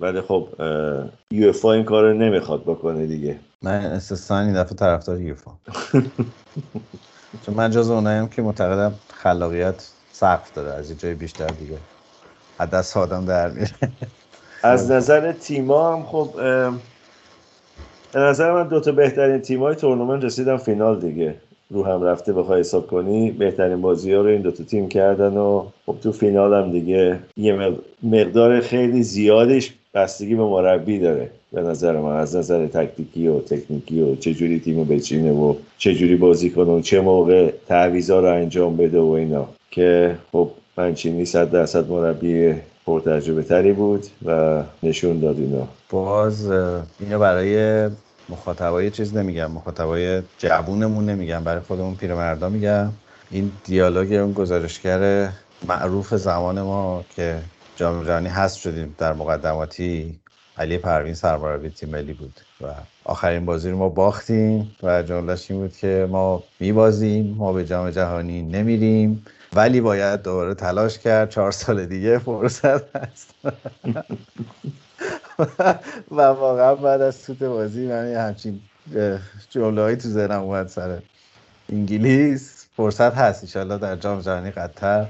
ولی 0.00 0.20
خب 0.20 0.48
یو 1.30 1.48
اف 1.48 1.64
این 1.64 1.84
کار 1.84 2.04
رو 2.04 2.18
نمی‌خواد 2.18 2.62
بکنه 2.62 3.06
دیگه. 3.06 3.36
من 3.62 3.84
استثنا 3.84 4.40
این 4.40 4.52
دفعه 4.52 4.74
طرفدار 4.74 5.20
یوفا. 5.20 5.50
چون 7.46 7.54
من 7.54 7.70
جز 7.70 7.90
اونایم 7.90 8.28
که 8.28 8.42
معتقدم 8.42 8.94
خلاقیت 9.14 9.88
سقف 10.12 10.52
داره 10.54 10.70
از 10.70 11.00
جای 11.00 11.14
بیشتر 11.14 11.46
دیگه. 11.46 11.76
از 12.58 12.70
دست 12.70 12.96
آدم 12.96 13.24
در 13.24 13.48
میره. 13.48 13.70
از 14.62 14.90
نظر 14.90 15.32
تیما 15.32 15.96
هم 15.96 16.02
خب 16.02 16.30
به 18.12 18.20
نظر 18.20 18.52
من 18.52 18.68
دوتا 18.68 18.92
بهترین 18.92 19.38
تیمای 19.38 19.74
تورنمنت 19.74 20.24
رسیدن 20.24 20.56
فینال 20.56 21.00
دیگه. 21.00 21.34
رو 21.70 21.84
هم 21.84 22.02
رفته 22.02 22.32
بخوای 22.32 22.60
حساب 22.60 22.86
کنی 22.86 23.30
بهترین 23.30 23.80
بازی 23.80 24.12
ها 24.12 24.20
رو 24.20 24.28
این 24.28 24.42
دوتا 24.42 24.64
تیم 24.64 24.88
کردن 24.88 25.36
و 25.36 25.64
خب 25.86 25.94
تو 26.02 26.12
فینال 26.12 26.54
هم 26.64 26.70
دیگه 26.72 27.18
یه 27.36 27.52
مق- 27.56 27.80
مقدار 28.02 28.60
خیلی 28.60 29.02
زیادش 29.02 29.72
بستگی 29.94 30.34
به 30.34 30.42
مربی 30.42 30.98
داره. 30.98 31.30
به 31.52 31.60
نظر 31.62 31.96
من 32.00 32.16
از 32.16 32.36
نظر 32.36 32.66
تکتیکی 32.66 33.28
و 33.28 33.40
تکنیکی 33.40 34.00
و 34.00 34.16
چه 34.16 34.34
جوری 34.34 34.60
تیم 34.60 34.84
بچینه 34.84 35.32
و 35.32 35.54
چه 35.78 35.94
جوری 35.94 36.16
بازی 36.16 36.50
کنه 36.50 36.70
و 36.70 36.80
چه 36.80 37.00
موقع 37.00 37.50
تعویضا 37.68 38.20
رو 38.20 38.26
انجام 38.34 38.76
بده 38.76 39.00
و 39.00 39.10
اینا. 39.10 39.48
که 39.70 40.14
خب 40.32 40.50
منچینی 40.76 41.24
صد 41.24 41.50
درصد 41.50 41.90
مربی 41.90 42.54
پرتجربه 42.88 43.42
تری 43.42 43.72
بود 43.72 44.06
و 44.24 44.62
نشون 44.82 45.20
داد 45.20 45.38
اینا. 45.38 45.68
باز 45.90 46.50
اینو 47.00 47.18
برای 47.18 47.88
مخاطبای 48.28 48.90
چیز 48.90 49.16
نمیگم 49.16 49.50
مخاطبای 49.50 50.22
جوونمون 50.38 51.06
نمیگم 51.06 51.44
برای 51.44 51.60
خودمون 51.60 51.94
پیرمردا 51.94 52.48
میگم. 52.48 52.90
این 53.30 53.52
دیالوگ 53.64 54.12
اون 54.12 54.32
گزارشگر 54.32 55.28
معروف 55.68 56.14
زمان 56.14 56.62
ما 56.62 57.04
که 57.16 57.38
جام 57.76 58.04
جهانی 58.04 58.28
حذف 58.28 58.60
شدیم 58.60 58.94
در 58.98 59.12
مقدماتی 59.12 60.18
علی 60.58 60.78
پروین 60.78 61.14
سرمربی 61.14 61.70
تیم 61.70 61.88
ملی 61.88 62.12
بود 62.12 62.40
و 62.60 62.66
آخرین 63.04 63.44
بازی 63.44 63.70
رو 63.70 63.76
ما 63.76 63.88
باختیم 63.88 64.76
و 64.82 65.02
جملهش 65.02 65.50
این 65.50 65.60
بود 65.60 65.76
که 65.76 66.08
ما 66.10 66.42
میبازیم 66.60 67.34
ما 67.38 67.52
به 67.52 67.64
جام 67.64 67.90
جهانی 67.90 68.42
نمیریم. 68.42 69.24
ولی 69.52 69.80
باید 69.80 70.22
دوباره 70.22 70.54
تلاش 70.54 70.98
کرد. 70.98 71.30
چهار 71.30 71.52
سال 71.52 71.86
دیگه 71.86 72.18
فرصت 72.18 72.96
هست. 72.96 73.34
و 76.10 76.20
واقعا 76.22 76.74
بعد 76.74 77.00
از 77.00 77.14
سوت 77.14 77.38
بازی 77.38 77.86
من 77.86 78.10
یه 78.10 78.18
همچین 78.18 78.60
جمله 79.50 79.82
هایی 79.82 79.96
تو 79.96 80.08
ذهنم 80.08 80.42
اومد 80.42 80.66
سر 80.66 80.98
انگلیس. 81.72 82.66
فرصت 82.76 83.14
هست 83.14 83.42
ایشالله 83.44 83.78
در 83.78 83.96
جام 83.96 84.20
جهانی 84.20 84.50
قطر. 84.50 85.06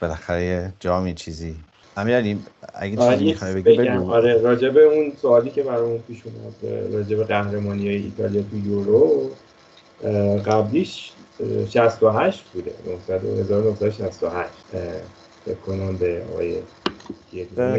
بالاخره 0.00 0.44
یه 0.44 0.72
جامی 0.80 1.14
چیزی. 1.14 1.56
امیر 1.96 2.38
اگه 2.74 3.00
آره، 3.00 3.12
چیزی 3.12 3.24
یه 3.24 3.32
می‌خوای 3.32 3.54
بگی. 3.62 3.78
بگو. 3.78 4.12
آره 4.12 4.40
راجع 4.42 4.68
به 4.68 4.80
اون 4.80 5.12
سوالی 5.22 5.50
که 5.50 5.62
برامون 5.62 5.98
پیش 5.98 6.22
اومد 6.24 6.92
راجع 6.94 7.16
به 7.16 7.24
قهرمانی 7.24 7.86
های 7.88 7.96
ایتالیا 7.96 8.42
تو 8.42 8.56
یورو 8.56 9.30
قبلیش 10.46 11.12
68 11.70 12.44
بوده. 12.54 12.72
900 12.86 13.24
1968 13.40 14.50
اه، 14.74 14.80
فکر 15.44 15.54
کنم 15.54 15.96
به 15.96 16.22
آقای 16.32 16.56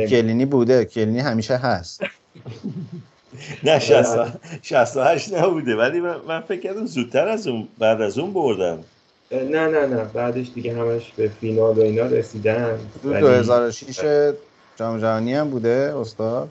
کلینی 0.07 0.45
بوده. 0.45 0.85
کلینی 0.85 1.19
همیشه 1.19 1.55
هست. 1.57 2.01
نه 3.63 3.79
60 3.79 4.37
68 4.61 5.33
نبوده. 5.33 5.75
ولی 5.75 5.99
من, 5.99 6.41
فکر 6.41 6.59
کردم 6.59 6.85
زودتر 6.85 7.27
از 7.27 7.47
اون 7.47 7.67
بعد 7.79 8.01
از 8.01 8.19
اون 8.19 8.33
بردن 8.33 8.83
نه 9.31 9.67
نه 9.67 9.85
نه. 9.87 10.03
بعدش 10.03 10.51
دیگه 10.55 10.75
همش 10.77 11.11
به 11.17 11.29
فینال 11.29 11.77
و 11.77 11.81
اینا 11.81 12.05
رسیدن. 12.05 12.77
تو 13.03 13.09
ولی 13.09 13.21
2006 13.21 14.33
جام 14.75 14.99
جهانی 14.99 15.33
هم 15.33 15.49
بوده 15.49 15.93
استاد؟ 15.97 16.49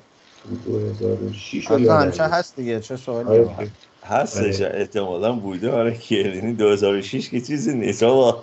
2006 0.66 1.66
رو 1.70 1.74
حتی 1.74 1.85
یادم 1.85 2.03
همیشه. 2.03 2.23
هست 2.23 2.57
دیگه. 2.57 2.81
چه 2.81 2.97
سوالی 2.97 3.28
آره، 3.28 3.70
هستش. 4.05 4.60
احتمالا 4.60 5.32
بوده. 5.32 5.72
آره 5.72 5.94
کلینی 5.94 6.52
2006 6.52 7.31
که 7.31 7.40
چیزی 7.40 7.74
نیست. 7.74 8.02
آقا 8.02 8.43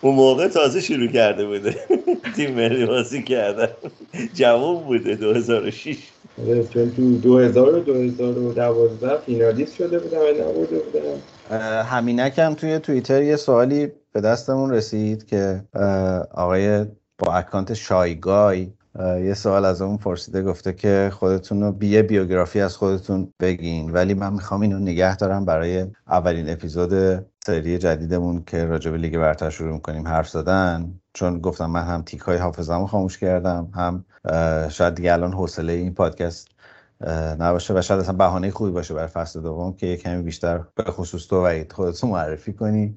اون 0.00 0.14
موقع 0.14 0.48
تازه 0.48 0.80
شروع 0.80 1.06
کرده 1.06 1.46
بوده. 1.46 1.74
تیم 2.36 2.54
ملی 2.54 2.86
بازی 2.86 3.22
کردن. 3.22 3.68
جوان 4.34 4.84
بوده 4.84 5.14
2006 5.14 5.96
آره 6.48 6.64
چون 6.64 6.90
تو 6.90 7.16
2000 7.16 7.74
و 7.74 7.80
2012 7.80 9.20
فینالیست 9.20 9.74
شده 9.76 9.98
بودن 9.98 10.18
و 10.18 10.48
نبوده 10.48 10.78
بودن 10.78 11.20
اه، 11.50 11.84
همینک 11.84 12.38
هم 12.38 12.54
توی 12.54 12.78
توییتر 12.78 13.22
یه 13.22 13.36
سوالی 13.36 13.88
به 14.12 14.20
دستمون 14.20 14.70
رسید 14.70 15.26
که 15.26 15.64
آقای 16.34 16.86
با 17.18 17.32
اکانت 17.32 17.74
شایگای 17.74 18.68
یه 19.00 19.34
سوال 19.34 19.64
از 19.64 19.82
اون 19.82 19.96
پرسیده 19.96 20.42
گفته 20.42 20.72
که 20.72 21.10
خودتون 21.14 21.62
رو 21.62 21.84
یه 21.84 22.02
بیوگرافی 22.02 22.60
از 22.60 22.76
خودتون 22.76 23.32
بگین 23.40 23.90
ولی 23.90 24.14
من 24.14 24.32
می‌خوام 24.32 24.60
اینو 24.60 24.78
نگه 24.78 25.16
دارم 25.16 25.44
برای 25.44 25.86
اولین 26.08 26.50
اپیزود 26.50 27.24
سری 27.46 27.78
جدیدمون 27.78 28.44
که 28.44 28.64
راجع 28.64 28.90
به 28.90 28.96
لیگ 28.98 29.18
برتر 29.18 29.50
شروع 29.50 29.72
می‌کنیم 29.72 30.08
حرف 30.08 30.28
زدن. 30.28 31.00
چون 31.14 31.40
گفتم 31.40 31.66
من 31.66 31.82
هم 31.84 32.02
تیک 32.02 32.20
های 32.20 32.36
حافظمو 32.36 32.86
خاموش 32.86 33.18
کردم 33.18 33.70
هم 33.74 34.04
شاید 34.68 34.94
دیگه 34.94 35.12
الان 35.12 35.32
حوصله 35.32 35.72
این 35.72 35.94
پادکست 35.94 36.48
نباشه 37.38 37.74
و 37.74 37.82
شاید 37.82 38.00
اصلا 38.00 38.16
بهانه 38.16 38.50
خوبی 38.50 38.70
باشه 38.70 38.94
برای 38.94 39.08
فصل 39.08 39.40
دوم 39.42 39.72
که 39.76 39.86
یه 39.86 39.96
کمی 39.96 40.22
بیشتر 40.22 40.58
به 40.74 40.84
خصوص 40.84 41.26
تو 41.28 41.44
وحید 41.44 41.72
خودتو 41.72 42.06
معرفی 42.06 42.52
کنی. 42.52 42.96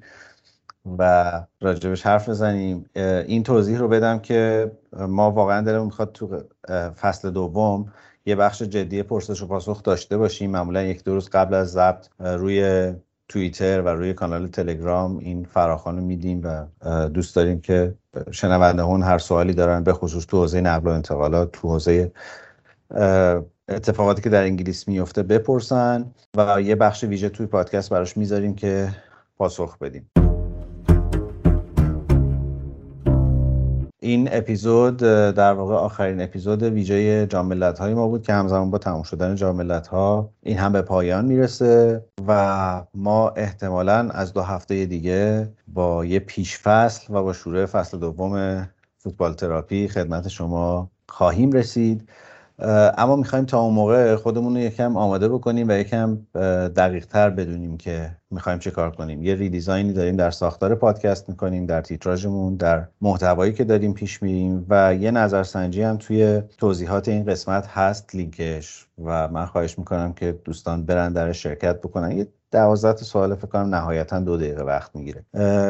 و 0.99 1.31
راجبش 1.61 2.05
حرف 2.05 2.29
بزنیم. 2.29 2.85
این 2.95 3.43
توضیح 3.43 3.77
رو 3.77 3.87
بدم 3.87 4.19
که 4.19 4.71
ما 4.99 5.31
واقعا 5.31 5.61
دلمون 5.61 5.85
می‌خواد 5.85 6.11
تو 6.11 6.43
فصل 7.01 7.29
دوم 7.29 7.93
یه 8.25 8.35
بخش 8.35 8.61
جدی 8.61 9.03
پرسش 9.03 9.41
و 9.41 9.47
پاسخ 9.47 9.83
داشته 9.83 10.17
باشیم. 10.17 10.51
معمولا 10.51 10.83
یک 10.83 11.03
دو 11.03 11.13
روز 11.13 11.29
قبل 11.29 11.53
از 11.53 11.71
ضبط 11.71 12.07
روی 12.19 12.91
توییتر 13.27 13.81
و 13.81 13.87
روی 13.87 14.13
کانال 14.13 14.47
تلگرام 14.47 15.17
این 15.17 15.43
فراخوان 15.43 15.97
رو 15.97 16.03
میدیم 16.03 16.41
و 16.43 16.65
دوست 17.07 17.35
داریم 17.35 17.61
که 17.61 17.93
شنونده 18.31 18.81
هون 18.81 19.03
هر 19.03 19.17
سوالی 19.17 19.53
دارن 19.53 19.83
به 19.83 19.93
خصوص 19.93 20.25
تو 20.25 20.37
حوزه 20.37 20.61
نقل 20.61 20.87
و 20.87 20.91
انتقالات 20.91 21.51
تو 21.51 21.67
حوزه 21.67 22.11
اتفاقاتی 23.69 24.21
که 24.21 24.29
در 24.29 24.43
انگلیس 24.43 24.87
میفته 24.87 25.23
بپرسن 25.23 26.05
و 26.37 26.61
یه 26.61 26.75
بخش 26.75 27.03
ویژه 27.03 27.29
توی 27.29 27.45
پادکست 27.45 27.89
براش 27.89 28.17
می‌ذاریم 28.17 28.55
که 28.55 28.89
پاسخ 29.37 29.77
بدیم. 29.77 30.18
این 34.01 34.29
اپیزود 34.31 34.97
در 34.97 35.53
واقع 35.53 35.75
آخرین 35.75 36.21
اپیزود 36.21 36.63
ویژه 36.63 37.27
جام 37.27 37.45
ملت‌های 37.45 37.93
ما 37.93 38.07
بود 38.07 38.23
که 38.23 38.33
همزمان 38.33 38.71
با 38.71 38.77
تمام 38.77 39.03
شدن 39.03 39.35
جام 39.35 39.55
ملت‌ها 39.55 40.29
این 40.43 40.57
هم 40.57 40.71
به 40.71 40.81
پایان 40.81 41.25
می‌رسه 41.25 42.05
و 42.27 42.85
ما 42.93 43.29
احتمالا 43.29 44.09
از 44.09 44.33
دو 44.33 44.41
هفته 44.41 44.85
دیگه 44.85 45.49
با 45.67 46.05
یه 46.05 46.19
پیش 46.19 46.59
فصل 46.59 47.13
و 47.13 47.23
با 47.23 47.33
شروع 47.33 47.65
فصل 47.65 47.97
دوم 47.99 48.67
فوتبال 48.97 49.33
تراپی 49.33 49.87
خدمت 49.87 50.27
شما 50.27 50.91
خواهیم 51.09 51.51
رسید. 51.51 52.09
اما 52.97 53.15
می‌خوایم 53.15 53.45
تا 53.45 53.59
اون 53.59 53.73
موقع 53.73 54.15
خودمون 54.15 54.55
رو 54.55 54.61
یکم 54.61 54.97
آماده 54.97 55.29
بکنیم 55.29 55.67
و 55.69 55.71
یکم 55.71 56.17
دقیق 56.75 57.05
تر 57.05 57.29
بدونیم 57.29 57.77
که 57.77 58.15
می‌خوایم 58.31 58.59
چه 58.59 58.71
کار 58.71 58.91
کنیم. 58.91 59.23
یه 59.23 59.35
ریدیزاینی 59.35 59.93
داریم 59.93 60.15
در 60.15 60.31
ساختار 60.31 60.75
پادکست 60.75 61.29
می‌کنیم 61.29 61.65
در 61.65 61.81
تیتراژمون 61.81 62.55
در 62.55 62.87
محتوایی 63.01 63.53
که 63.53 63.63
داریم 63.63 63.93
پیش 63.93 64.23
میریم 64.23 64.65
و 64.69 64.95
یه 64.95 65.11
نظرسنجی 65.11 65.81
هم 65.81 65.97
توی 65.97 66.41
توضیحات 66.57 67.07
این 67.07 67.25
قسمت 67.25 67.67
هست 67.67 68.15
لینکش. 68.15 68.85
و 69.03 69.27
من 69.27 69.45
خواهش 69.45 69.79
می‌کنم 69.79 70.13
که 70.13 70.31
دوستان 70.45 70.85
برن 70.85 71.13
در 71.13 71.31
شرکت 71.31 71.81
بکنن. 71.81 72.11
یه 72.11 72.27
دوازده 72.51 72.93
تا 72.93 73.03
سوال 73.03 73.35
فکر 73.35 73.47
کنم 73.47 73.75
نهایتا 73.75 74.19
دو 74.19 74.37
دقیقه 74.37 74.63
وقت 74.63 74.95
می‌گیره. 74.95 75.25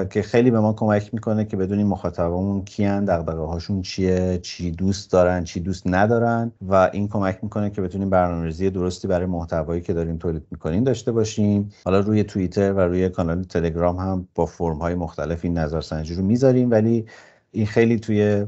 که 0.10 0.22
خیلی 0.22 0.51
به 0.51 0.60
ما 0.60 0.73
کمک 0.73 1.14
می‌کنه 1.14 1.45
که 1.45 1.57
بدونیم 1.57 1.88
مخاطبمون 1.88 2.65
کیان 2.65 3.06
دغدغه 3.06 3.41
هاشون 3.41 3.81
چیه 3.81 4.39
چی 4.41 4.72
دوست 4.72 5.11
دارن 5.11 5.43
چی 5.43 5.60
دوست 5.60 5.84
ندارن 5.85 6.51
و 6.69 6.89
این 6.93 7.07
کمک 7.07 7.39
می‌کنه 7.41 7.69
که 7.69 7.81
بتونیم 7.81 8.10
برنامه‌ریزی 8.10 8.69
درستی 8.69 9.07
برای 9.07 9.26
محتوایی 9.26 9.81
که 9.81 9.93
داریم 9.93 10.18
تولید 10.18 10.43
می‌کنیم 10.51 10.84
داشته 10.84 11.11
باشیم. 11.11 11.72
حالا 11.85 11.99
روی 11.99 12.23
توییتر 12.23 12.73
و 12.73 12.80
روی 12.80 13.10
کانال 13.10 13.43
تلگرام 13.43 13.97
هم 13.97 14.27
با 14.35 14.45
فرم 14.45 14.77
های 14.77 14.95
مختلف 14.95 15.39
این 15.45 15.57
نظرسنجی 15.57 16.15
رو 16.15 16.23
می‌ذاریم 16.23 16.72
ولی 16.72 17.06
این 17.51 17.65
خیلی 17.65 17.99
توی 17.99 18.45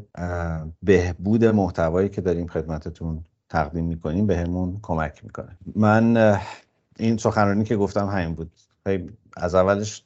بهبود 0.83 1.45
محتوایی 1.45 2.09
که 2.09 2.21
داریم 2.21 2.47
خدمتتون 2.47 3.23
تقدیم 3.49 3.85
می‌کنیم 3.85 4.27
بهمون 4.27 4.79
کمک 4.81 5.23
می‌کنه. 5.23 5.57
من 5.75 6.37
این 6.99 7.17
سخنرانی 7.17 7.63
که 7.63 7.75
گفتم 7.75 8.07
همین 8.07 8.35
بود. 8.35 8.51
از 9.37 9.55
اولش 9.55 10.03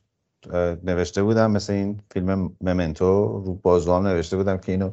نوشته 0.83 1.23
بودم 1.23 1.51
مثل 1.51 1.73
این 1.73 1.99
فیلم 2.11 2.51
ممنتو 2.61 3.05
رو 3.45 3.59
بازوام 3.63 4.07
نوشته 4.07 4.37
بودم 4.37 4.57
که 4.57 4.71
اینو 4.71 4.91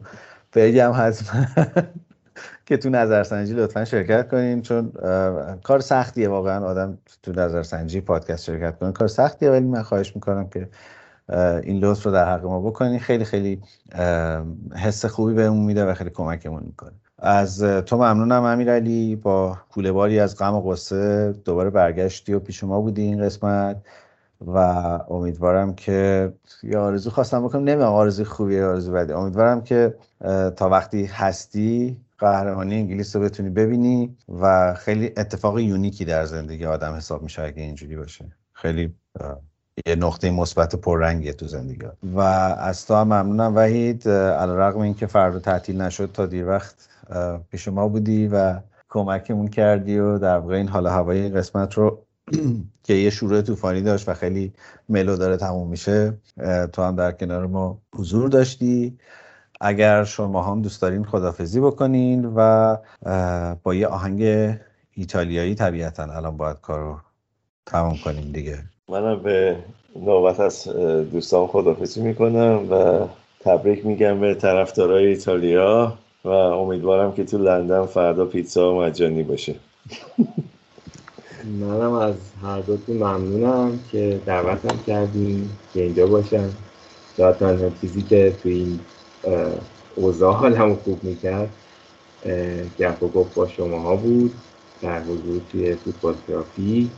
بگم 0.55 0.93
حتما. 0.97 1.47
که 2.67 2.77
تو 2.77 2.91
نظرسنجی 2.91 3.55
لطفا 3.55 3.85
شرکت 3.85 4.29
کنین 4.29 4.63
چون 4.63 4.93
کار 5.63 5.81
سختیه 5.81 6.29
واقعا. 6.29 6.65
آدم 6.65 6.99
تو 7.23 7.33
نظرسنجی 7.33 8.01
پادکست 8.01 8.45
شرکت 8.45 8.79
کنه 8.79 8.93
کار 8.93 9.09
سختیه 9.09 9.51
ولی 9.51 9.67
من 9.67 9.83
خواهش 9.83 10.15
می‌کنم 10.15 10.49
که 10.49 10.69
این 11.63 11.85
لطف 11.85 12.07
رو 12.07 12.13
در 12.13 12.33
حق 12.33 12.45
ما 12.45 12.61
بکنین. 12.61 12.99
خیلی 12.99 13.25
خیلی 13.25 13.63
حس 14.77 15.05
خوبی 15.05 15.35
بهمون 15.35 15.65
میده 15.65 15.85
و 15.85 15.95
خیلی 15.95 16.11
کمکمون 16.11 16.63
می‌کنه. 16.67 16.93
از 17.25 17.63
تو 17.63 17.97
ممنونم 17.97 18.43
امیرعلی 18.43 19.17
با 19.17 19.59
کوله 19.71 19.93
باری 19.93 20.21
از 20.21 20.39
غم 20.39 20.55
و 20.55 20.61
غصه. 20.61 21.33
دوباره 21.45 21.71
برگشتی 21.71 22.33
و 22.33 22.39
پیش 22.39 22.65
ما 22.65 22.81
بودی 22.81 23.03
این 23.03 23.23
قسمت 23.25 23.77
و 24.47 24.59
امیدوارم 25.11 25.75
که 25.75 26.33
یه 26.63 26.79
آرزو 26.79 27.11
خواستم 27.11 27.45
بکنم. 27.45 27.65
نمی‌دونم 27.65 27.93
آرزو 27.93 28.25
خوبیه 28.25 28.59
یا 28.59 28.71
آرزو 28.71 28.93
بدی 28.93 29.13
امیدوارم 29.13 29.61
که 29.61 29.95
تا 30.57 30.69
وقتی 30.69 31.05
هستی 31.05 31.97
قهرمانی 32.19 32.75
انگلیس 32.75 33.17
رو 33.17 33.23
بتونی 33.23 33.51
ببینی 33.51 34.17
و 34.41 34.75
خیلی 34.75 35.13
اتفاق 35.17 35.59
یونیکی 35.59 36.05
در 36.05 36.25
زندگی 36.25 36.67
آدم 36.67 36.95
حساب 36.95 37.23
میشه 37.23 37.43
اگه 37.43 37.63
اینجوری 37.63 37.97
باشه. 37.97 38.25
خیلی 38.53 38.95
یه 39.87 39.95
نقطه 39.95 40.31
مثبت 40.31 40.77
پررنگیه 40.77 41.33
تو 41.33 41.47
زندگی. 41.47 41.87
و 42.15 42.19
از 42.19 42.87
تو 42.87 42.95
هم 42.95 43.07
ممنونم 43.07 43.57
وحید. 43.57 44.09
علیرغم 44.09 44.81
اینکه 44.81 45.07
فردا 45.07 45.39
تعطیل 45.39 45.81
نشد 45.81 46.11
تا 46.13 46.27
دیر 46.27 46.49
وقت. 46.49 46.89
اه، 47.11 47.41
پیش 47.51 47.69
ما 47.69 47.89
بودی 47.89 48.29
و 48.33 48.61
کمکمون 48.89 49.49
کردی 49.49 49.99
و 49.99 50.19
در 50.19 50.39
واقع 50.39 50.55
این 50.55 50.69
حال 50.69 50.87
هوای 50.87 51.29
قسمت 51.29 51.75
رو 51.75 51.99
که 52.85 52.95
یه 52.95 53.11
شروع 53.11 53.43
طوفانی 53.43 53.81
داشت 53.83 54.09
و 54.09 54.15
خیلی 54.15 54.53
ملو 54.89 55.17
داره 55.17 55.37
تموم 55.37 55.69
میشه 55.69 56.15
تو 56.73 56.83
هم 56.83 56.97
در 56.97 57.13
کنار 57.13 57.47
ما 57.47 57.79
حضور 57.95 58.29
داشتی. 58.29 58.99
اگر 59.61 60.05
شما 60.05 60.43
هم 60.43 60.63
دوست 60.63 60.83
دارین 60.83 61.05
خدافزی 61.05 61.61
بکنین 61.61 62.33
و 62.37 62.77
با 63.63 63.75
یه 63.75 63.87
آهنگ 63.87 64.23
ایتالیایی 64.93 65.55
طبیعتا 65.55 66.03
الان 66.03 66.37
باید 66.37 66.57
کارو 66.63 66.97
تموم 67.67 67.97
کنیم 68.05 68.33
دیگه. 68.33 68.59
منم 68.89 69.23
به 69.23 69.57
نوبت 69.97 70.41
از 70.41 70.69
دوستان 71.13 71.47
خدافزی 71.47 72.03
می‌کنم 72.03 72.73
و 72.73 73.07
تبریک 73.41 73.87
میگم 73.87 74.21
به 74.21 74.35
طرفدارای 74.35 75.07
ایتالیا. 75.07 75.99
و 76.25 76.29
امیدوارم 76.29 77.13
که 77.13 77.25
تو 77.25 77.39
لندن 77.39 77.87
فردا 77.87 78.25
پیتزا 78.25 78.75
مجانی 78.75 79.23
باشه. 79.23 79.55
منم 81.61 81.93
از 81.93 82.15
هر 82.43 82.61
دوتون 82.61 82.97
ممنونم 82.97 83.79
که 83.93 84.21
دعوتم 84.27 84.79
کردین 84.87 85.49
که 85.75 85.83
اینجا 85.83 86.07
باشم 86.07 86.51
شاید 87.17 87.37
تنها 87.37 87.71
چیزی 87.81 88.03
که 88.03 88.37
تو 88.43 88.49
این 88.49 88.81
اوضاع 89.97 90.35
حالمو 90.35 90.77
خوب 90.77 91.05
می‌کرد. 91.05 91.49
گپ 92.79 93.03
و 93.03 93.09
گفت 93.09 93.35
با 93.35 93.49
شماها 93.49 93.97
بود 93.97 94.35
در 94.83 95.03
حضور 95.03 95.41
توی 95.53 95.75
فوتبال 95.75 96.15
تراپی 96.27 96.91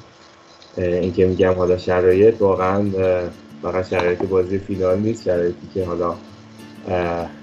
اینکه 0.76 1.26
میگم 1.26 1.52
حالا 1.52 1.76
شرایط 1.76 2.42
واقعا 2.42 2.90
فقط 3.62 3.88
شرایط 3.90 4.22
بازی 4.22 4.58
فینال 4.58 4.98
نیست 4.98 5.24
شرایطی 5.24 5.68
که 5.74 5.84
حالا 5.84 6.14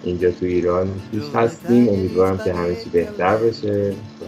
اینجا 0.04 0.32
تو 0.32 0.46
ایران 0.46 1.02
پیش 1.12 1.24
هستیم. 1.36 1.90
امیدوارم 1.90 2.38
که 2.38 2.54
همه 2.54 2.76
چی 2.76 2.90
بهتر 2.90 3.38
بشه 3.38 3.94
و 4.22 4.26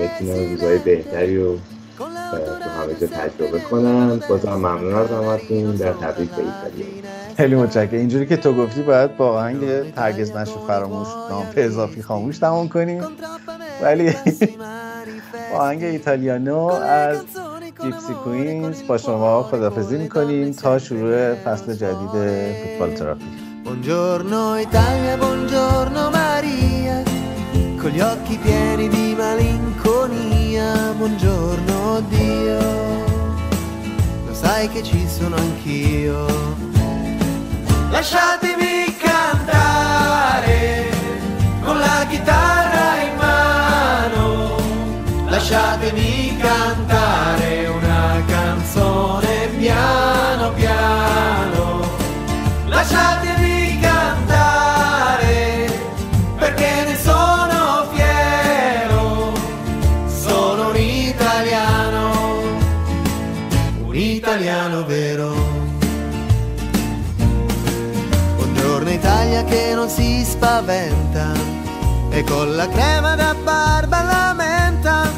بتونم 0.00 0.50
روزهای 0.50 0.78
بهتری 0.78 1.36
رو 1.36 1.58
تو 1.98 2.70
همه 2.70 2.94
جا 3.00 3.06
تجربه 3.06 3.60
کنم 3.60 4.20
بازم 4.28 4.52
ممنون 4.52 4.94
از 4.94 5.10
همتون 5.10 5.76
در 5.76 5.92
تبریک 5.92 6.30
به 6.30 6.36
ایتالیا. 6.36 6.86
خیلی 7.36 7.54
متشکرم. 7.54 7.98
اینجوری 7.98 8.26
که 8.26 8.36
تو 8.36 8.52
گفتی 8.52 8.82
باید 8.82 9.16
با 9.16 9.28
آهنگ 9.28 9.64
هرگز 9.96 10.36
نشو 10.36 10.66
فراموش 10.66 11.08
نام 11.30 11.46
اضافی 11.56 12.02
خاموش 12.02 12.38
تمام 12.38 12.68
کنیم. 12.68 13.04
ولی 13.82 14.14
با 15.52 15.58
آهنگ 15.62 15.82
ایتالیانو 15.84 16.58
از 16.66 17.24
جیپسی 17.80 18.14
کوینز 18.24 18.82
با 18.86 18.98
شما 18.98 19.42
خدافزی 19.42 19.96
می‌کنیم 19.98 20.52
تا 20.52 20.78
شروع 20.78 21.34
فصل 21.34 21.74
جدید 21.74 22.10
فوتبال 22.78 22.94
تراپی 22.94 23.24
Buongiorno 23.64 24.40
Italia, 24.66 25.16
buongiorno 25.16 26.10
Maria, 26.10 26.96
con 27.80 27.90
gli 27.94 28.00
occhi 28.00 28.36
pieni 28.44 28.86
di 28.88 29.14
malinconia, 29.22 30.68
buongiorno 30.98 31.78
Dio, 32.14 32.60
lo 34.26 34.34
sai 34.42 34.68
che 34.72 34.82
ci 34.82 35.06
sono 35.16 35.36
anch'io. 35.36 36.26
Lasciatemi 37.96 38.74
cantare 39.06 40.60
con 41.64 41.76
la 41.86 41.98
chitarra 42.10 42.86
in 43.08 43.14
mano, 43.24 44.26
lasciatemi 45.34 46.11
spaventa 70.62 71.32
e 72.10 72.22
con 72.22 72.54
la 72.54 72.68
crema 72.68 73.16
da 73.16 73.34
barba 73.34 74.02
la 74.02 74.32
menta, 74.32 75.10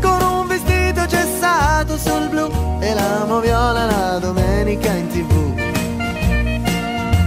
con 0.00 0.22
un 0.22 0.46
vestito 0.46 1.06
gessato 1.06 1.98
sul 1.98 2.28
blu 2.28 2.48
e 2.80 2.94
l'amo 2.94 3.40
viola 3.40 3.86
la 3.86 4.18
domenica 4.18 4.92
in 4.92 5.08
tv. 5.08 5.54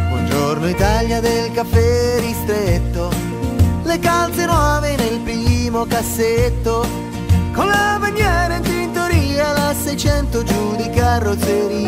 Buongiorno 0.09 0.69
Italia 0.69 1.19
del 1.19 1.51
caffè 1.51 2.19
ristretto, 2.19 3.11
le 3.83 3.99
calze 3.99 4.45
nuove 4.45 4.95
nel 4.95 5.19
primo 5.19 5.85
cassetto, 5.85 6.87
con 7.53 7.67
la 7.67 7.97
bandiera 7.99 8.55
in 8.55 8.61
tintoria, 8.61 9.51
la 9.51 9.73
600 9.73 10.43
giù 10.43 10.75
di 10.77 10.89
carrozzeria. 10.91 11.87